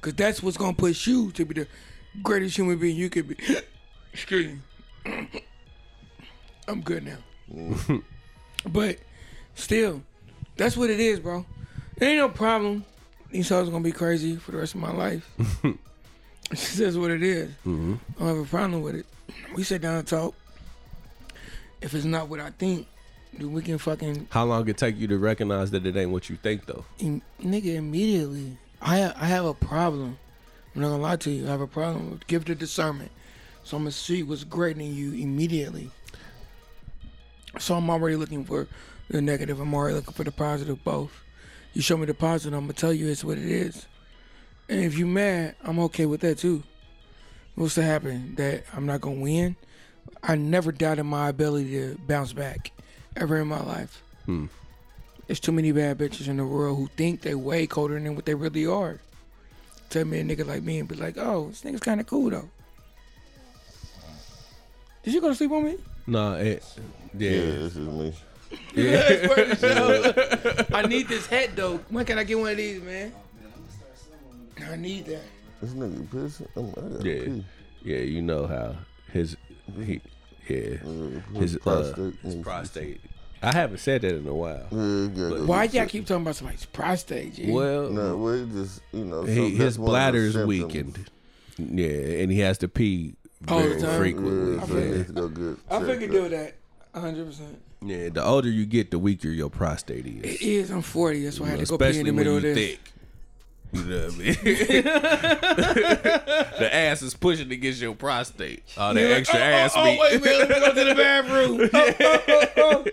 [0.00, 1.66] because that's what's gonna push you to be the
[2.22, 3.36] greatest human being you could be.
[4.12, 4.56] Excuse
[5.04, 5.28] me.
[6.66, 7.18] I'm good now.
[7.52, 8.02] Mm.
[8.68, 8.98] But
[9.54, 10.02] still,
[10.56, 11.46] that's what it is, bro.
[11.96, 12.84] It ain't no problem.
[13.30, 15.30] These hoes gonna be crazy for the rest of my life.
[16.50, 17.50] It's just what it is.
[17.66, 17.94] Mm-hmm.
[18.16, 19.06] I don't have a problem with it.
[19.54, 20.34] We sit down and talk.
[21.82, 22.86] If it's not what I think,
[23.34, 26.30] then we can fucking How long it take you to recognize that it ain't what
[26.30, 26.86] you think though?
[27.00, 28.56] im- nigga immediately.
[28.80, 30.18] I I have a problem.
[30.78, 31.44] I'm not gonna lie to you.
[31.48, 33.10] I have a problem with gift of discernment.
[33.64, 35.90] So I'm gonna see what's great in you immediately.
[37.58, 38.68] So I'm already looking for
[39.10, 39.58] the negative.
[39.58, 40.84] I'm already looking for the positive.
[40.84, 41.10] Both.
[41.72, 43.86] You show me the positive, I'm gonna tell you it's what it is.
[44.68, 46.62] And if you mad, I'm okay with that too.
[47.56, 48.36] What's to happen?
[48.36, 49.56] That I'm not gonna win.
[50.22, 52.70] I never doubted my ability to bounce back
[53.16, 54.00] ever in my life.
[54.26, 54.46] Hmm.
[55.26, 58.26] There's too many bad bitches in the world who think they way colder than what
[58.26, 59.00] they really are.
[59.90, 62.30] Tell me a nigga like me and be like, oh, this nigga's kind of cool
[62.30, 62.48] though.
[65.02, 65.76] Did you go to sleep on me?
[66.06, 66.62] Nah, it,
[67.16, 67.30] yeah.
[67.30, 68.14] Yeah, this is me.
[68.74, 70.64] Yeah.
[70.76, 71.78] I need this head though.
[71.88, 73.12] When can I get one of these, man?
[74.70, 75.22] I need that.
[75.62, 76.48] This nigga pissing.
[76.56, 77.44] I'm, I gotta Yeah, pee.
[77.82, 78.76] yeah, you know how
[79.12, 79.36] his
[79.84, 80.00] he
[80.48, 80.76] yeah
[81.34, 81.94] his His prostate.
[81.94, 82.14] prostate.
[82.24, 83.00] Uh, his prostate.
[83.42, 84.66] I haven't said that in a while.
[84.70, 87.34] Yeah, you Why y'all keep talking about somebody's prostate?
[87.34, 87.50] G?
[87.52, 89.24] Well, No, well, just you know.
[89.24, 91.08] so he, his one bladder is weakened.
[91.56, 93.14] Yeah, and he has to pee
[93.48, 93.98] All the very time?
[93.98, 94.54] frequently.
[94.56, 95.58] Yeah, so he needs to.
[95.70, 96.12] I checked figured out.
[96.12, 96.54] deal with that.
[96.92, 97.26] 100.
[97.26, 100.22] percent Yeah, the older you get, the weaker your prostate is.
[100.24, 100.70] It is.
[100.70, 101.22] I'm 40.
[101.24, 102.56] That's why I had to go pee in the when middle you of this.
[102.70, 102.92] thick.
[103.70, 104.34] You know what I mean?
[106.58, 108.62] the ass is pushing against your prostate.
[108.78, 109.98] All that You're like, extra oh, oh, ass oh, meat.
[110.00, 111.70] Oh, wait a minute, let me go to the bathroom.
[111.74, 112.84] Oh, oh, oh, oh.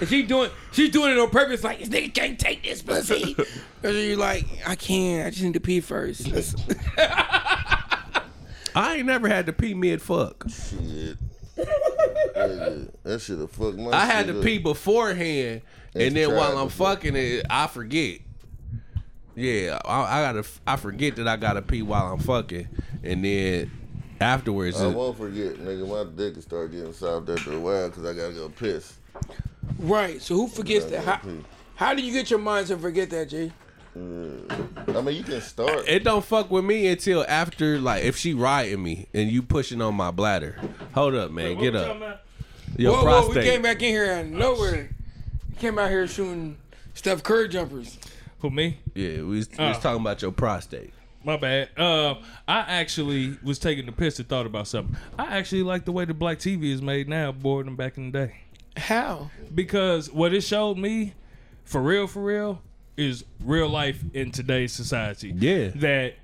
[0.00, 1.64] And she doing, she's doing it on purpose.
[1.64, 3.36] Like this nigga can't take this pussy.
[3.80, 5.24] And you like, I can't.
[5.26, 6.26] I just need to pee first.
[8.74, 10.44] I ain't never had to pee mid fuck.
[10.48, 11.16] Shit.
[11.56, 13.90] That should have fucked my.
[13.92, 14.44] I had to up.
[14.44, 15.62] pee beforehand,
[15.94, 16.88] and And then while I'm before.
[16.88, 18.18] fucking it, I forget.
[19.34, 20.44] Yeah, I, I gotta.
[20.66, 22.68] I forget that I gotta pee while I'm fucking,
[23.04, 23.70] and then
[24.20, 25.88] afterwards, I it- won't forget, nigga.
[25.88, 28.94] My dick will start getting soft after a while because I gotta go piss.
[29.78, 30.20] Right.
[30.20, 31.04] So who forgets that?
[31.04, 31.44] How, pee.
[31.76, 33.52] how do you get your mind to forget that, Jay?
[33.96, 35.88] I mean, you can start.
[35.88, 39.80] it don't fuck with me until after, like, if she riding me and you pushing
[39.82, 40.60] on my bladder.
[40.94, 42.24] Hold up, man, get up.
[42.76, 43.34] Your whoa, prostate.
[43.34, 44.90] whoa, we came back in here out of nowhere.
[45.50, 46.58] We came out here shooting
[46.94, 47.98] Steph Curry jumpers.
[48.38, 49.68] For me, Yeah, we was, we Uh.
[49.70, 50.92] was talking about your prostate.
[51.24, 51.70] my bad.
[51.76, 52.14] Uh,
[52.46, 54.96] I actually was taking the piss and thought about something.
[55.18, 58.12] I actually like the way the black TV is made now, more than back in
[58.12, 58.34] the day.
[58.78, 59.30] How?
[59.54, 61.14] because what it showed me,
[61.64, 62.62] for real, for real,
[62.96, 65.32] is real life in today's society.
[65.36, 65.68] Yeah.
[65.76, 66.14] that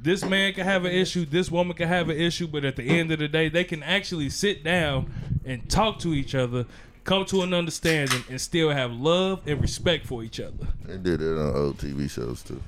[0.00, 2.82] this man can have an issue, this woman can have an issue, but at the
[2.82, 5.12] end of the day, they can actually sit down
[5.44, 6.66] and talk to each other,
[7.04, 10.66] come to an understanding, and still have love and respect for each other.
[10.84, 12.60] They did it on old TV shows too.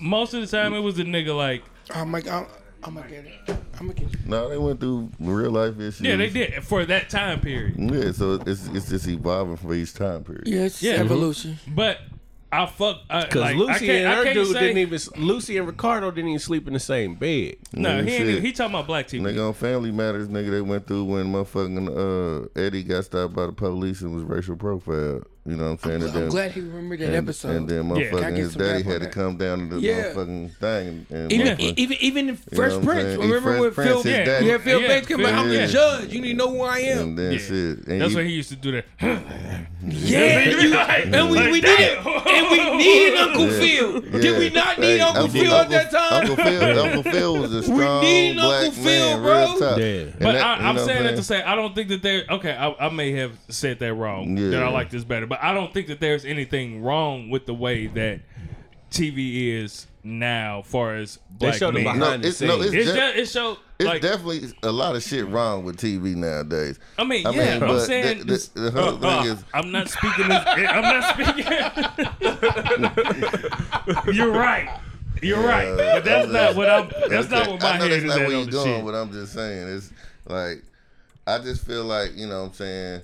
[0.00, 2.46] Most of the time, it was a nigga like, I'm like, I'm,
[2.84, 3.32] I'm gonna get it.
[3.80, 4.26] I'm gonna get it.
[4.26, 6.00] No, they went through real life issues.
[6.00, 7.74] yeah, they did for that time period.
[7.78, 10.46] Yeah, so it's it's just evolving for each time period.
[10.46, 11.00] Yeah, Yeah.
[11.00, 11.58] evolution.
[11.68, 11.98] But
[12.50, 14.98] I fuck Because because Lucy I and can't, her dude say, didn't even.
[15.18, 17.56] Lucy and Ricardo didn't even sleep in the same bed.
[17.74, 18.42] No, Nigga, he ain't.
[18.44, 19.20] he talking about black TV.
[19.20, 23.46] Nigga on Family Matters, nigga, they went through when motherfucking uh, Eddie got stopped by
[23.46, 25.22] the police and was racial profile.
[25.48, 26.02] You know what I'm saying?
[26.02, 27.56] I'm then- glad he remembered that and, episode.
[27.56, 27.94] And then Yeah.
[27.94, 29.94] motherfucking Can I get his daddy rap on had to come down to the Yeah.
[30.12, 31.06] motherfucking thing.
[31.10, 33.18] And, and even, motherfucking- even even in You know Prince, saying?
[33.18, 35.66] remember Fresh when Prince, Phil, yeah, daddy- yeah, Phil Yeah, Banks came out, I'm yeah.
[35.66, 36.12] the judge.
[36.12, 36.98] You need to know who I am.
[36.98, 37.38] and then Yeah.
[37.38, 37.86] shit.
[37.86, 38.84] And That's you- when he used to do that.
[39.80, 43.60] Yeah, you, and we, we did it, and we needed Uncle Yeah.
[43.60, 44.00] Phil.
[44.20, 46.22] Did we not need Hey, Uncle, Phil at that time?
[46.30, 49.38] Uncle Phil, Uncle Phil was a strong needed black Uncle Phil, man, bro.
[49.46, 49.78] real tough.
[49.78, 50.04] Yeah.
[50.18, 52.24] But I, you I'm saying that to say I don't think that there.
[52.28, 54.36] Okay, I, I may have said that wrong.
[54.36, 54.50] Yeah.
[54.50, 57.54] That I like this better, but I don't think that there's anything wrong with the
[57.54, 58.20] way that
[58.90, 61.98] TV is now, far as black showed them men.
[61.98, 62.74] No, behind the it's, no, scenes.
[62.74, 65.76] it's, It's de- just, it showed it's like definitely a lot of shit wrong with
[65.76, 66.78] TV nowadays.
[66.98, 69.30] I mean, I yeah, mean, but I'm saying the- this- the- the whole uh, thing
[69.30, 70.30] uh, is- I'm not speaking.
[70.30, 72.34] As, I'm not speaking.
[74.14, 74.80] You're right.
[75.22, 76.90] You're right, but that's not what I'm.
[77.10, 78.50] That's not what my I know head that's is not at where on you're the
[78.52, 78.84] going, shit.
[78.84, 79.92] but I'm just saying it's
[80.26, 80.62] like
[81.26, 83.02] I just feel like you know what I'm saying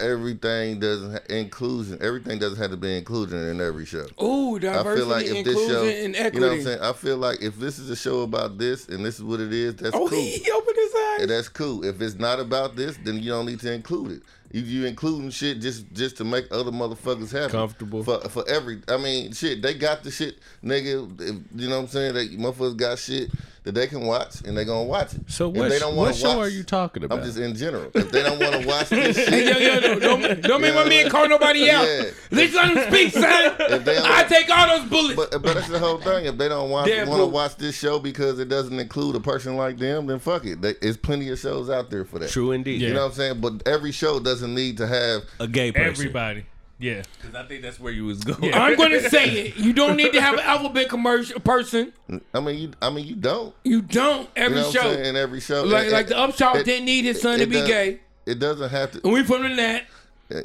[0.00, 4.06] everything doesn't ha- inclusion everything doesn't have to be included in every show.
[4.22, 6.36] Ooh, I diversity, feel like if this inclusion, show, and equity.
[6.36, 8.88] you know what I'm saying, I feel like if this is a show about this
[8.88, 10.18] and this is what it is, that's Oh, cool.
[10.18, 11.20] he opened his eyes.
[11.22, 11.84] And that's cool.
[11.84, 14.22] If it's not about this, then you don't need to include it.
[14.52, 18.02] You, you including shit just just to make other motherfuckers happy, Comfortable.
[18.02, 18.80] for for every.
[18.88, 21.20] I mean, shit, they got the shit, nigga.
[21.20, 22.14] If, you know what I'm saying?
[22.14, 23.30] They motherfuckers got shit
[23.68, 25.20] that they can watch, and they gonna watch it.
[25.26, 27.18] So what, they don't wanna what show watch- are you talking about?
[27.18, 27.90] I'm just in general.
[27.94, 30.74] If they don't want to watch this shit, Hey, yo, yo, no, don't, don't make
[30.74, 31.84] my man call nobody out.
[31.84, 32.04] Yeah.
[32.30, 33.56] Let's let him speak, son.
[33.60, 35.16] If they I take all those bullets.
[35.16, 36.24] But but that's the whole thing.
[36.24, 37.08] If they don't watch, Deadpool.
[37.08, 40.46] want to watch this show because it doesn't include a person like them, then fuck
[40.46, 40.62] it.
[40.62, 42.30] There's plenty of shows out there for that.
[42.30, 42.80] True indeed.
[42.80, 43.40] You know what I'm saying?
[43.42, 45.24] But every show doesn't need to have.
[45.40, 45.88] A gay person.
[45.88, 46.46] Everybody,
[46.78, 47.02] yeah.
[47.20, 48.52] Because I think that's where you was going.
[48.54, 49.56] I'm going to say it.
[49.56, 51.92] You don't need to have an alphabet commercial person.
[52.34, 52.70] I mean, you.
[52.80, 53.54] I mean, you don't.
[53.64, 54.22] You don't.
[54.22, 54.92] You Every know what I'm show.
[54.94, 55.04] saying?
[55.06, 57.48] In every show, Like, It- like the Upshaw it- didn't need his son to it
[57.50, 58.00] be does- gay.
[58.26, 59.00] It doesn't have to.
[59.04, 59.84] And we put him in that.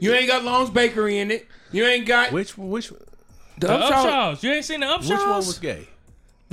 [0.02, 1.46] You ain't got Long's Bakery in it.
[1.74, 2.96] You ain't got Which which the,
[3.58, 3.92] The Upshaw.
[3.92, 4.44] Upshaws.
[4.44, 5.10] You ain't seen the Upshaws?
[5.10, 5.88] which one was gay?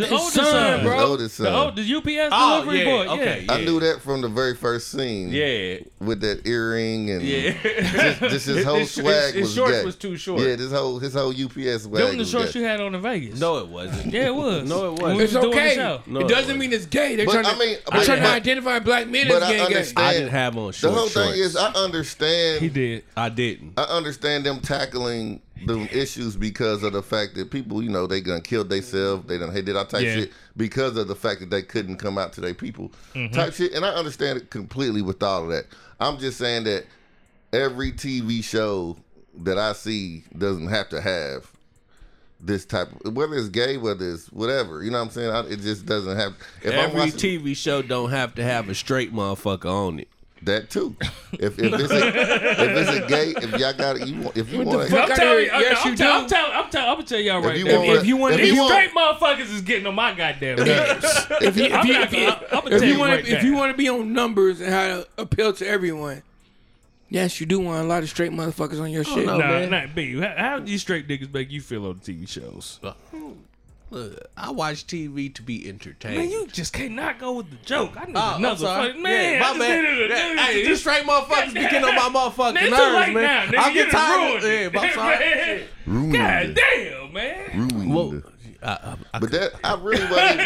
[0.01, 0.95] The His oldest son, son, bro.
[0.99, 3.07] His oldest The old, the UPS Oh, delivery yeah, boy.
[3.15, 3.45] okay.
[3.47, 3.53] Yeah.
[3.53, 5.29] I knew that from the very first scene.
[5.31, 5.79] Yeah.
[6.01, 7.53] With that earring and Yeah.
[7.63, 9.85] just, just his whole His- his- swag his was shorts gay.
[9.85, 10.41] was too short.
[10.43, 12.03] Yeah, this whole his whole UPS swag.
[12.05, 12.61] Them the shorts gay.
[12.61, 13.39] you had on in Vegas.
[13.39, 14.13] No, it wasn't.
[14.21, 14.69] Yeah, it was.
[14.69, 15.21] No, it wasn't.
[15.21, 15.77] It's was okay.
[15.77, 16.59] No, it it doesn't wasn't.
[16.59, 17.17] mean it's gay.
[17.17, 19.37] They're But, trying to, I mean, they're but- trying to but- identify black men But
[19.37, 19.57] as I gay.
[19.59, 19.65] gay.
[19.65, 20.07] understand.
[20.07, 21.15] I didn't have on The whole shorts.
[21.31, 22.61] thing is, I understand.
[22.63, 23.05] He did.
[23.17, 23.75] I didn't.
[23.79, 28.21] I understand them tackling the issues because of the fact that people, you know, they
[28.21, 30.15] gonna kill themselves, they done hey did I type Yeah.
[30.15, 33.35] shit because of the fact that they couldn't come out to their people Mm-hmm.
[33.35, 35.67] type shit, and I understand it completely with all of that.
[35.99, 36.87] I'm just saying that
[37.53, 38.97] every TV show
[39.43, 41.51] that I see doesn't have to have
[42.43, 44.83] this type of whether it's gay, whether it's whatever.
[44.83, 45.31] You know what I'm saying?
[45.31, 46.35] I, it just doesn't have.
[46.63, 50.09] If I'm Every watching, TV show don't have to have a straight motherfucker on it.
[50.43, 50.97] That too.
[51.33, 54.53] If if it's a, if it's a gay, if y'all got it, you want if
[54.53, 56.23] you want fuck I'm telling you, Yes, I'm, you tell- do.
[56.25, 57.79] I'm telling, I'm telling, I'm gonna tell y'all right you now.
[57.79, 60.15] want- if you want, if if you you want- Straight motherfuckers is getting on my
[60.15, 61.27] goddamn nerves.
[61.41, 63.29] if you if you not if you, gonna- I'm gonna if you you want right
[63.29, 66.23] if you want to be on numbers and how to appeal to everyone,
[67.09, 69.27] yes, you do want a lot of straight motherfuckers on your oh, shit.
[69.27, 69.39] no.
[69.39, 69.71] Nah, man.
[69.71, 70.19] not B.
[70.19, 72.81] How, how do these straight niggas make you feel on the TV shows?
[73.91, 76.17] Look, I watch TV to be entertained.
[76.19, 77.97] Man, you just cannot go with the joke.
[77.97, 79.33] I need Oh, another fucking man.
[79.35, 79.83] Yeah, my just bad.
[79.85, 82.97] needed a- Yeah, needed Hey, these straight motherfuckers be getting on my motherfucking nerves, too
[82.99, 83.51] late man.
[83.51, 83.63] now.
[83.63, 84.29] I You get tired.
[84.29, 84.73] ruined Yeah, it.
[84.73, 85.65] but I'm sorry.
[85.87, 86.55] Ruined God it.
[86.55, 87.69] damn, man.
[87.69, 88.23] ruined Well.
[88.63, 90.41] I, I, I, But that I really wasn't.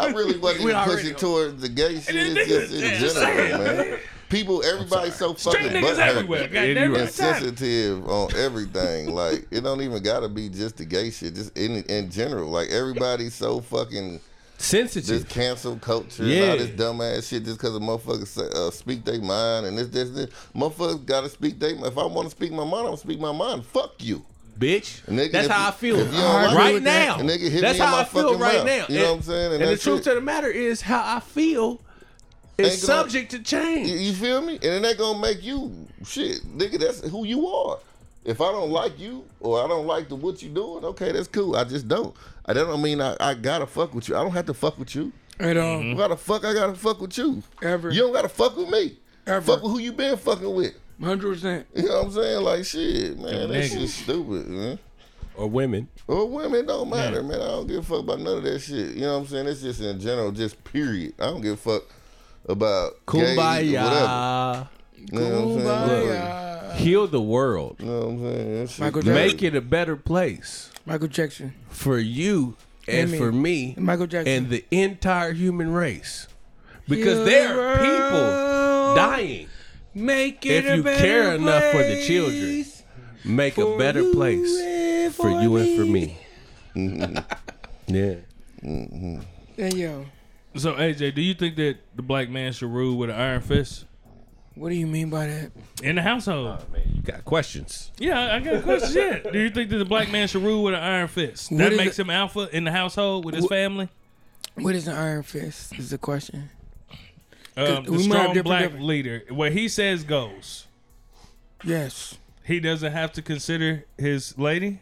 [0.00, 2.14] I really wasn't We even already pushing towards the gay shit.
[2.14, 3.98] It's just in general, man.
[4.32, 6.48] People, everybody's so fucking Straight niggas everywhere.
[6.48, 7.12] butthurt God damn and it.
[7.12, 9.12] sensitive on everything.
[9.22, 11.34] Like it don't even gotta be just the gay shit.
[11.34, 14.20] Just in in general, like everybody's so fucking
[14.58, 15.28] this sensitive.
[15.28, 16.50] cancel culture Yeah.
[16.52, 19.88] all this dumbass shit just because a motherfucker say, uh, speak their mind and this
[19.88, 20.30] this this.
[20.56, 21.70] Motherfuckers gotta speak their.
[21.84, 23.66] If I want to speak my mind, I'm gonna speak my mind.
[23.66, 24.24] Fuck you.
[24.58, 27.16] Bitch, Nigga, that's if how I feel if you don't like right now.
[27.16, 28.66] a nigga that's how I feel right mouth.
[28.66, 28.86] now.
[28.94, 29.52] You know what I'm saying?
[29.54, 30.04] And And, the truth it.
[30.04, 31.80] to the matter is, how I feel
[32.58, 33.88] is Ain't gonna- subject to change.
[33.88, 34.54] You, you feel me?
[34.56, 36.78] And it ain't gonna make you shit, nigga.
[36.78, 37.78] That's who you are.
[38.24, 41.26] If I don't like you or I don't like the what you doing, okay, that's
[41.28, 41.56] cool.
[41.56, 42.14] I just don't.
[42.46, 44.16] I that don't mean I, I gotta fuck with you.
[44.16, 45.12] I don't have to fuck with you.
[45.40, 45.78] At all.
[45.94, 47.42] Why the fuck I gotta fuck with you?
[47.62, 47.90] Ever.
[47.90, 48.96] You don't gotta fuck with me.
[49.26, 49.40] Ever.
[49.40, 50.74] Fuck with who you been fucking with.
[51.02, 51.66] Hundred percent.
[51.74, 52.42] You know what I'm saying?
[52.44, 53.48] Like shit, man.
[53.48, 53.70] That niggas.
[53.72, 54.78] shit's stupid, man.
[55.34, 55.88] Or women.
[56.06, 57.40] Or women don't matter, man.
[57.40, 58.94] I don't give a fuck about none of that shit.
[58.94, 59.46] You know what I'm saying?
[59.48, 61.14] It's just in general, just period.
[61.18, 61.82] I don't give a fuck
[62.46, 63.38] about gays or whatever.
[63.38, 64.68] Kumbaya.
[64.96, 65.88] You know what I'm?
[65.88, 66.74] Kumbaya.
[66.76, 67.76] Heal the world.
[67.80, 68.54] You know what I'm saying?
[68.60, 69.14] That shit Michael crazy.
[69.14, 71.54] Make it a better place Michael Jackson.
[71.68, 72.56] for you
[72.88, 73.18] and me.
[73.18, 74.32] for me Michael Jackson.
[74.32, 76.26] and the entire human race.
[76.88, 79.48] Because Heal there the are people dying.
[79.94, 82.64] Make it If a you better care enough for the children.
[83.24, 86.16] make a better place for for you and for me.
[86.74, 86.88] me.
[86.98, 87.94] Mm-hmm.
[87.94, 88.14] yeah.
[89.56, 90.06] Hey yo,
[90.54, 93.86] So AJ, do you think that the black man should rule with an iron fist
[94.54, 95.50] what do you mean by that?
[95.82, 96.62] in the household?
[96.94, 97.90] You got questions.
[97.98, 99.20] Yeah, I got a question.
[99.24, 101.50] Yeah, do you think that the black man should rule with an iron fist?
[101.50, 103.88] What That is makes it- him alpha in the household with his What- family.
[104.56, 105.74] What is an iron fist?
[105.78, 106.50] Is the question.
[107.56, 109.22] Um, the we strong different black different- leader.
[109.30, 110.66] What he says goes.
[111.64, 112.18] Yes.
[112.44, 114.80] He doesn't have to consider his lady.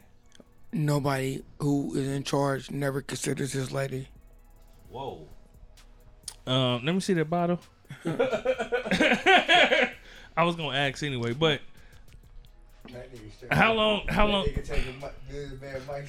[0.73, 4.09] Nobody who is in charge never considers his lady.
[4.89, 5.29] Whoa.
[6.47, 7.61] Um, let me see that bottle.
[10.37, 11.61] I was gonna ask anyway, but
[13.51, 14.07] how long?
[14.09, 14.47] How long?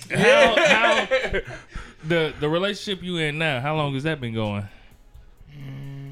[0.10, 1.06] How, how
[2.08, 3.60] the the relationship you in now?
[3.60, 4.68] How long has that been going?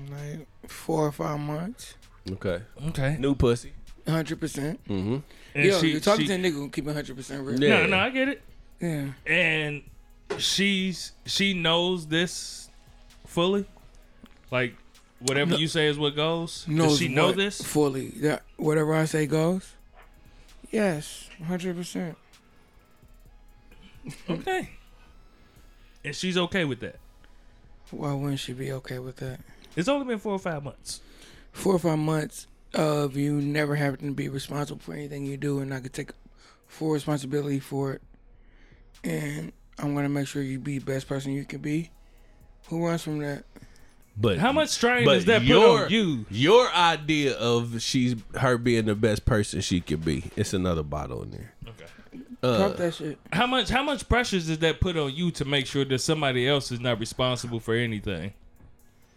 [0.09, 1.95] Like four or five months.
[2.31, 2.61] Okay.
[2.87, 3.73] Okay, New pussy.
[4.07, 4.83] Hundred percent.
[4.87, 5.17] Mm-hmm.
[5.55, 7.59] and Yo, she- you're talking she- to a nigga who keep hundred percent real.
[7.61, 7.81] Yeah.
[7.81, 8.41] No, no, I get it.
[8.79, 9.07] Yeah.
[9.25, 9.83] And
[10.37, 12.69] she's she knows this
[13.25, 13.65] fully.
[14.51, 14.76] Like
[15.19, 16.65] whatever No- you say is what goes.
[16.67, 17.61] Knows Does she know this?
[17.61, 18.09] fully?
[18.21, 19.73] That whatever I say goes.
[20.71, 22.17] Yes, hundred percent.
[24.30, 24.69] Okay.
[26.03, 26.95] And she's okay with that.
[27.91, 29.39] Why wouldn't she be okay with that?
[29.76, 31.01] It's only been four or five months.
[31.51, 35.59] Four or five months of you never having to be responsible for anything you do,
[35.59, 36.11] and I could take
[36.67, 38.01] full responsibility for it.
[39.03, 41.89] And I'm gonna make sure you be the best person you can be.
[42.67, 43.43] Who runs from that?
[44.21, 46.25] But How much strain but does that put your, on you?
[46.29, 50.25] Your idea of she's her being the best person she could be.
[50.35, 51.53] It's another bottle in there.
[52.41, 53.17] Uh, that shit.
[53.31, 56.47] How much how much pressure does that put on you to make sure that somebody
[56.47, 58.33] else is not responsible for anything?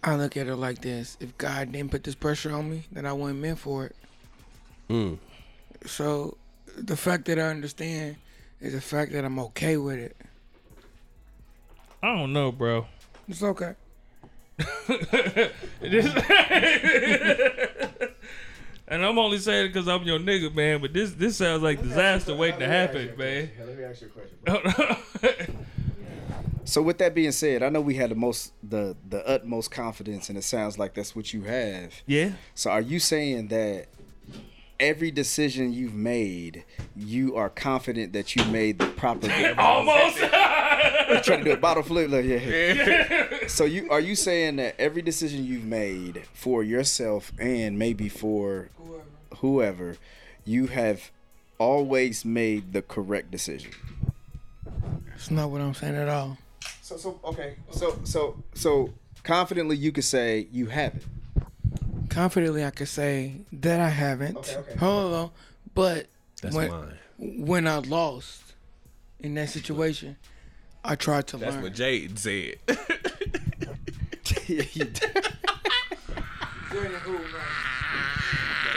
[0.04, 3.06] I look at it like this: If God didn't put this pressure on me, then
[3.06, 3.96] I wasn't meant for it.
[4.88, 5.18] Mm.
[5.86, 6.36] So,
[6.76, 8.16] the fact that I understand
[8.60, 10.16] is the fact that I'm okay with it.
[12.02, 12.86] I don't know, bro.
[13.28, 13.74] It's okay.
[18.88, 20.80] and I'm only saying it because I'm your nigga, man.
[20.80, 23.50] But this this sounds like disaster waiting to happen, man.
[23.58, 25.56] Let me ask you a question.
[26.64, 30.28] So with that being said, I know we had the most the the utmost confidence,
[30.28, 31.92] and it sounds like that's what you have.
[32.06, 32.32] yeah.
[32.54, 33.86] So are you saying that
[34.82, 36.64] every decision you've made,
[36.96, 39.30] you are confident that you made the proper?
[39.58, 40.18] Almost.
[41.22, 43.46] trying to do a bottle flip, like, yeah.
[43.46, 48.68] so you are you saying that every decision you've made for yourself and maybe for
[49.38, 49.96] whoever,
[50.44, 51.10] you have
[51.58, 53.70] always made the correct decision?
[55.06, 56.36] That's not what I'm saying at all.
[56.82, 57.54] So so okay.
[57.70, 58.92] So so so
[59.22, 61.04] confidently you could say you haven't.
[62.12, 64.36] Confidently, I could say that I haven't.
[64.36, 64.76] Okay, okay.
[64.76, 65.30] Hold on,
[65.74, 66.06] but
[66.42, 66.98] That's when mine.
[67.18, 68.42] when I lost
[69.20, 70.16] in that situation,
[70.84, 71.62] I tried to That's learn.
[71.62, 72.56] what Jaden said.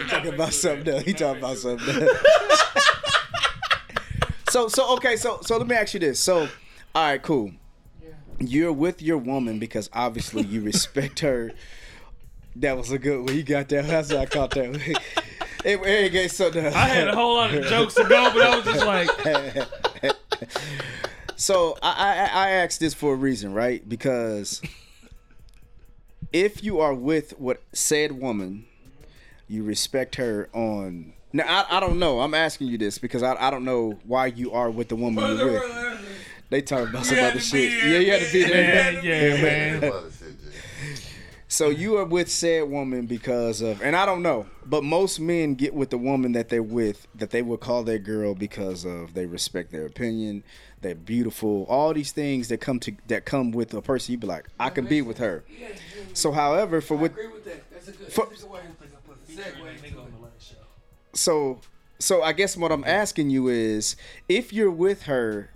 [0.06, 1.03] He talking about something else.
[1.03, 2.18] He talking about something else.
[4.49, 6.20] so so okay, so so let me ask you this.
[6.20, 6.41] So
[6.94, 7.52] all right, cool.
[8.40, 11.52] You're with your woman because obviously you respect her.
[12.57, 13.36] That was a good one.
[13.36, 13.86] You got that.
[13.88, 14.72] That's what I caught that.
[14.72, 14.82] one.
[15.65, 16.64] It, it gave something.
[16.64, 19.10] I had a whole lot of jokes to go, but I was just like,
[21.36, 23.88] So I, I I asked this for a reason, right?
[23.88, 24.61] Because
[26.32, 28.65] if you are with what said woman,
[29.48, 31.14] you respect her on.
[31.34, 32.19] Now I, I don't know.
[32.22, 35.38] I'm asking you this because I, I don't know why you are with the woman
[35.38, 36.02] you're with.
[36.52, 37.72] They talking about some other shit.
[37.84, 38.94] Yeah, you had to be there.
[38.94, 39.41] man, yeah,
[39.82, 39.94] man.
[41.56, 45.56] So you are with said woman because of, and I don't know, but most men
[45.56, 49.14] get with the woman that they're with that they would call their girl because of
[49.14, 50.44] they respect their opinion,
[50.82, 54.11] they're beautiful, all these things that come to that come with a person.
[54.11, 55.45] You be like, I can be with her.
[56.11, 57.14] So, however, for with
[58.10, 58.27] For-
[61.14, 61.61] so,
[61.99, 63.95] so I guess what I'm asking you is,
[64.27, 65.52] if you're with her,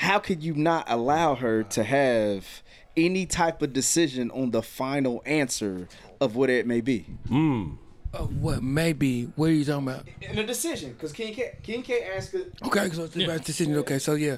[0.00, 2.64] how could you not allow her to have
[2.96, 5.88] any type of decision on the final answer
[6.20, 7.06] of what it may be?
[7.30, 9.24] Uh, what maybe?
[9.36, 10.06] What are you talking about?
[10.22, 12.34] In a decision, because King K, King K asked.
[12.34, 13.76] it- Okay, so it's about decision.
[13.76, 14.36] Okay, so yeah,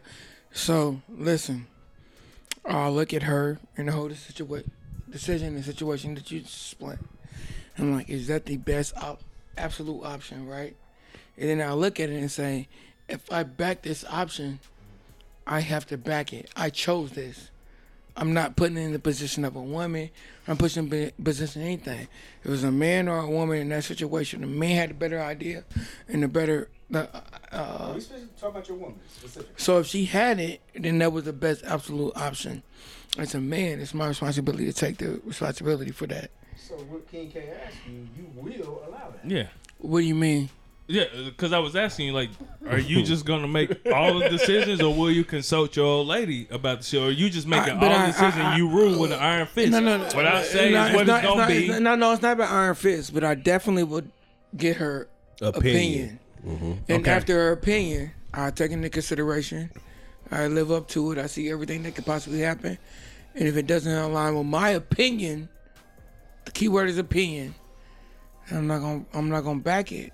[0.53, 1.67] so listen,
[2.65, 4.65] I'll look at her and the whole situa-
[5.09, 6.99] decision and situation that you split.
[7.79, 9.23] I'm like, is that the best op-
[9.57, 10.75] absolute option, right?
[11.37, 12.67] And then I look at it and say,
[13.09, 14.59] if I back this option,
[15.47, 16.51] I have to back it.
[16.57, 17.51] I chose this.
[18.19, 20.11] I'm not putting in the position of a woman.
[20.49, 22.09] I'm pushing in the position of anything.
[22.41, 24.95] If it was a man or a woman in that situation, the man had a
[24.95, 25.65] better idea
[26.09, 26.69] and a better.
[26.93, 27.07] Uh,
[27.53, 28.01] uh,
[28.41, 29.55] Talk about your woman specifically.
[29.57, 32.63] so if she had it, then that was the best absolute option.
[33.19, 36.31] As a man, it's my responsibility to take the responsibility for that.
[36.57, 39.21] So what King K asked you, you will allow that.
[39.31, 39.47] Yeah.
[39.79, 40.49] What do you mean?
[40.91, 42.31] Yeah, because I was asking you, like,
[42.67, 46.49] are you just gonna make all the decisions, or will you consult your old lady
[46.51, 47.05] about the show?
[47.05, 48.99] Or are you just making I- but all I- the decisions I- I- you rule
[48.99, 49.71] with an iron fist?
[49.71, 50.05] No, no, no.
[50.05, 51.69] What I say no, is what it's, not- gonna not- be.
[51.69, 54.11] not- no, no, it's not about iron fist, but I definitely would
[54.57, 55.09] get her
[55.43, 55.59] opinion.
[55.59, 56.19] Opinion.
[56.47, 56.73] Mm-hmm.
[56.89, 57.11] And Okay.
[57.11, 59.71] after her opinion, I take into consideration.
[60.31, 61.19] I live up to it.
[61.19, 62.79] I see everything that could possibly happen,
[63.35, 65.51] and if it doesn't align with my opinion,
[66.47, 67.55] the key word is opinion.
[68.51, 69.05] I'm not gonna.
[69.13, 70.13] I'm not gonna back it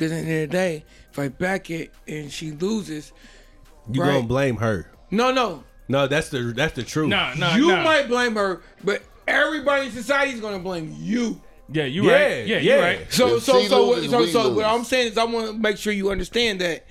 [0.00, 3.12] because at the end of the day, if I back it and she loses,
[3.92, 4.14] You Right.
[4.14, 4.90] gonna blame her?
[5.10, 7.08] no, no, No, that's the that's the truth.
[7.08, 7.82] Nah, nah, you nah.
[7.82, 11.40] might blame her, but everybody in society is gonna blame you.
[11.72, 12.46] Yeah, you Yeah, right.
[12.46, 12.76] Yeah, yeah.
[12.76, 13.12] you right.
[13.12, 14.64] So If so she so loses, so we so what.
[14.64, 16.86] I'm saying is I want to make sure you understand that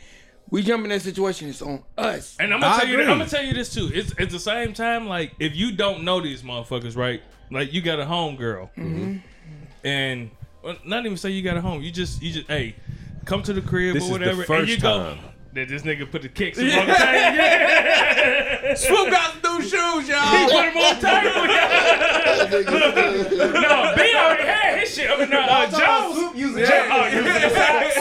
[0.49, 1.49] we jump in that situation.
[1.49, 2.35] It's on us.
[2.39, 3.05] And I'm gonna I tell you, agree.
[3.05, 3.89] I'm gonna tell you this too.
[3.93, 7.21] It's at the same time, like if you don't know these motherfuckers, right?
[7.49, 9.17] Like you got a home girl, mm-hmm.
[9.83, 10.29] and
[10.63, 11.81] well, not even say you got a home.
[11.81, 12.75] You just, you just, hey,
[13.25, 15.13] come to the crib This or is the whatever, and you go.
[15.15, 15.19] time.
[15.53, 16.85] That this nigga put the kicks on the table.
[16.85, 20.37] Yeah, Swoop got some new shoes, y'all.
[20.37, 20.95] He put him on
[22.49, 23.53] the table.
[23.53, 25.09] no, B already had his shit.
[25.09, 26.37] I mean, no, uh, Jones.
[26.37, 27.97] using Jo- oh, you was in the facts.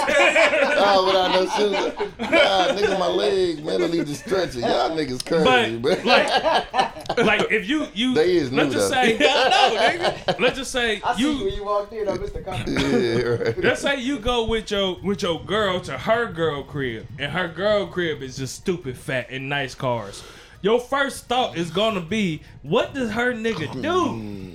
[0.81, 2.09] Oh, without no shoes.
[2.19, 4.61] Nah, nigga, my leg, man, I need to stretch it.
[4.61, 6.07] Y'all niggas crazy, But man.
[6.07, 9.03] like, like if you you They is let's new, just though.
[9.03, 12.69] say, let's just say I see you when you walked in, I missed the comment.
[12.69, 13.59] yeah, right.
[13.59, 17.48] Let's say you go with your with your girl to her girl crib, and her
[17.49, 20.23] girl crib is just stupid fat and nice cars.
[20.62, 23.83] Your first thought is gonna be, what does her nigga mm.
[23.83, 24.49] do?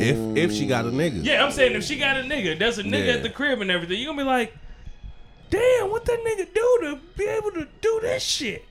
[0.00, 2.78] If if she got a nigga, Yeah, I'm saying if she got a nigga, there's
[2.78, 3.12] a nigga Yeah.
[3.14, 4.54] at the crib and everything, you're gonna be like,
[5.50, 8.64] damn, what that nigga do to be able to do this shit?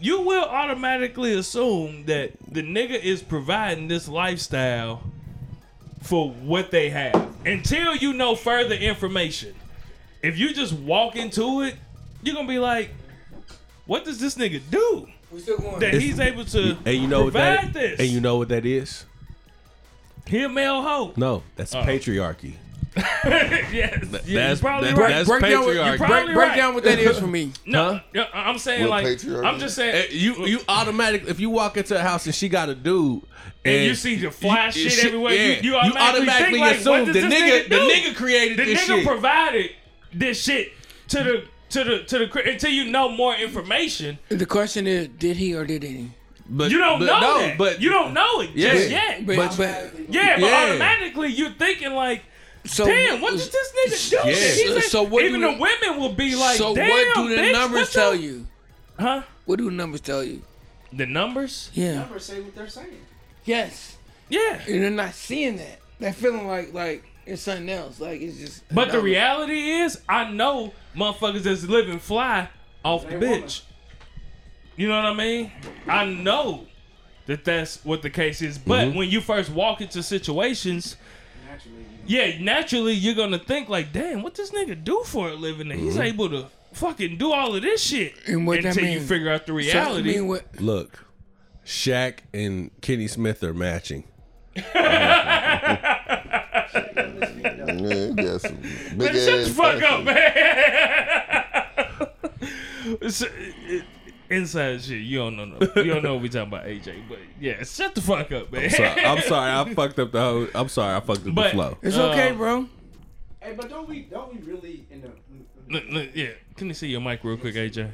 [0.00, 5.02] You will automatically assume that the nigga is providing this lifestyle
[6.02, 9.54] for what they have until you know further information.
[10.22, 11.76] If you just walk into it,
[12.24, 12.90] you're gonna be like,
[13.86, 15.78] what does this nigga do We still going.
[15.80, 18.00] that he's able to and you know what provide that this?
[18.00, 19.04] and you know what that is?
[20.26, 21.12] he a male hoe.
[21.16, 22.54] No, that's patriarchy.
[22.96, 25.08] yes, yeah, that's- you're probably that- right.
[25.10, 25.98] that's break down, what, patriarchy.
[25.98, 26.56] break, Probably break right.
[26.56, 27.52] down what that is for me.
[27.66, 28.00] No, Huh?
[28.14, 29.44] yeah, I'm saying What like patriarchy?
[29.44, 32.48] I'm just saying Eh, You you automatically if you walk into a house and she
[32.48, 33.22] got a dude
[33.64, 35.34] and you see the flash you- shit everywhere.
[35.34, 38.64] yeah, you, you automatically, think, like, assume what the this nigga, the nigga created the
[38.64, 39.06] this nigga shit.
[39.06, 39.70] provided
[40.12, 40.68] this shit
[41.08, 41.44] to the
[41.74, 44.18] to the to the cri- until you know more information.
[44.28, 46.10] The question is, did he or didn't he?
[46.48, 47.58] but You don't but know no, that.
[47.58, 48.72] but you don't know it Yeah.
[48.74, 49.26] just yet.
[49.26, 50.64] But, But- but, yeah, but Yeah.
[50.64, 52.22] automatically you're thinking like.
[52.66, 54.28] so Damn, what does this nigga do?
[54.28, 54.34] Yeah.
[54.34, 57.14] He's So- like- so what even do the women will be like, so Damn, what
[57.16, 58.46] do the bitch, numbers tell the-" you?
[58.98, 59.22] Huh?
[59.46, 60.42] What do the numbers tell you?
[60.92, 61.70] The numbers?
[61.74, 61.94] Yeah.
[62.00, 63.00] Numbers say what they're saying.
[63.44, 63.96] Yes.
[64.28, 64.60] Yeah.
[64.66, 65.80] And they're not seeing that.
[65.98, 68.00] They're feeling like like it's something else.
[68.00, 68.62] Like it's just.
[68.74, 69.02] But the no.
[69.04, 72.48] reality is, I know motherfuckers that's living fly
[72.84, 73.42] off the They woman.
[73.44, 73.62] bitch.
[74.76, 75.52] You know what I mean?
[75.86, 76.66] I know
[77.26, 78.58] that that's what the case is.
[78.58, 78.98] But Mm-hmm.
[78.98, 80.96] when you first walk into situations,
[81.48, 85.68] Naturally, yeah, naturally you're gonna think like, damn, what this nigga do for a living?
[85.68, 85.84] That Mm-hmm.
[85.86, 89.30] he's able to fucking do all of this shit And what that until you figure
[89.30, 90.14] out the So, reality.
[90.14, 91.04] mean, what, look,
[91.64, 94.04] Shaq and Kenny Smith are matching.
[96.74, 99.84] Yeah, he got some big Man, shut the fuck face.
[99.84, 100.14] up, man.
[103.00, 103.84] It's, uh, it-
[104.28, 105.44] inside shit, you don't know.
[105.46, 107.08] No, you don't know what we talking about, AJ.
[107.08, 108.68] But yeah, shut the fuck up, man.
[108.70, 110.46] So, I'm sorry, I fucked up the whole.
[110.54, 111.78] I'm sorry, I fucked up But- the flow.
[111.82, 112.68] it's okay, bro.
[113.40, 115.10] Hey, but don't we don't we really in the
[115.68, 117.90] Look, look, yeah, can you see your mic real quick, AJ?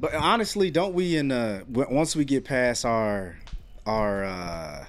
[0.00, 3.36] But honestly, don't we in uh once we get past our
[3.86, 4.84] our uh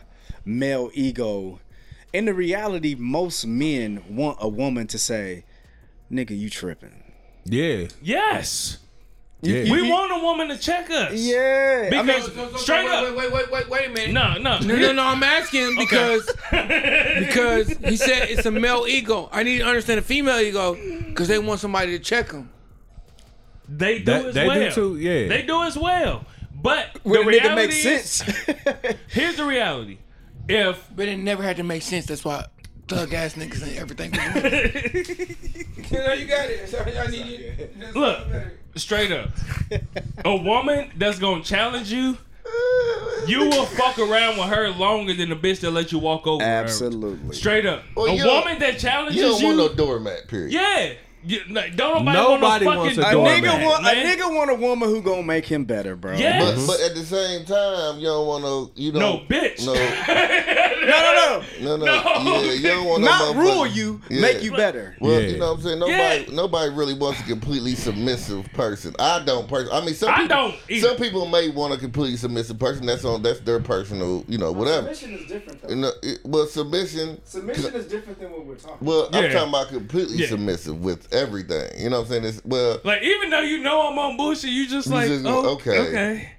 [0.46, 1.60] male ego,
[2.14, 5.44] in the reality, most men want a woman to say,
[6.12, 7.04] "Nigga, you tripping."
[7.46, 8.78] Yeah, Yes,
[9.42, 9.72] yeah.
[9.72, 11.14] we want a woman to check us.
[11.14, 14.12] Yeah, I mean, because straight wait, up, Wait, wait, wait, wait, wait a minute.
[14.14, 15.04] no, no, No, no, no.
[15.04, 19.30] I'm asking because because he said it's a male ego.
[19.32, 20.76] I need to understand a female ego
[21.08, 22.50] because they want somebody to check them.
[23.68, 24.72] They do That- as they do well.
[24.72, 25.28] too, yeah.
[25.28, 26.26] they do as well.
[26.62, 28.96] But the when a nigga reality makes is, sense.
[29.08, 29.98] here's the reality:
[30.50, 32.06] if But it never had to make sense.
[32.08, 32.46] That's why
[32.88, 34.14] thug ass niggas and everything.
[35.92, 36.70] you know, you got it.
[36.70, 37.54] Sorry, I need you.
[37.94, 38.28] Look,
[38.76, 39.30] straight up,
[40.26, 42.18] a woman that's gonna challenge you
[43.28, 46.44] you will fuck around with her longer than the bitch that let you walk over.
[46.44, 46.50] her.
[46.50, 47.36] Absolutely.
[47.36, 47.84] Straight up.
[47.96, 49.40] Well, a woman that challenges You you.
[49.40, 50.52] don't want no doormat, period.
[50.54, 50.94] yeah.
[51.22, 53.44] You, like, don't nobody, Nobody want no wants fucking a A doormat.
[53.44, 56.14] nigga want a nigga want a woman who gonna make him better, bro.
[56.16, 56.40] Yeah.
[56.40, 59.66] But, but at the same time, you don't want no, you know, No, bitch.
[59.66, 62.42] no, No, no, no, no, No.
[62.42, 63.10] yeah, you don't want no.
[63.10, 64.22] no Not rule you, Yeah.
[64.22, 64.96] make you better.
[65.02, 65.28] Well, Yeah.
[65.28, 65.80] you know what I'm saying.
[65.80, 66.36] Nobody, Yeah.
[66.36, 68.96] nobody really wants a completely submissive person.
[68.98, 69.48] I don't.
[69.50, 69.70] Person.
[69.74, 70.88] I mean, some I people, don't either.
[70.88, 72.86] Some people may want a completely submissive person.
[72.86, 73.22] That's on.
[73.24, 74.24] That's their personal.
[74.28, 74.86] You know, whatever.
[74.88, 77.20] Well, Submission is different You know, it, well, submission.
[77.26, 78.78] Submission is different than what we're talking.
[78.88, 79.34] Well, I'm Yeah.
[79.34, 80.28] talking about completely Yeah.
[80.28, 81.70] submissive with everything.
[81.82, 82.26] You know what I'm saying?
[82.26, 85.54] It's, well, Like even though you know I'm on bullshit, you just like just oh,
[85.56, 85.80] okay.
[85.80, 86.30] okay,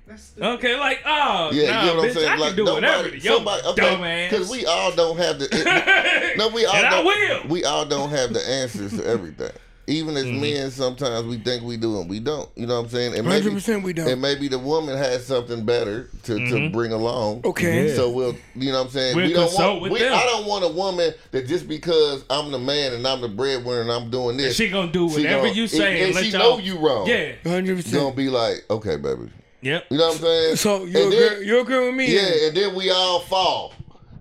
[0.41, 2.29] okay, like oh yeah, nah, you know what bitch, I'm saying?
[2.29, 4.31] I can like do whatever to nobody, your somebody, okay, dumbass.
[4.31, 5.49] because we all don't have the.
[5.51, 7.05] it- no, we all And don't.
[7.07, 7.49] will.
[7.49, 9.53] We all don't have the answers to everything.
[9.91, 10.41] Even as Mm-hmm.
[10.41, 12.49] men, sometimes we think we do and we don't.
[12.55, 13.17] You know what I'm saying?
[13.17, 14.09] And maybe, 100% we don't.
[14.09, 17.41] And maybe the woman has something better to, to bring along.
[17.45, 17.89] Okay.
[17.89, 17.95] Yeah.
[17.97, 19.17] So we'll, you know what I'm saying?
[19.17, 19.83] We'll we don't consult want.
[19.83, 20.12] with We, them.
[20.15, 23.81] I don't want a woman that just because I'm the man and I'm the breadwinner
[23.81, 26.25] and I'm doing this, she gonna do whatever gonna- you say and, and, and let
[26.25, 26.41] she y'all.
[26.57, 27.07] know you wrong.
[27.09, 29.31] Yeah, Hundred She's gonna be like, okay, baby.
[29.61, 29.87] yep.
[29.91, 30.57] You know what I'm saying?
[30.57, 31.19] So you agree?
[31.19, 32.15] then- you agree with me?
[32.15, 33.73] yeah, and then we all fall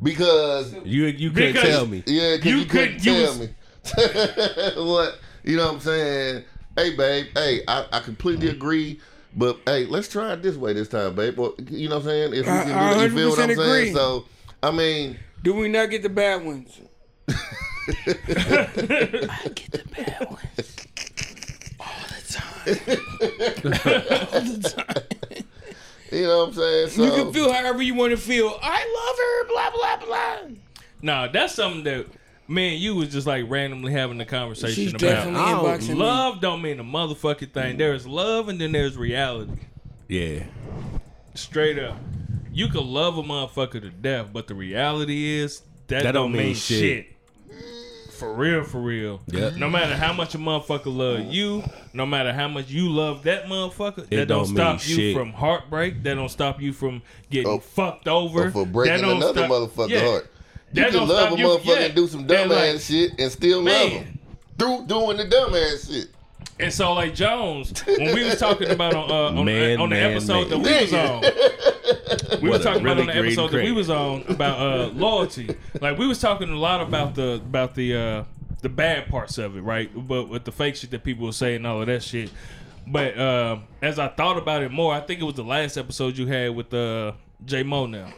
[0.01, 2.03] because You you couldn't Because- tell me.
[2.07, 3.49] yeah, You you, couldn't could- you tell was- me
[4.77, 5.65] what you know.
[5.67, 6.43] what I'm saying,
[6.75, 8.99] hey, babe, hey, I, I completely agree.
[9.35, 11.37] But hey, let's try it this way this time, babe.
[11.37, 12.33] Well, you know what I'm saying?
[12.33, 13.69] If we I- can I do it, you feel what I'm 100% saying?
[13.89, 13.93] agree.
[13.93, 14.25] So,
[14.63, 16.79] I mean, Do we not get the bad ones?
[17.29, 17.33] I
[19.55, 20.75] get the bad ones
[21.79, 22.75] all the time.
[24.33, 25.43] all the time.
[26.11, 26.89] You know what I'm saying?
[26.89, 28.57] So, you can feel however you want to feel.
[28.61, 29.47] I love her.
[29.47, 30.55] Blah blah blah.
[31.01, 32.07] Nah, that's something that
[32.49, 34.99] me and you was just like randomly having a conversation She's about.
[35.01, 35.95] definitely I don't inboxing me.
[35.95, 37.77] Love don't mean a motherfucking thing.
[37.77, 39.53] There is love and then there's reality.
[40.07, 40.43] Yeah.
[41.35, 41.97] Straight up.
[42.51, 46.31] You can love a motherfucker to death, but the reality is that, That don't, don't
[46.33, 46.79] mean, mean shit.
[46.79, 47.15] shit.
[48.13, 49.21] For real, for real.
[49.27, 49.51] Yeah.
[49.55, 51.63] No matter how much a motherfucker love you,
[51.93, 55.15] no matter how much you love that motherfucker, It that don't, don't stop you shit.
[55.15, 56.03] from heartbreak.
[56.03, 58.47] That don't stop you from getting Oh, fucked over.
[58.47, 60.01] or for That breaking don't another stop- motherfucker yeah.
[60.01, 60.31] heart.
[60.73, 61.85] You That can love a you- motherfucker yeah.
[61.85, 64.19] and do some They're dumbass like, shit and still love him
[64.57, 66.09] through doing the dumbass shit.
[66.59, 69.95] And so, like Jones, when we was talking about on uh, on, Man, on the
[69.95, 70.61] man, episode man.
[70.61, 71.21] that we was on,
[72.41, 74.87] we was What a talking about on the episode that we was on about uh,
[74.93, 75.55] loyalty.
[75.81, 78.23] Like we was talking a lot about the about the uh,
[78.61, 79.89] the bad parts of it, right?
[80.07, 82.29] But with the fake shit that people were saying, and all of that shit.
[82.85, 86.17] But uh, as I thought about it more, I think it was the last episode
[86.17, 87.13] you had with uh,
[87.45, 88.11] J Mo now.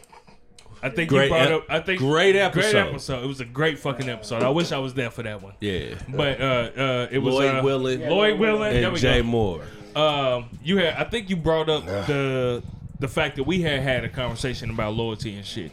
[0.82, 1.66] I think Great you brought ep- up.
[1.68, 2.88] I think great Great episode.
[2.88, 3.22] episode.
[3.24, 4.42] It was a great fucking episode.
[4.42, 5.52] I wish I was there for that one.
[5.60, 5.94] Yeah.
[6.08, 9.26] But uh, uh, it was Lloyd uh, Willing Lloyd Willing, there and we Jay go.
[9.28, 9.62] Moore.
[9.94, 10.94] Um, you had.
[10.94, 12.62] I think you brought up the
[12.98, 15.70] the fact that we had had a conversation about loyalty and shit,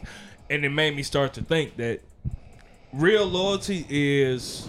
[0.48, 2.00] and it made me start to think that
[2.92, 4.68] real loyalty is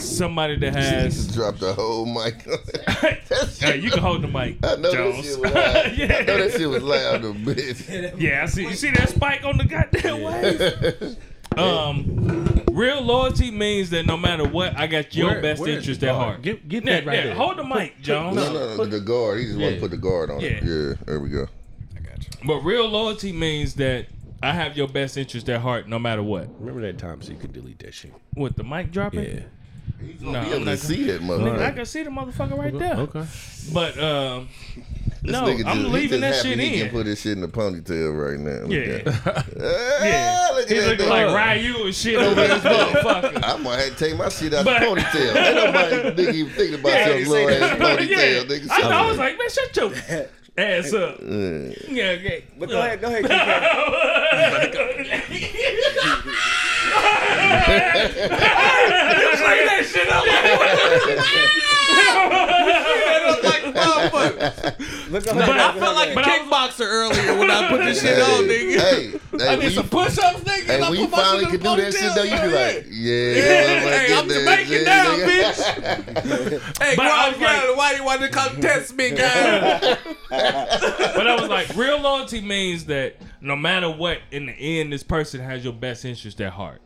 [0.00, 1.34] somebody that Just has.
[1.34, 2.46] dropped the whole mic.
[3.60, 5.24] Hey, you can hold the mic, I know that Jones.
[5.26, 5.56] shit was loud.
[5.76, 8.20] I know yeah, that shit was loud, a bitch.
[8.20, 8.42] yeah.
[8.44, 8.62] I see.
[8.62, 11.16] You see that spike on the goddamn wave.
[11.58, 16.02] Um, real loyalty means that no matter what, I got your Where- best where's interest
[16.04, 16.42] at heart.
[16.42, 17.34] Get- get yeah, that right yeah, there.
[17.34, 18.36] Hold the mic, Jones.
[18.36, 19.38] No, no, no, the guard.
[19.40, 19.74] He just want Yeah.
[19.76, 20.62] to put the guard on it.
[20.62, 20.70] Yeah.
[20.70, 21.46] Yeah, there we go.
[21.96, 22.46] I got you.
[22.46, 24.06] But real loyalty means that
[24.42, 26.48] I have your best interest at heart, no matter what.
[26.60, 28.12] Remember that time so you could delete that shit.
[28.36, 29.40] With the mic dropping, Yeah.
[30.20, 31.56] No, Be I'm able to see that motherfucker.
[31.58, 32.94] Nigga, I can see the motherfucker right there.
[32.96, 33.24] Okay.
[33.72, 34.48] But um,
[35.22, 36.86] This no, nigga I'm just- he leaving that just happy shit he in.
[36.86, 38.62] can put his shit in the ponytail right now.
[38.62, 39.12] Look Yeah.
[39.32, 39.46] at
[40.04, 43.40] yeah, Ah, look at he's that looking like Ryu and shit over this motherfucker.
[43.44, 45.36] I might have to take my shit out But- the ponytail.
[45.36, 48.42] Ain't nobody nigga even thinking about Yeah, your you little ass ponytail, yeah.
[48.44, 48.70] nigga.
[48.70, 50.26] I, Shut I was like, man, shut your
[50.58, 51.20] ass up.
[51.20, 52.44] Yeah, okay.
[52.58, 53.30] But go ahead, go ahead, keep
[54.72, 55.06] going.
[61.88, 63.66] Bring
[64.38, 65.10] that shit.
[65.10, 68.16] Look, go But ahead, I felt like- a Kickboxer earlier when I put this shit
[68.16, 68.78] hey, on, nigga.
[68.80, 70.64] Hey, hey, I when did you, some push-ups, nigga.
[70.66, 72.22] hey, and I when you put my finally shit can do a that shit, though,
[72.22, 76.78] you be ponytail, like, yeah, Hey, I'm get that Jamaican shit, now, bitch.
[76.82, 79.96] Hey, But I was Guam, like- why you want to come test me, guy?
[80.30, 85.02] But I was like, real loyalty means that no matter what, in the end, this
[85.02, 86.80] person has your best interest at heart.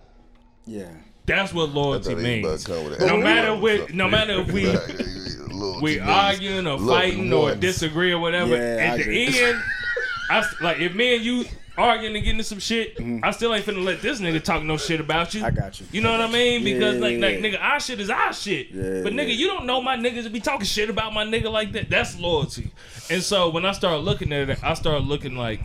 [0.65, 0.87] Yeah.
[1.27, 2.47] That's what loyalty thought he was means.
[2.47, 6.01] about to come with a No matter or what, no matter if we Little we
[6.01, 7.61] arguing or fighting or ones.
[7.61, 8.57] disagree or whatever.
[8.57, 9.41] Yeah, I at the agree.
[9.41, 9.63] end,
[10.31, 11.45] I s- like if me and you
[11.79, 13.21] arguing and getting into some shit, Mm-hmm.
[13.25, 15.45] I still ain't finna let this nigga talk no shit about you.
[15.45, 15.87] I got you.
[15.93, 16.65] You know what I mean?
[16.65, 18.71] Because Yeah, like, yeah, like nigga, our shit is our shit.
[18.71, 19.35] Yeah, but nigga, yeah.
[19.35, 21.89] you don't know my niggas to be talking shit about my nigga like that.
[21.89, 22.73] That's loyalty.
[23.11, 25.61] And so when I start looking at it, I start looking like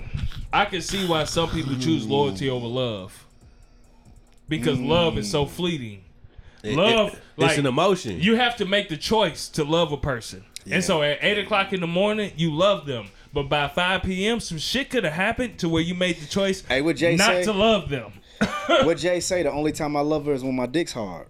[0.53, 3.25] I can see why some people choose loyalty over love.
[4.49, 5.49] Because love is so mm.
[5.49, 6.03] fleeting.
[6.63, 8.19] Love, It- like, it's an emotion.
[8.19, 10.43] You have to make the choice to love a person.
[10.69, 13.07] And so at 8 o'clock in the morning, you love them.
[13.33, 16.63] But by 5 p.m., some shit could have happened to where you made the choice
[16.65, 17.43] Hey, what Jay not say?
[17.43, 18.13] to love them.
[18.67, 19.43] what Jay say?
[19.43, 21.27] The only time I love her is when my dick's hard.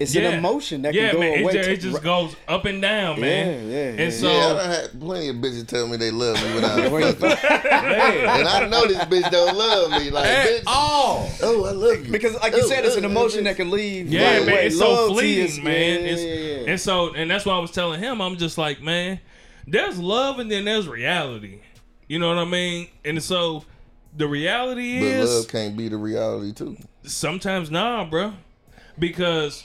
[0.00, 0.28] It's Yeah.
[0.30, 1.52] an emotion that yeah, can go man, away.
[1.52, 3.68] It, just, it just goes up and down, man.
[3.68, 4.10] Yeah, yeah, And yeah.
[4.10, 6.88] so, yeah, I done had plenty of bitches tell me they love me when I
[6.88, 7.50] Where was fucking.
[7.50, 10.10] And I know this bitch don't love me.
[10.10, 12.12] Like, bitch, oh, oh, I love you.
[12.12, 14.08] Because, like you Oh, said, it's an oh, emotion that can leave.
[14.08, 14.66] Yeah, right man, away.
[14.66, 16.02] it's so fleeting, is- man.
[16.02, 16.34] yeah, It's, yeah,
[16.64, 16.70] yeah.
[16.70, 19.20] And so, and that's why I was telling him, I'm just like, man,
[19.66, 21.60] there's love and then there's reality.
[22.08, 22.88] You know what I mean?
[23.04, 23.64] And so,
[24.16, 26.76] the reality But is love can't be the reality too.
[27.04, 28.32] sometimes nah, bro,
[28.98, 29.62] because,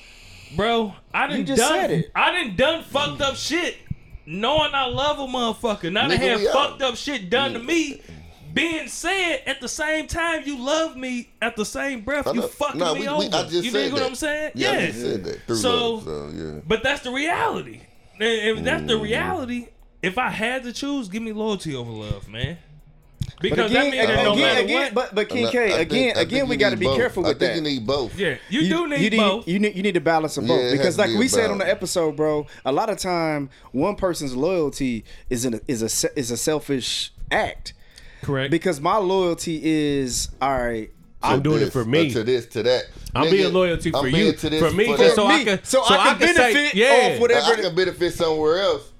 [0.55, 2.11] bro, I didn't just done, said it.
[2.15, 3.77] I didn't done fucked up shit,
[4.25, 5.91] knowing I love a motherfucker.
[5.91, 6.53] Not they Nigga, had we out.
[6.53, 8.01] fucked up shit done to me.
[8.53, 11.29] Being said at the same time, you love me.
[11.41, 13.19] At the same breath, I you know- fucking me we- over.
[13.19, 14.09] we- I just you said dig what that.
[14.09, 14.51] I'm saying?
[14.53, 16.03] Yeah, I just said that through So- love.
[16.03, 16.59] So yeah.
[16.67, 17.79] But that's the reality.
[18.19, 18.23] And
[18.59, 18.87] if that's Mm.
[18.89, 19.67] the reality,
[20.03, 22.59] if I had to choose, give me loyalty over love, man.
[23.41, 25.51] Because But that again, means that again, no matter again, what, but but King I-
[25.51, 26.97] K, I again, think- again, we got to be both.
[26.97, 27.55] careful I with think that.
[27.57, 28.17] you need both.
[28.17, 29.47] yeah, you, do need you need, both.
[29.47, 31.51] You need you need to balance them both Yeah, it because, like be we said
[31.51, 36.19] on the episode, bro, a lot of time one person's loyalty is an, is a
[36.19, 37.73] is a selfish act
[38.21, 38.51] Correct.
[38.51, 40.89] because my loyalty is all right.
[41.25, 42.11] I'm To doing it for uh, me.
[42.11, 42.83] To this, to that.
[43.15, 44.11] I'm Nigga, being loyalty for I'm you.
[44.11, 45.21] being to this, For me, for just that.
[45.21, 47.11] so I Me, can, so I can say, benefit yeah.
[47.13, 48.91] off whatever- I can benefit somewhere else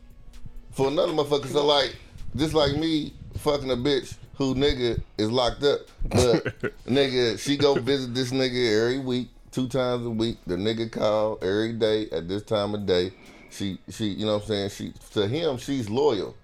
[0.72, 1.48] for another motherfucker.
[1.48, 1.96] So like,
[2.36, 7.76] just like me fucking a bitch who nigga is locked up, but nigga she go
[7.76, 10.38] visit this nigga every week, two times a week.
[10.48, 13.12] The nigga call every day at this time of day.
[13.52, 14.70] She she you know what I'm saying.
[14.70, 16.36] She to him she's loyal.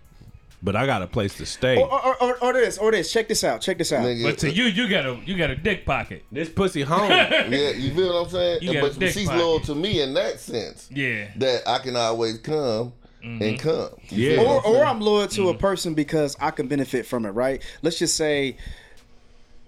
[0.61, 1.77] But I got a place to stay.
[1.77, 3.13] Or, or, or, or this, or this.
[3.13, 3.61] Check this out.
[3.61, 4.03] Check this out.
[4.03, 6.25] Nigga, but to you, you got a you got a dick pocket.
[6.31, 7.09] This pussy home.
[7.09, 8.59] yeah, you feel what I'm saying?
[8.61, 9.39] You got but a dick she's pocket.
[9.41, 10.89] loyal to me in that sense.
[10.91, 11.29] Yeah.
[11.37, 12.91] That I can always come
[13.23, 13.43] Mm-hmm.
[13.43, 13.89] and come.
[14.09, 14.41] You Yeah.
[14.41, 15.59] or, I'm or I'm loyal to a mm-hmm.
[15.59, 17.61] person because I can benefit from it, right?
[17.81, 18.55] Let's just say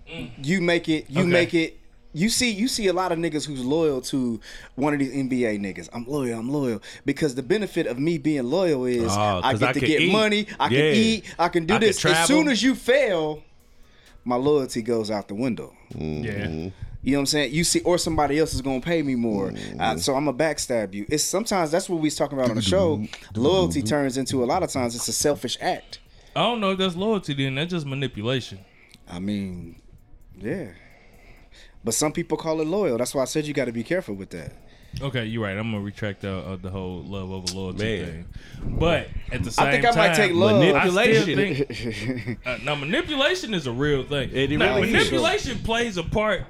[0.09, 0.29] mm.
[0.41, 1.29] you make it, you Okay.
[1.29, 1.77] make it.
[2.13, 4.39] You see, you see a lot of niggas who's loyal to
[4.75, 5.87] one of these NBA niggas.
[5.93, 9.59] I'm loyal, I'm loyal because the benefit of me being loyal is Oh, I 'cause
[9.61, 10.11] get I to get eat.
[10.11, 12.03] money, I can eat, I can do I can this.
[12.05, 13.43] as soon as you fail,
[14.25, 15.73] my loyalty goes out the window.
[15.93, 16.23] Mm-hmm.
[16.23, 16.69] Yeah.
[17.03, 17.53] You know what I'm saying?
[17.53, 20.93] You see, or somebody else is gonna pay me more, uh, so I'm gonna backstab
[20.93, 21.05] you.
[21.09, 23.03] It's sometimes that's what we was talking about on the show.
[23.35, 25.99] Loyalty turns into a lot of times it's a selfish act.
[26.35, 27.33] I don't know if that's loyalty.
[27.33, 28.59] Then that's just manipulation.
[29.09, 29.81] I mean,
[30.37, 30.67] yeah.
[31.83, 32.97] But some people call it loyal.
[32.97, 34.53] That's why I said you got to be careful with that.
[35.01, 35.57] Okay, you're right.
[35.57, 38.05] I'm gonna retract the, uh, the whole love over loyalty Man.
[38.05, 38.25] thing.
[38.77, 40.59] But at the same time, I think I time, might take love.
[40.59, 41.35] Manipulation.
[41.37, 44.29] Think, uh, now manipulation is a real thing.
[44.33, 44.93] It now, really is.
[44.93, 46.43] manipulation plays a part,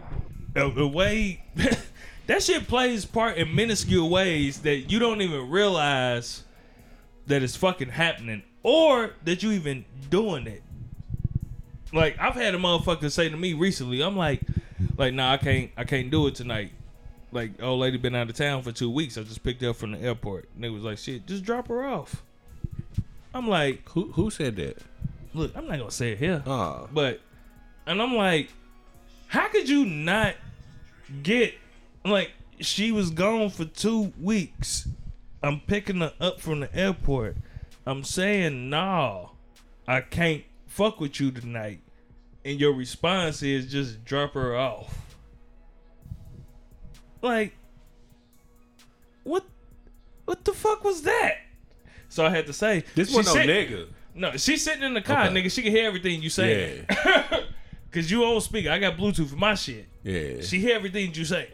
[0.55, 1.43] a, a way.
[2.27, 6.43] that shit plays part in minuscule ways that you don't even realize
[7.27, 10.63] that it's fucking happening, or that you even doing it.
[11.93, 14.41] Like I've had a motherfucker say to me recently, I'm like,
[14.97, 16.71] like, nah, I can't, I can't do it tonight.
[17.33, 19.17] Like, old lady been out of town for two weeks.
[19.17, 20.49] I just picked her up from the airport.
[20.55, 22.23] And they was like, shit, just drop her off.
[23.33, 24.77] I'm like, who who said that?
[25.33, 26.87] look, I'm not gonna say it here, Ah.
[26.91, 27.21] but,
[27.85, 28.49] and I'm like,
[29.31, 30.35] how could you not
[31.23, 31.53] get
[32.03, 34.89] like she was gone for two weeks?
[35.41, 37.37] I'm picking her up from the airport.
[37.85, 39.29] I'm saying, nah,
[39.87, 41.79] I can't fuck with you tonight.
[42.43, 44.93] And your response is just drop her off.
[47.21, 47.53] Like,
[49.23, 49.45] what?
[50.25, 51.35] What the fuck was that?
[52.09, 53.87] So I had to say, This one no nigga.
[54.13, 55.33] no, she's sitting in the car, Okay.
[55.41, 55.49] nigga.
[55.49, 56.85] She can hear everything you say.
[57.91, 58.69] Cause you old speaker.
[58.71, 59.85] I got Bluetooth for my shit.
[60.03, 60.41] Yeah.
[60.41, 61.49] She hear everything you say.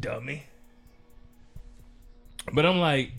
[0.00, 0.42] Dummy.
[2.52, 3.12] But I'm like,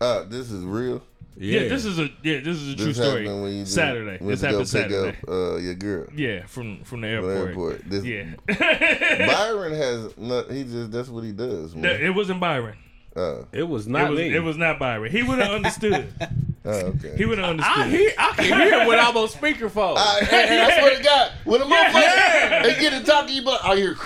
[0.00, 1.02] Uh, this is real.
[1.36, 3.24] yeah, this is a yeah, this is a true story.
[3.24, 4.18] happened when you Saturday.
[4.24, 5.08] went This to go happened pick Saturday.
[5.22, 6.06] Up, uh, your girl.
[6.16, 7.48] Yeah, from from the from the airport.
[7.48, 7.90] airport.
[7.90, 9.26] This, Yeah.
[9.26, 10.50] Byron has not.
[10.50, 11.74] He just that's what he does.
[11.76, 12.00] Man.
[12.00, 12.76] it wasn't Byron.
[13.14, 14.34] Uh, It was It not was me.
[14.34, 15.10] it was not Byron.
[15.12, 16.08] He would have understood.
[16.64, 17.14] oh, okay.
[17.16, 17.78] He would have understood.
[17.78, 19.94] I hear I can hear it when I'm on speakerphone.
[19.96, 23.42] I, and, and I swear to God, when a motherfucker they get to talking, you,
[23.42, 23.96] but I hear.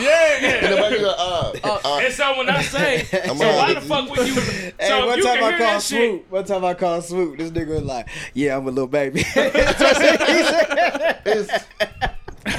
[0.00, 0.60] yeah.
[0.64, 3.74] And nobody go, uh, uh, And so when I say, so I'm why on.
[3.74, 4.34] the fuck would you?
[4.34, 4.40] So
[4.78, 6.30] Hey, one you time I called that shit, Swoop.
[6.30, 7.38] One time I called Swoop.
[7.38, 9.24] This nigga was like, "Yeah, I'm a little baby."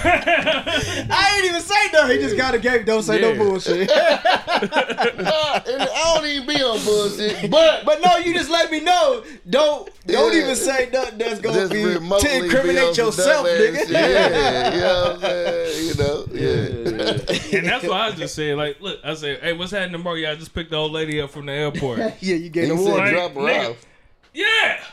[1.12, 2.86] I ain't even say no, he just got a game.
[2.86, 3.34] Don't say Yeah.
[3.34, 3.88] no bullshit.
[3.90, 3.96] Nah,
[5.68, 9.24] and I don't even be on bullshit, but but no, you just let me know.
[9.50, 10.44] Don't don't Yeah.
[10.44, 13.78] even say nothing that's gonna just be to incriminate on some yourself, nigga.
[13.78, 13.90] shit.
[13.90, 15.86] Yeah, you know what I'm?
[15.86, 17.58] You know, yeah.
[17.58, 20.14] And that's why I just said, like, look, I said, hey, what's happening, bro?
[20.16, 22.00] Yeah, I just picked the old lady up from the airport.
[22.00, 23.70] yeah, you gave He the said drop her nigga.
[23.72, 23.86] off.
[24.34, 24.84] yeah.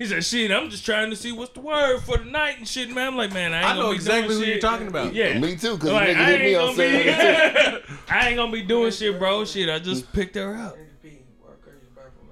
[0.00, 2.66] He said, shit, I'm just trying to see what's the word for the night and
[2.66, 3.08] shit, man.
[3.08, 4.08] I'm like, man, I ain't I gonna be doing shit.
[4.08, 4.48] I know exactly doing who shit.
[4.48, 5.14] you're talking about.
[5.14, 5.38] Yeah.
[5.38, 8.50] Me too, because Like, nigga I hit me on gonna Saturday be, I ain't gonna
[8.52, 9.44] be doing shit, bro.
[9.44, 10.74] Shit, I just picked her up.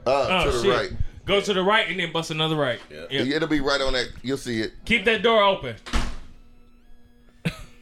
[0.07, 0.75] Uh, Oh, to the shit.
[0.75, 0.91] right.
[1.27, 2.81] Go to the right and then bust another right.
[2.91, 3.05] Yeah.
[3.11, 4.09] It'll be right on that.
[4.23, 4.73] You'll see it.
[4.87, 5.77] Keep that door open.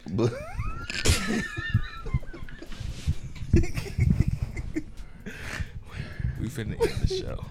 [6.39, 7.45] We finna end the show.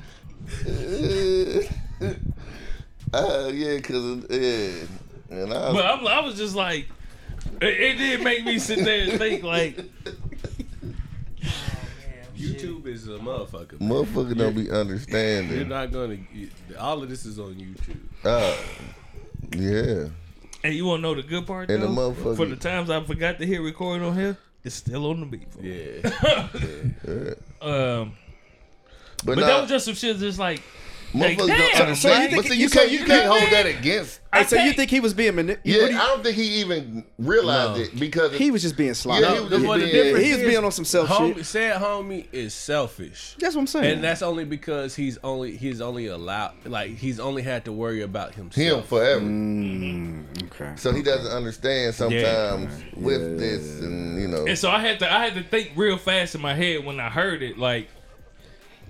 [3.14, 4.86] uh, yeah, cause yeah,
[5.30, 5.72] and I.
[5.74, 6.88] But I'm, I was just like,
[7.62, 9.78] it, it did make me sit there and think like,
[12.38, 13.80] YouTube is a motherfucker.
[13.80, 13.90] man.
[13.90, 15.56] Motherfucker don't be understanding.
[15.58, 16.18] You're not gonna.
[16.34, 18.00] you- All of this is on YouTube.
[18.24, 18.56] Uh,
[19.56, 20.10] yeah.
[20.64, 21.94] And you wanna know the good part And the though?
[22.12, 25.26] motherfucker- For the times I forgot to hit record on here, it's still on the
[25.28, 25.48] beat.
[25.62, 27.32] Yeah.
[27.62, 28.14] Um,
[29.24, 30.18] But, but nah, that was just some shit.
[30.18, 30.64] Just like, like
[31.16, 32.34] motherfuckers don't damn, understand.
[32.34, 32.36] right?
[32.36, 34.20] but see, you you- so can't, you you can't can't- hold that against.
[34.34, 35.92] Hey, so you think he was being manipulated?
[35.96, 37.84] Yeah, I don't think he even realized No.
[37.86, 39.22] it because he was just being sloppy.
[39.22, 41.08] Yeah, he was just Well, the being- difference he was is being on some self
[41.08, 41.46] homie, shit.
[41.46, 43.36] Said homie is selfish.
[43.40, 43.94] That's what I'm saying.
[43.94, 48.02] And that's only because he's only he's only allowed like he's only had to worry
[48.02, 48.56] about himself.
[48.56, 48.90] him himself.
[48.90, 49.22] forever.
[49.22, 50.46] Mm-hmm.
[50.48, 50.74] okay.
[50.76, 54.46] So he doesn't understand sometimes with this, and you know.
[54.46, 57.00] And so I had to I had to think real fast in my head when
[57.00, 57.88] I heard it, like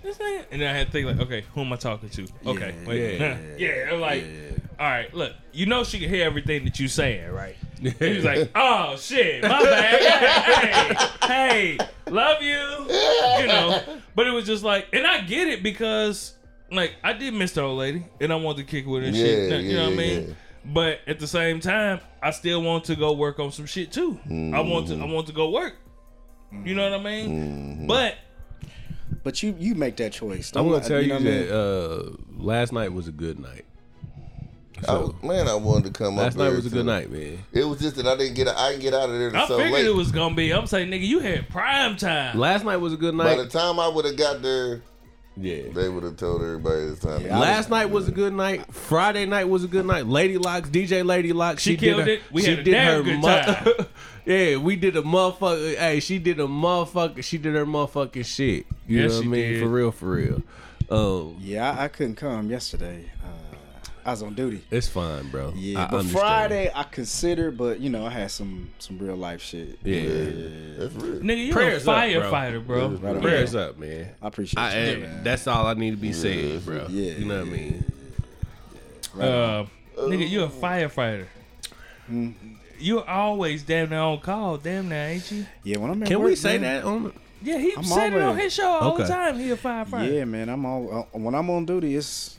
[0.05, 0.45] this nigga.
[0.51, 2.27] And then I had to think like, okay, who am I talking to?
[2.45, 3.89] Okay, wait, yeah, yeah.
[3.91, 4.23] I'm like,
[4.79, 7.55] all right, look, you know she can hear everything that you saying, right?
[7.99, 10.97] He was like, oh shit, my bad.
[11.21, 11.77] hey, hey,
[12.09, 12.57] love you,
[13.39, 13.81] you know.
[14.15, 16.33] But it was just like, and I get it because
[16.71, 19.15] like I did miss the old lady, and I wanted to kick with her, and
[19.15, 19.51] shit.
[19.51, 20.27] Yeah, You know what I mean?
[20.29, 20.33] yeah.
[20.65, 24.19] But at the same time, I still want to go work on some shit too.
[24.25, 25.13] I want to I mm.
[25.13, 25.75] want to go work.
[26.63, 27.29] You know what I mean?
[27.29, 27.87] Mm-hmm.
[27.87, 28.15] But
[29.25, 30.51] But you you make that choice.
[30.55, 31.47] I'm gonna tell you, know what I mean?
[31.47, 33.65] that uh, last night was a good night.
[34.87, 36.75] I man, I wanted to come Last up night there was a too.
[36.75, 37.39] good night, man.
[37.51, 39.57] It was just that I didn't get I didn't get out of there I so
[39.57, 39.85] figured late.
[39.87, 40.51] it was gonna be.
[40.53, 42.37] I'm saying, nigga, you had prime time.
[42.37, 43.35] Last night was a good night.
[43.37, 44.83] By the time I would have got there,
[45.37, 45.69] yeah.
[45.73, 47.23] they would have told everybody it's time.
[47.23, 48.71] to Last night was a good night.
[48.71, 50.05] Friday night was a good night.
[50.05, 52.21] Lady Locks, DJ Lady Locks, She did killed her- it.
[52.31, 53.27] We she had a did damn her good mu-
[53.81, 53.87] time.
[54.25, 55.75] yeah, we did a motherfucker.
[55.77, 57.23] Hey, she did a motherfucker.
[57.23, 58.65] She did her motherfucking shit.
[58.87, 59.53] You Yes, know what she I mean?
[59.53, 59.63] did.
[59.63, 60.41] For real, for real.
[60.89, 63.11] Um, yeah, I, I couldn't come yesterday.
[63.23, 63.27] Uh,
[64.05, 64.61] I was on duty.
[64.69, 65.51] it's fine, bro.
[65.55, 66.11] Yeah, I but understand.
[66.23, 69.79] Friday I considered, but you know I had some some real life shit.
[69.83, 70.03] Yeah.
[70.77, 71.21] That's real.
[71.21, 72.21] Nigga, you Prayers a up, bro.
[72.31, 72.87] firefighter, bro.
[72.89, 73.21] Right on.
[73.23, 74.09] Prayers up, man.
[74.21, 74.97] I appreciate I, you.
[74.99, 75.23] man.
[75.23, 76.85] that's all I need to be said, bro.
[76.87, 77.13] Yeah.
[77.13, 77.83] You know what I mean?
[79.19, 79.65] Uh,
[79.97, 81.25] nigga, you a firefighter.
[82.79, 85.45] You're always damn near on call, damn near, ain't you?
[85.63, 87.13] yeah, when I'm at Can work, we say man, that on?
[87.41, 89.37] Yeah, he I'm said it on his show all the time.
[89.37, 90.13] He a firefighter.
[90.13, 91.95] Yeah, man, I'm all uh, when I'm on duty.
[91.95, 92.37] It's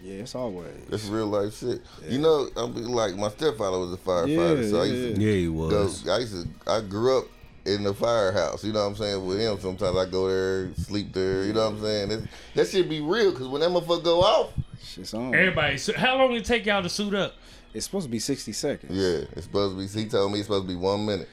[0.00, 0.68] yeah, it's always.
[0.90, 1.80] it's real life shit.
[2.08, 5.16] You know, I'm be like my stepfather was a firefighter, Yeah, so I yeah, used
[5.16, 5.52] to Yeah, he go.
[5.52, 6.08] was.
[6.08, 6.70] I used to.
[6.70, 7.24] I grew up
[7.64, 8.64] in the firehouse.
[8.64, 9.24] You know what I'm saying?
[9.24, 11.44] With him, sometimes I go there, sleep there.
[11.44, 12.08] You know what I'm saying?
[12.08, 14.52] That, that shit be real because when that motherfucker go off,
[14.82, 15.34] Shit's on.
[15.34, 17.34] Everybody, so how long did it take y'all to suit up?
[17.74, 18.92] It's supposed to be 60 seconds.
[18.96, 20.02] yeah, it's supposed to be.
[20.04, 21.28] He told me it's supposed to be one minute.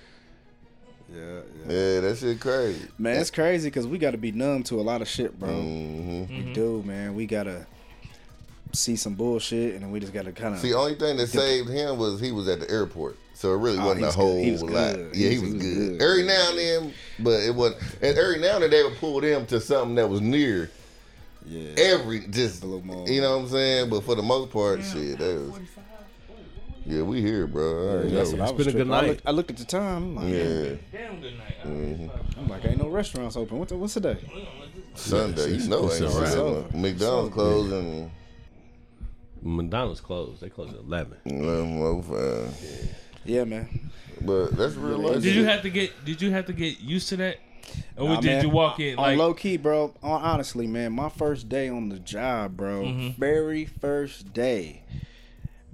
[1.14, 1.20] yeah,
[1.68, 1.72] yeah.
[1.74, 2.82] Yeah, that shit crazy.
[2.98, 5.50] Man, it's crazy because we got to be numb to a lot of shit, bro.
[5.50, 7.16] hmm We do, man.
[7.16, 7.66] We gotta
[8.72, 10.62] see some bullshit, and then we just gotta kind of.
[10.62, 13.18] See, only thing that saved him was he was at the airport.
[13.34, 14.44] So it really Oh, wasn't he a whole good.
[14.46, 14.70] He was lot.
[14.96, 15.16] good.
[15.16, 15.76] Yeah, He he was- was, good.
[16.00, 16.02] good.
[16.02, 17.82] Every now and then, but it wasn't.
[18.02, 20.70] And every now and then they would pull them to something that was near.
[21.48, 21.72] yeah.
[21.78, 23.08] Every just A little more.
[23.10, 23.90] you know what I'm saying.
[23.90, 25.60] But for the most part, shit, that was.
[26.90, 27.64] Yeah, we here, bro.
[27.64, 28.38] I already That's know.
[28.40, 28.94] what I was been a good tripping.
[28.94, 29.08] I night.
[29.10, 29.96] looked, I looked at the time.
[29.96, 31.56] I'm like, Yeah, Damn good night.
[31.64, 32.40] Mm-hmm.
[32.40, 33.60] I'm like, ain't no restaurants open.
[33.60, 34.18] What the, what's the day?
[34.96, 35.52] Sunday.
[35.58, 36.74] You know, it's ain't alright.
[36.74, 38.12] McDonald's closed and
[39.44, 40.42] McDonald's closed.
[40.42, 41.18] They closed at eleven.
[41.26, 42.96] eleven oh five.
[43.24, 43.92] Yeah, man.
[44.22, 45.22] But that's real life.
[45.22, 46.04] Did you have to get?
[46.06, 47.38] Did you have to get used to that,
[47.98, 48.44] or Nah, did man.
[48.46, 49.18] you walk in on like?
[49.18, 49.94] low key, bro.
[50.02, 52.82] Honestly, man, my first day on the job, bro.
[52.82, 53.20] Mm-hmm.
[53.22, 54.82] Very first day,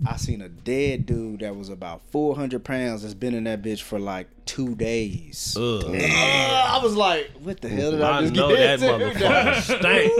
[0.05, 3.81] I seen a dead dude that was about 400 pounds that's been in that bitch
[3.81, 5.55] for like two days.
[5.57, 5.83] Ugh.
[5.85, 9.61] Uh, I was like, what the hell did I, I just know get that motherfucker
[9.61, 10.11] stank.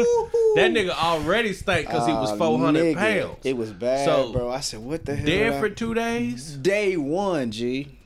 [0.56, 3.38] That nigga already stank because he was Uh, 400 nigga, pounds.
[3.44, 4.50] It was bad, So, bro.
[4.50, 5.26] I said, what the hell?
[5.26, 6.56] Dead I- for two days?
[6.56, 7.98] day one, G.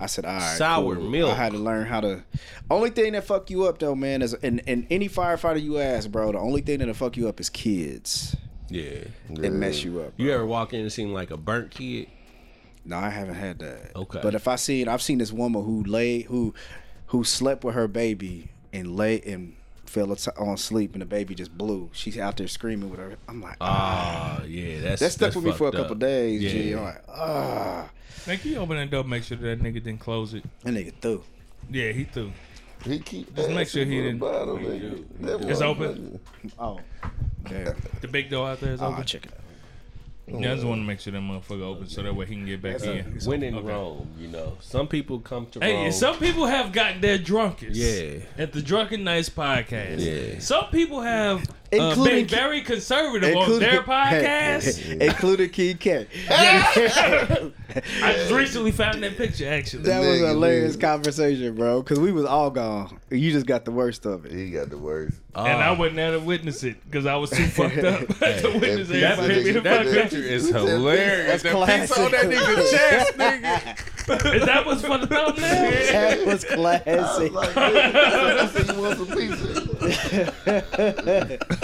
[0.00, 1.10] I said, all right, Sour cool.
[1.10, 1.32] milk.
[1.32, 2.22] I had to learn how to.
[2.70, 6.10] Only thing that fuck you up though, man, is and, and any firefighter you ask,
[6.10, 8.36] bro, the only thing that'll fuck you up is kids.
[8.70, 9.04] Yeah.
[9.28, 10.12] It mess you up.
[10.16, 12.08] You ever walk in and seem like a burnt kid?
[12.84, 13.94] No, I haven't had that.
[13.96, 14.20] Okay.
[14.22, 16.54] But if I seen, I've seen this woman who lay, who,
[17.08, 21.34] who slept with her baby and lay and fell at- on sleep, and the baby
[21.34, 21.90] just blew.
[21.92, 23.16] She's out there screaming with her.
[23.28, 25.92] I'm like, ah, Ah, yeah, that's that stuck that's with me for a fucked couple
[25.94, 25.98] up.
[25.98, 26.42] days.
[26.42, 26.50] Yeah.
[26.50, 26.72] G.
[26.72, 27.90] I'm like, ah,
[28.26, 29.02] Man, can you open that door?
[29.04, 30.44] Make sure that nigga didn't close it.
[30.62, 31.22] that nigga threw.
[31.70, 32.32] Yeah, he threw.
[32.84, 35.04] He keep Just make sure he asking for the didn't- bottle, nigga.
[35.42, 36.20] That It's open.
[36.58, 36.80] Oh,
[37.48, 37.76] damn.
[38.00, 38.98] The big door out there is Oh, open.
[38.98, 39.36] I'll check it out.
[40.40, 42.46] Yeah, I just want to make sure that motherfucker open so that way he can
[42.46, 43.18] get back in.
[43.24, 43.66] When in Okay.
[43.66, 45.86] Rome, you know, some people come to Hey, Rome.
[45.86, 47.74] and some people have gotten their drunkest.
[47.76, 48.20] Yeah.
[48.38, 49.98] At the Drunken Knights podcast.
[49.98, 50.38] Yeah.
[50.38, 55.00] Some people have Uh, including been Ki- very conservative on their podcast.
[55.00, 56.08] including Key Cat.
[56.28, 59.84] I just recently found that picture actually.
[59.84, 61.82] That was a Nigga, hilarious conversation, bro.
[61.82, 62.98] Because we was all gone.
[63.10, 64.32] You just got the worst of it.
[64.32, 65.20] He got the worst.
[65.36, 65.74] and I ah.
[65.76, 69.00] wasn't there to witness it because I was too fucked up to witness it.
[69.00, 71.42] that That made me the picture- that picture is hilarious.
[71.42, 71.98] That's classic.
[71.98, 73.99] on that nigga chest, nigga.
[74.10, 75.32] Is that was for the thumbnail?
[75.34, 77.32] That was I was classic.
[77.32, 79.46] like, nigga, I said, you want some pizza?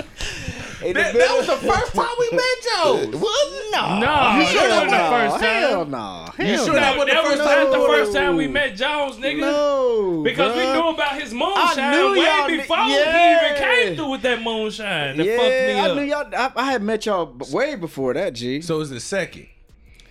[0.85, 3.06] In the That, that middle- was the first time we met Joe.
[3.18, 3.48] What?
[3.73, 3.98] no.
[3.98, 5.43] No, You sure that that wasn't the first time.
[5.43, 6.28] Hell no.
[6.36, 6.73] Hell You sure no.
[6.74, 7.86] that That, was the that was first not the time?
[7.89, 9.40] first time we met Jones, nigga.
[9.40, 10.23] No.
[10.23, 10.74] Because we bruh.
[10.74, 13.40] knew about his moonshine knew way y'all kn- before yeah.
[13.40, 15.16] he even came through with that moonshine.
[15.16, 15.97] That yeah, fucked me I up.
[15.97, 16.35] knew y'all.
[16.36, 18.60] I, I had met y'all b- way before that, G.
[18.60, 19.48] So it's the second.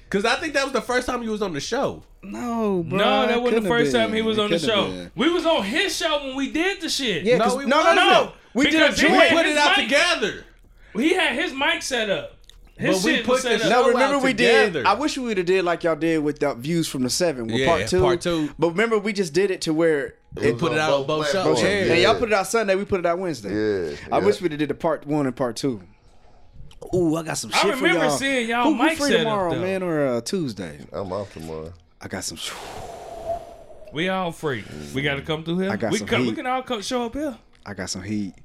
[0.10, 2.04] Cause I think that was the first time you was on the show.
[2.32, 2.98] No, bro.
[3.00, 4.88] no, that wasn't the first have time he was It on the show.
[4.88, 5.12] been.
[5.16, 7.24] We was on his show when we did the shit.
[7.24, 9.14] Yeah, No, 'cause- we no, no, no, No, We did a joint.
[9.14, 10.44] had Put it out mic- together.
[10.96, 12.32] He had his mic set up.
[12.78, 13.72] His But we shit put was set the up.
[13.72, 14.80] show No, remember we together.
[14.82, 14.86] did.
[14.86, 17.48] I wish we would have did like y'all did with the views from the seven
[17.48, 18.02] with Yeah, part two.
[18.02, 18.50] part two.
[18.60, 21.26] But remember, we just did it to where They put it out on both both
[21.32, 21.44] shows.
[21.44, 21.62] platforms.
[21.62, 21.94] Yeah.
[21.94, 22.76] and y'all put it out Sunday.
[22.76, 23.50] We put it out Wednesday.
[23.92, 23.96] Yeah.
[24.12, 24.26] I yeah.
[24.26, 25.82] wish we'd have did the part one and part two.
[26.94, 28.18] Ooh, I got some I shit for remember y'all.
[28.18, 29.62] seeing y'all Who, who mic free set tomorrow, though.
[29.62, 30.80] man, or uh, Tuesday?
[30.92, 31.74] I'm off tomorrow.
[32.06, 32.38] I got some.
[33.92, 34.64] We all free.
[34.94, 35.72] We got to come through here.
[35.72, 37.36] I got we, some come, we can all come, show up here.
[37.66, 38.36] I got some heat.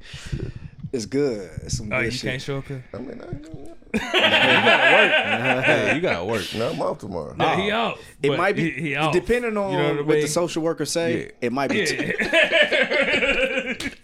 [0.94, 1.50] It's good.
[1.64, 2.30] It's some Oh, good you shit.
[2.30, 2.82] can't show up here.
[2.94, 3.26] I mean, I,
[5.62, 6.42] Hey, you gotta work.
[6.54, 7.36] no, I'm off tomorrow.
[7.38, 7.98] Yeah, he out.
[8.22, 9.12] It might be he, he off.
[9.12, 11.24] depending on You know what, what, the social worker say.
[11.24, 11.30] Yeah.
[11.42, 11.80] It might be.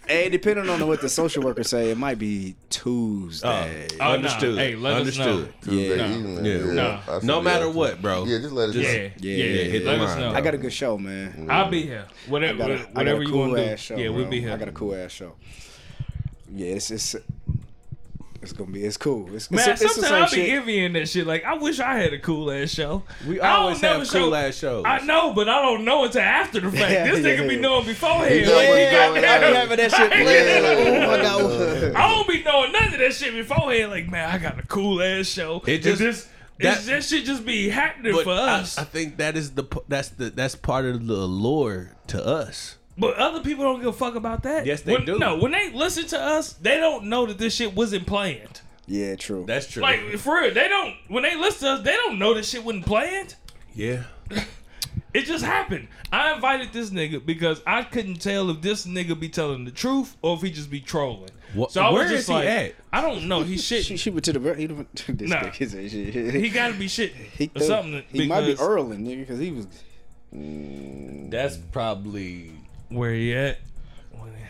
[0.07, 3.87] hey, depending on what the social worker say, it might be Tuesday.
[3.99, 4.55] Oh, oh Understood.
[4.55, 4.61] Nah.
[4.61, 5.27] Hey, let Understood.
[5.27, 5.71] us know.
[5.71, 6.15] Tuesday Yeah.
[6.17, 6.45] evening.
[6.45, 6.53] Yeah.
[6.57, 6.73] Yeah.
[6.73, 7.01] Nah.
[7.07, 8.25] I No matter what, bro.
[8.25, 8.93] Yeah, just let us Yeah, know.
[9.17, 10.19] yeah, Yeah, hit the Let us line.
[10.21, 10.33] know.
[10.33, 11.47] I got a good show, man.
[11.49, 12.05] I'll be here.
[12.09, 13.77] I Whatever, got a, I whatever got a you want to do.
[13.77, 13.95] show.
[13.97, 14.15] yeah, bro.
[14.17, 14.53] we'll be here.
[14.53, 15.35] I got a cool ass show.
[16.53, 17.15] Yeah, it's it's
[18.49, 19.33] it's gonna be it's cool.
[19.35, 21.27] It's, Man, it's, sometimes I same be envying that shit.
[21.27, 23.03] Like, I wish I had a cool ass show.
[23.27, 24.83] We I always have show- cool ass shows.
[24.85, 26.91] I know, but I don't know until after the fact.
[26.91, 27.61] Yeah, this nigga yeah, be yeah.
[27.61, 28.45] knowing beforehand.
[28.47, 30.63] Know Like, he got going that- having that shit playing.
[30.63, 31.95] Like, oh, I got one.
[31.95, 33.91] I don't be knowing none of that shit beforehand.
[33.91, 35.61] Like, man, I got a cool ass show.
[35.67, 36.27] It just- this,
[36.59, 38.77] that- that shit just be happening for us.
[38.77, 42.77] I think that is the that's the that's part of the allure to us.
[42.97, 44.65] But other people don't give a fuck about that.
[44.65, 45.17] Yes, they When- do.
[45.19, 48.61] No, when they listen to us, they don't know that this shit wasn't planned.
[48.87, 49.43] Yeah, true.
[49.45, 49.81] That's true.
[49.83, 50.95] Like for real, they don't.
[51.09, 53.35] When they listen to us, they don't know this shit wasn't planned.
[53.73, 54.03] yeah.
[55.13, 55.87] It just happened.
[56.11, 60.15] I invited this nigga because I couldn't tell if this nigga be telling the truth
[60.21, 61.31] or if he just be trolling.
[61.55, 62.75] What- so I where was just is he at?
[62.93, 63.41] I don't know.
[63.41, 63.85] He shit.
[63.85, 65.49] she went to the he went to this Nah.
[65.51, 65.71] shit.
[65.71, 68.03] He got to be shit He, or something.
[68.11, 69.67] he might be because- Erling, nigga, because he was.
[71.29, 72.51] That's probably.
[72.89, 73.59] Where he at?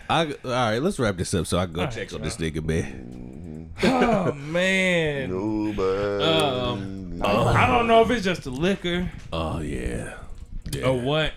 [0.10, 2.22] I, all right, let's wrap this up so I can go All check right, on
[2.22, 3.74] this nigga, man.
[3.84, 5.30] Oh man.
[5.30, 6.24] Nobody.
[6.24, 10.18] Um, I don't know if it's just the liquor Oh yeah,
[10.72, 10.86] yeah.
[10.88, 11.34] or what,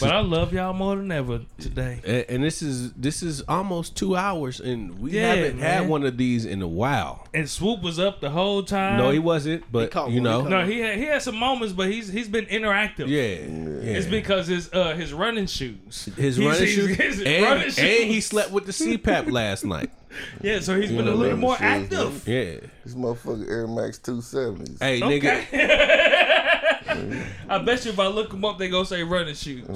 [0.00, 2.00] but I love y'all more than ever today.
[2.04, 6.04] And, and this is this is almost two hours, and we Yeah, haven't had one
[6.04, 7.26] of these in a while.
[7.34, 8.98] And Swoop was up the whole time.
[8.98, 11.36] No, he wasn't, but caught you one, he know, No, he had he had some
[11.36, 13.08] moments, but he's he's been interactive.
[13.08, 13.46] yeah,
[13.90, 13.96] yeah.
[13.98, 16.08] It's because his uh his running shoes.
[16.16, 19.64] his He's- running he's- shoes, his and, running and he slept with the CPAP last
[19.64, 19.90] night.
[20.42, 21.62] Yeah, so he's been know, a little running more shoes,
[21.92, 22.26] active.
[22.26, 24.78] Yeah, This motherfucker Air Max 270s.
[24.80, 25.46] hey Okay.
[25.52, 26.75] nigga,
[27.48, 29.66] I bet you if I look them up, they gonna say running shoes.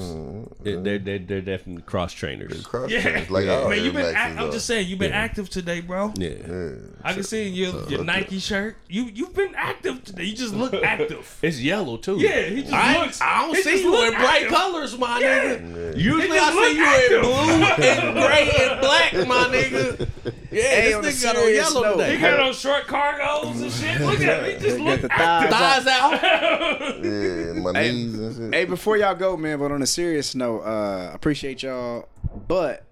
[0.65, 2.65] it- they're, they're they're definitely cross trainers.
[2.66, 3.69] Cross Yeah, trainers, like Yeah.
[3.69, 4.15] man, you've been.
[4.15, 6.12] Act- I'm just saying, you've been active today, bro.
[6.16, 6.70] Yeah, Yeah.
[7.03, 8.77] I can see in your your Nike shirt.
[8.89, 10.24] You you've been active today.
[10.24, 11.39] You just look active.
[11.43, 12.19] it's yellow too.
[12.19, 13.20] Yeah, he just I, looks.
[13.20, 14.51] I don't see you look in bright active.
[14.51, 15.57] colors, my Yeah.
[15.57, 15.97] nigga.
[15.97, 20.09] Usually I see look you in blue and gray and black, my nigga.
[20.51, 22.15] Yeah, Hey, on a this nigga got on serious yellow note, today.
[22.17, 24.01] He got on short cargos and shit.
[24.01, 24.61] Look at him.
[24.61, 25.51] He just Got look the thighs.
[25.85, 27.05] Thighs out.
[27.05, 28.55] Yeah, my knees and shit.
[28.55, 32.09] Hey, before y'all go, man, but on a serious note, uh, appreciate y'all.
[32.49, 32.85] But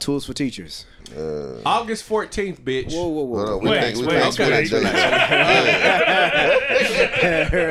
[0.00, 0.86] tools for teachers.
[1.16, 2.92] Uh, August 14th, bitch.
[2.92, 3.56] Whoa, whoa, Hold whoa.
[3.58, 4.66] on, we Wait, think we wait, think okay.
[4.66, 4.82] switch days.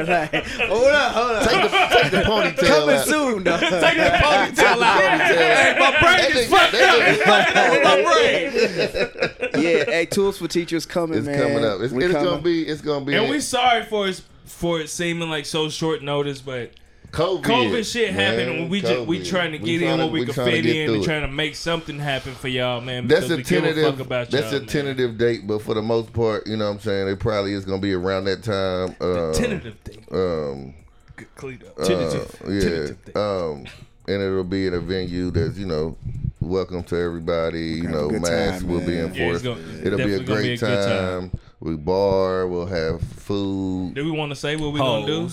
[0.08, 1.44] Like, hold up, hold up.
[1.50, 1.70] Take the
[2.02, 3.06] take the ponytail Coming out.
[3.06, 3.58] soon, though.
[3.60, 5.22] Take the ponytail out.
[5.22, 7.84] Hey, my brain is fucked up.
[7.84, 9.64] My brain.
[9.64, 11.40] yeah, hey, tools for teachers coming, It's man.
[11.40, 11.82] coming up.
[11.82, 12.30] It's, We it's coming.
[12.32, 12.64] gonna be.
[12.68, 13.16] It's gonna be.
[13.16, 16.72] And we sorry for it for it seeming like so short notice, but
[17.12, 18.60] COVID, COVID shit happened, man.
[18.64, 20.66] and we just we trying to We get in tryna- what we we can fit
[20.66, 21.06] in and it.
[21.06, 23.08] trying to make something happen for y'all, man.
[23.08, 23.84] That's a tentative.
[23.98, 24.68] fuck about that's y'all, a man.
[24.68, 27.08] tentative date, but for the most part, you know what I'm saying.
[27.08, 28.96] It probably is gonna be around that time.
[29.02, 30.06] Um, Tentative thing.
[30.12, 30.74] Um,
[31.16, 31.80] Good clean up.
[31.80, 32.42] uh, Tentative.
[32.48, 32.60] yeah.
[32.60, 33.18] Tentative thing.
[33.18, 33.66] Um,
[34.10, 35.98] and it'll be at a venue that's you know
[36.42, 37.60] welcome to everybody.
[37.62, 39.14] You Have a know, masks time, will be man.
[39.16, 39.44] Yeah, enforced.
[39.44, 41.30] gonna- it'll be a definitely gonna be great a time.
[41.32, 41.40] time.
[41.60, 42.48] We bar.
[42.48, 43.94] We'll have food.
[43.96, 45.30] Do we want to say what we're gonna do?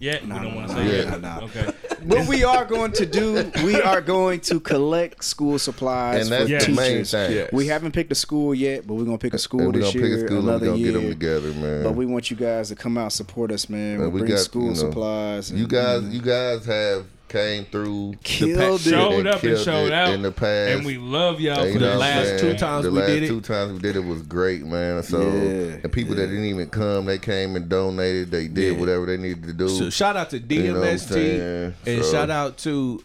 [0.00, 0.06] Hoes.
[0.06, 1.20] Yeah, we don't want to nah, say nah, yet.
[1.20, 1.40] nah.
[1.44, 1.72] Okay.
[2.04, 6.44] What we are going to do, we are going to collect school supplies And that's
[6.44, 6.66] for Yes.
[6.66, 7.10] the main teachers.
[7.10, 7.32] thing.
[7.36, 7.46] Yeah.
[7.52, 9.92] We haven't picked a school yet, but we're gonna pick a school And we're this
[9.92, 10.92] gonna year, pick a school and we're another gonna year.
[10.92, 11.82] get them together, man.
[11.82, 13.94] But we want you guys to come out support us, man.
[13.94, 15.50] And We'll we bring got, school you know, supplies.
[15.50, 18.78] you and- guys, you guys have came through Killed the it.
[18.80, 20.08] Showed up and killed showed it out.
[20.10, 20.76] in the past.
[20.76, 22.40] And we love y'all And for the last saying?
[22.40, 23.28] two times the we last did it.
[23.28, 25.02] two times we did it was great, man.
[25.02, 25.76] So Yeah.
[25.82, 28.30] and people that didn't even come, they came and donated.
[28.30, 28.80] They did Yeah.
[28.80, 29.68] whatever they needed to do.
[29.68, 33.02] So shout out to You know DMST and So- shout out to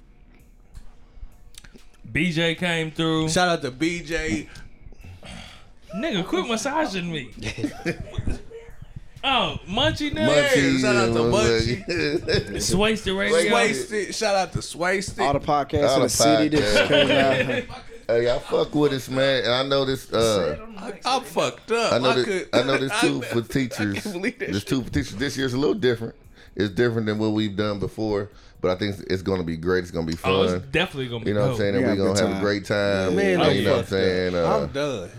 [2.12, 3.30] BJ came through.
[3.30, 4.48] shout out to BJ.
[5.96, 7.30] Nigga, quit massaging me.
[9.24, 10.30] oh, Munchie now.
[10.30, 12.26] Munchie, shout out to you know what I'm Munchie.
[12.48, 12.60] saying?
[12.60, 13.54] Swasted radio.
[13.54, 14.16] Wasted.
[14.16, 15.20] Shout out to Swasted.
[15.20, 16.88] all the podcasts All in the the city that's podcasts.
[16.88, 17.78] coming out.
[18.08, 19.44] hey, I fuck with this, man.
[19.44, 20.12] And I know this.
[20.12, 21.94] Uh, I, I'm fucked up.
[21.94, 22.26] I know this.
[22.26, 23.98] could- I know this too I- for teachers.
[23.98, 24.68] I can't believe that This shit.
[24.68, 25.16] too for teachers.
[25.16, 26.16] This year's a little different.
[26.56, 28.30] It's different than what we've done before,
[28.62, 29.80] but I think it's, it's going to be great.
[29.80, 30.56] It's going to be Oh, fun.
[30.58, 31.74] it's definitely gonna be You know what I'm saying?
[31.78, 33.16] We And we're gonna have a great time.
[33.16, 34.36] Man, you know what I'm saying?
[34.36, 35.10] Uh, I'm done.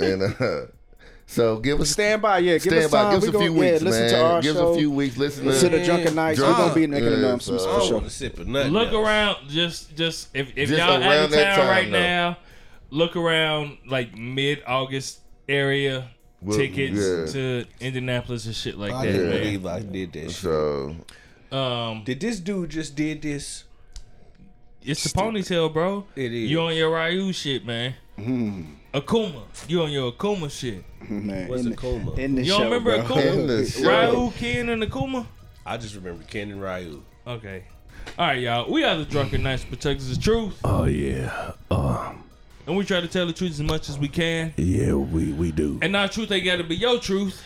[0.00, 0.66] and uh,
[1.34, 2.52] so give us Stand by, yeah.
[2.54, 3.02] Give stand us by.
[3.02, 3.12] time.
[3.12, 4.10] Give us We a few gonna- yeah, weeks, listen man.
[4.10, 4.70] to our give show.
[4.70, 5.16] us a few weeks.
[5.16, 6.38] Listen to the to Drunken Knights.
[6.38, 8.08] Drunk- We're gonna be necking Yeah, them some so- I for sure.
[8.10, 8.72] sip nothing.
[8.72, 9.06] Look else.
[9.06, 12.00] around, just just if, if Just y'all out of town time, right though.
[12.00, 12.38] now,
[12.90, 16.08] look around like mid August area.
[16.42, 17.32] Well, tickets yeah.
[17.32, 20.30] to Indianapolis and shit like I that, can't believe I did that.
[20.30, 20.94] So
[21.50, 23.64] Um, Did this dude just did this?
[24.82, 26.04] it's the ponytail, bro.
[26.14, 26.50] It is.
[26.50, 27.94] You on your Ryu shit, man.
[28.92, 30.84] Akuma, you on your Akuma shit.
[31.08, 32.12] Man, What's in a the- coma?
[32.14, 33.00] In the You show, remember bro.
[33.00, 33.46] in Akuma?
[33.46, 34.12] the show.
[34.24, 35.26] Ryu, Ken, and Akuma.
[35.66, 37.02] I just remember Ken and Ryu.
[37.26, 37.64] Okay.
[38.18, 38.70] All right, y'all.
[38.70, 41.52] We are the Drunken Knights Protectors of Truth, Oh yeah.
[41.70, 42.22] Um.
[42.66, 44.52] and we try to tell the truth as much as we can.
[44.56, 45.78] Yeah, we we do.
[45.80, 47.42] And our truth ain't got to be your truth,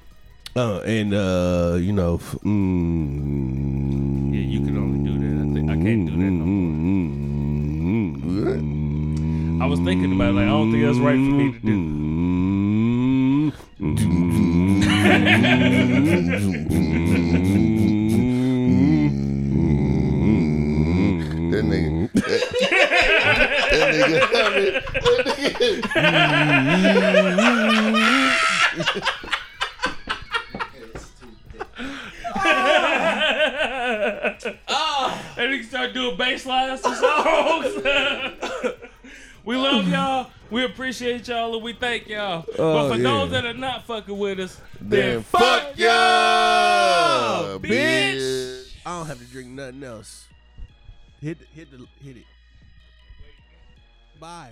[0.56, 5.50] Uh, and uh, you know, f- mm, Yeah, you can only do that.
[5.50, 7.24] I, think, I can't do that no more.
[9.64, 12.04] I was thinking about it, like I don't think that's right for me to do.
[21.52, 22.12] that nigga.
[22.14, 22.42] that
[23.94, 24.20] nigga.
[24.34, 24.50] that
[28.84, 29.40] nigga.
[34.68, 35.34] Ah.
[35.38, 38.76] And he can start doing bass lines to songs.
[39.46, 40.30] we love y'all.
[40.50, 42.46] We appreciate y'all and we thank y'all.
[42.60, 43.04] Oh, but for yeah.
[43.04, 47.70] those that are not fucking with us, Then then fuck y'all, bitch.
[47.70, 48.76] bitch.
[48.86, 50.28] I don't have to drink nothing else.
[51.22, 52.26] Hit, the, hit the, hit it.
[54.20, 54.52] Bye.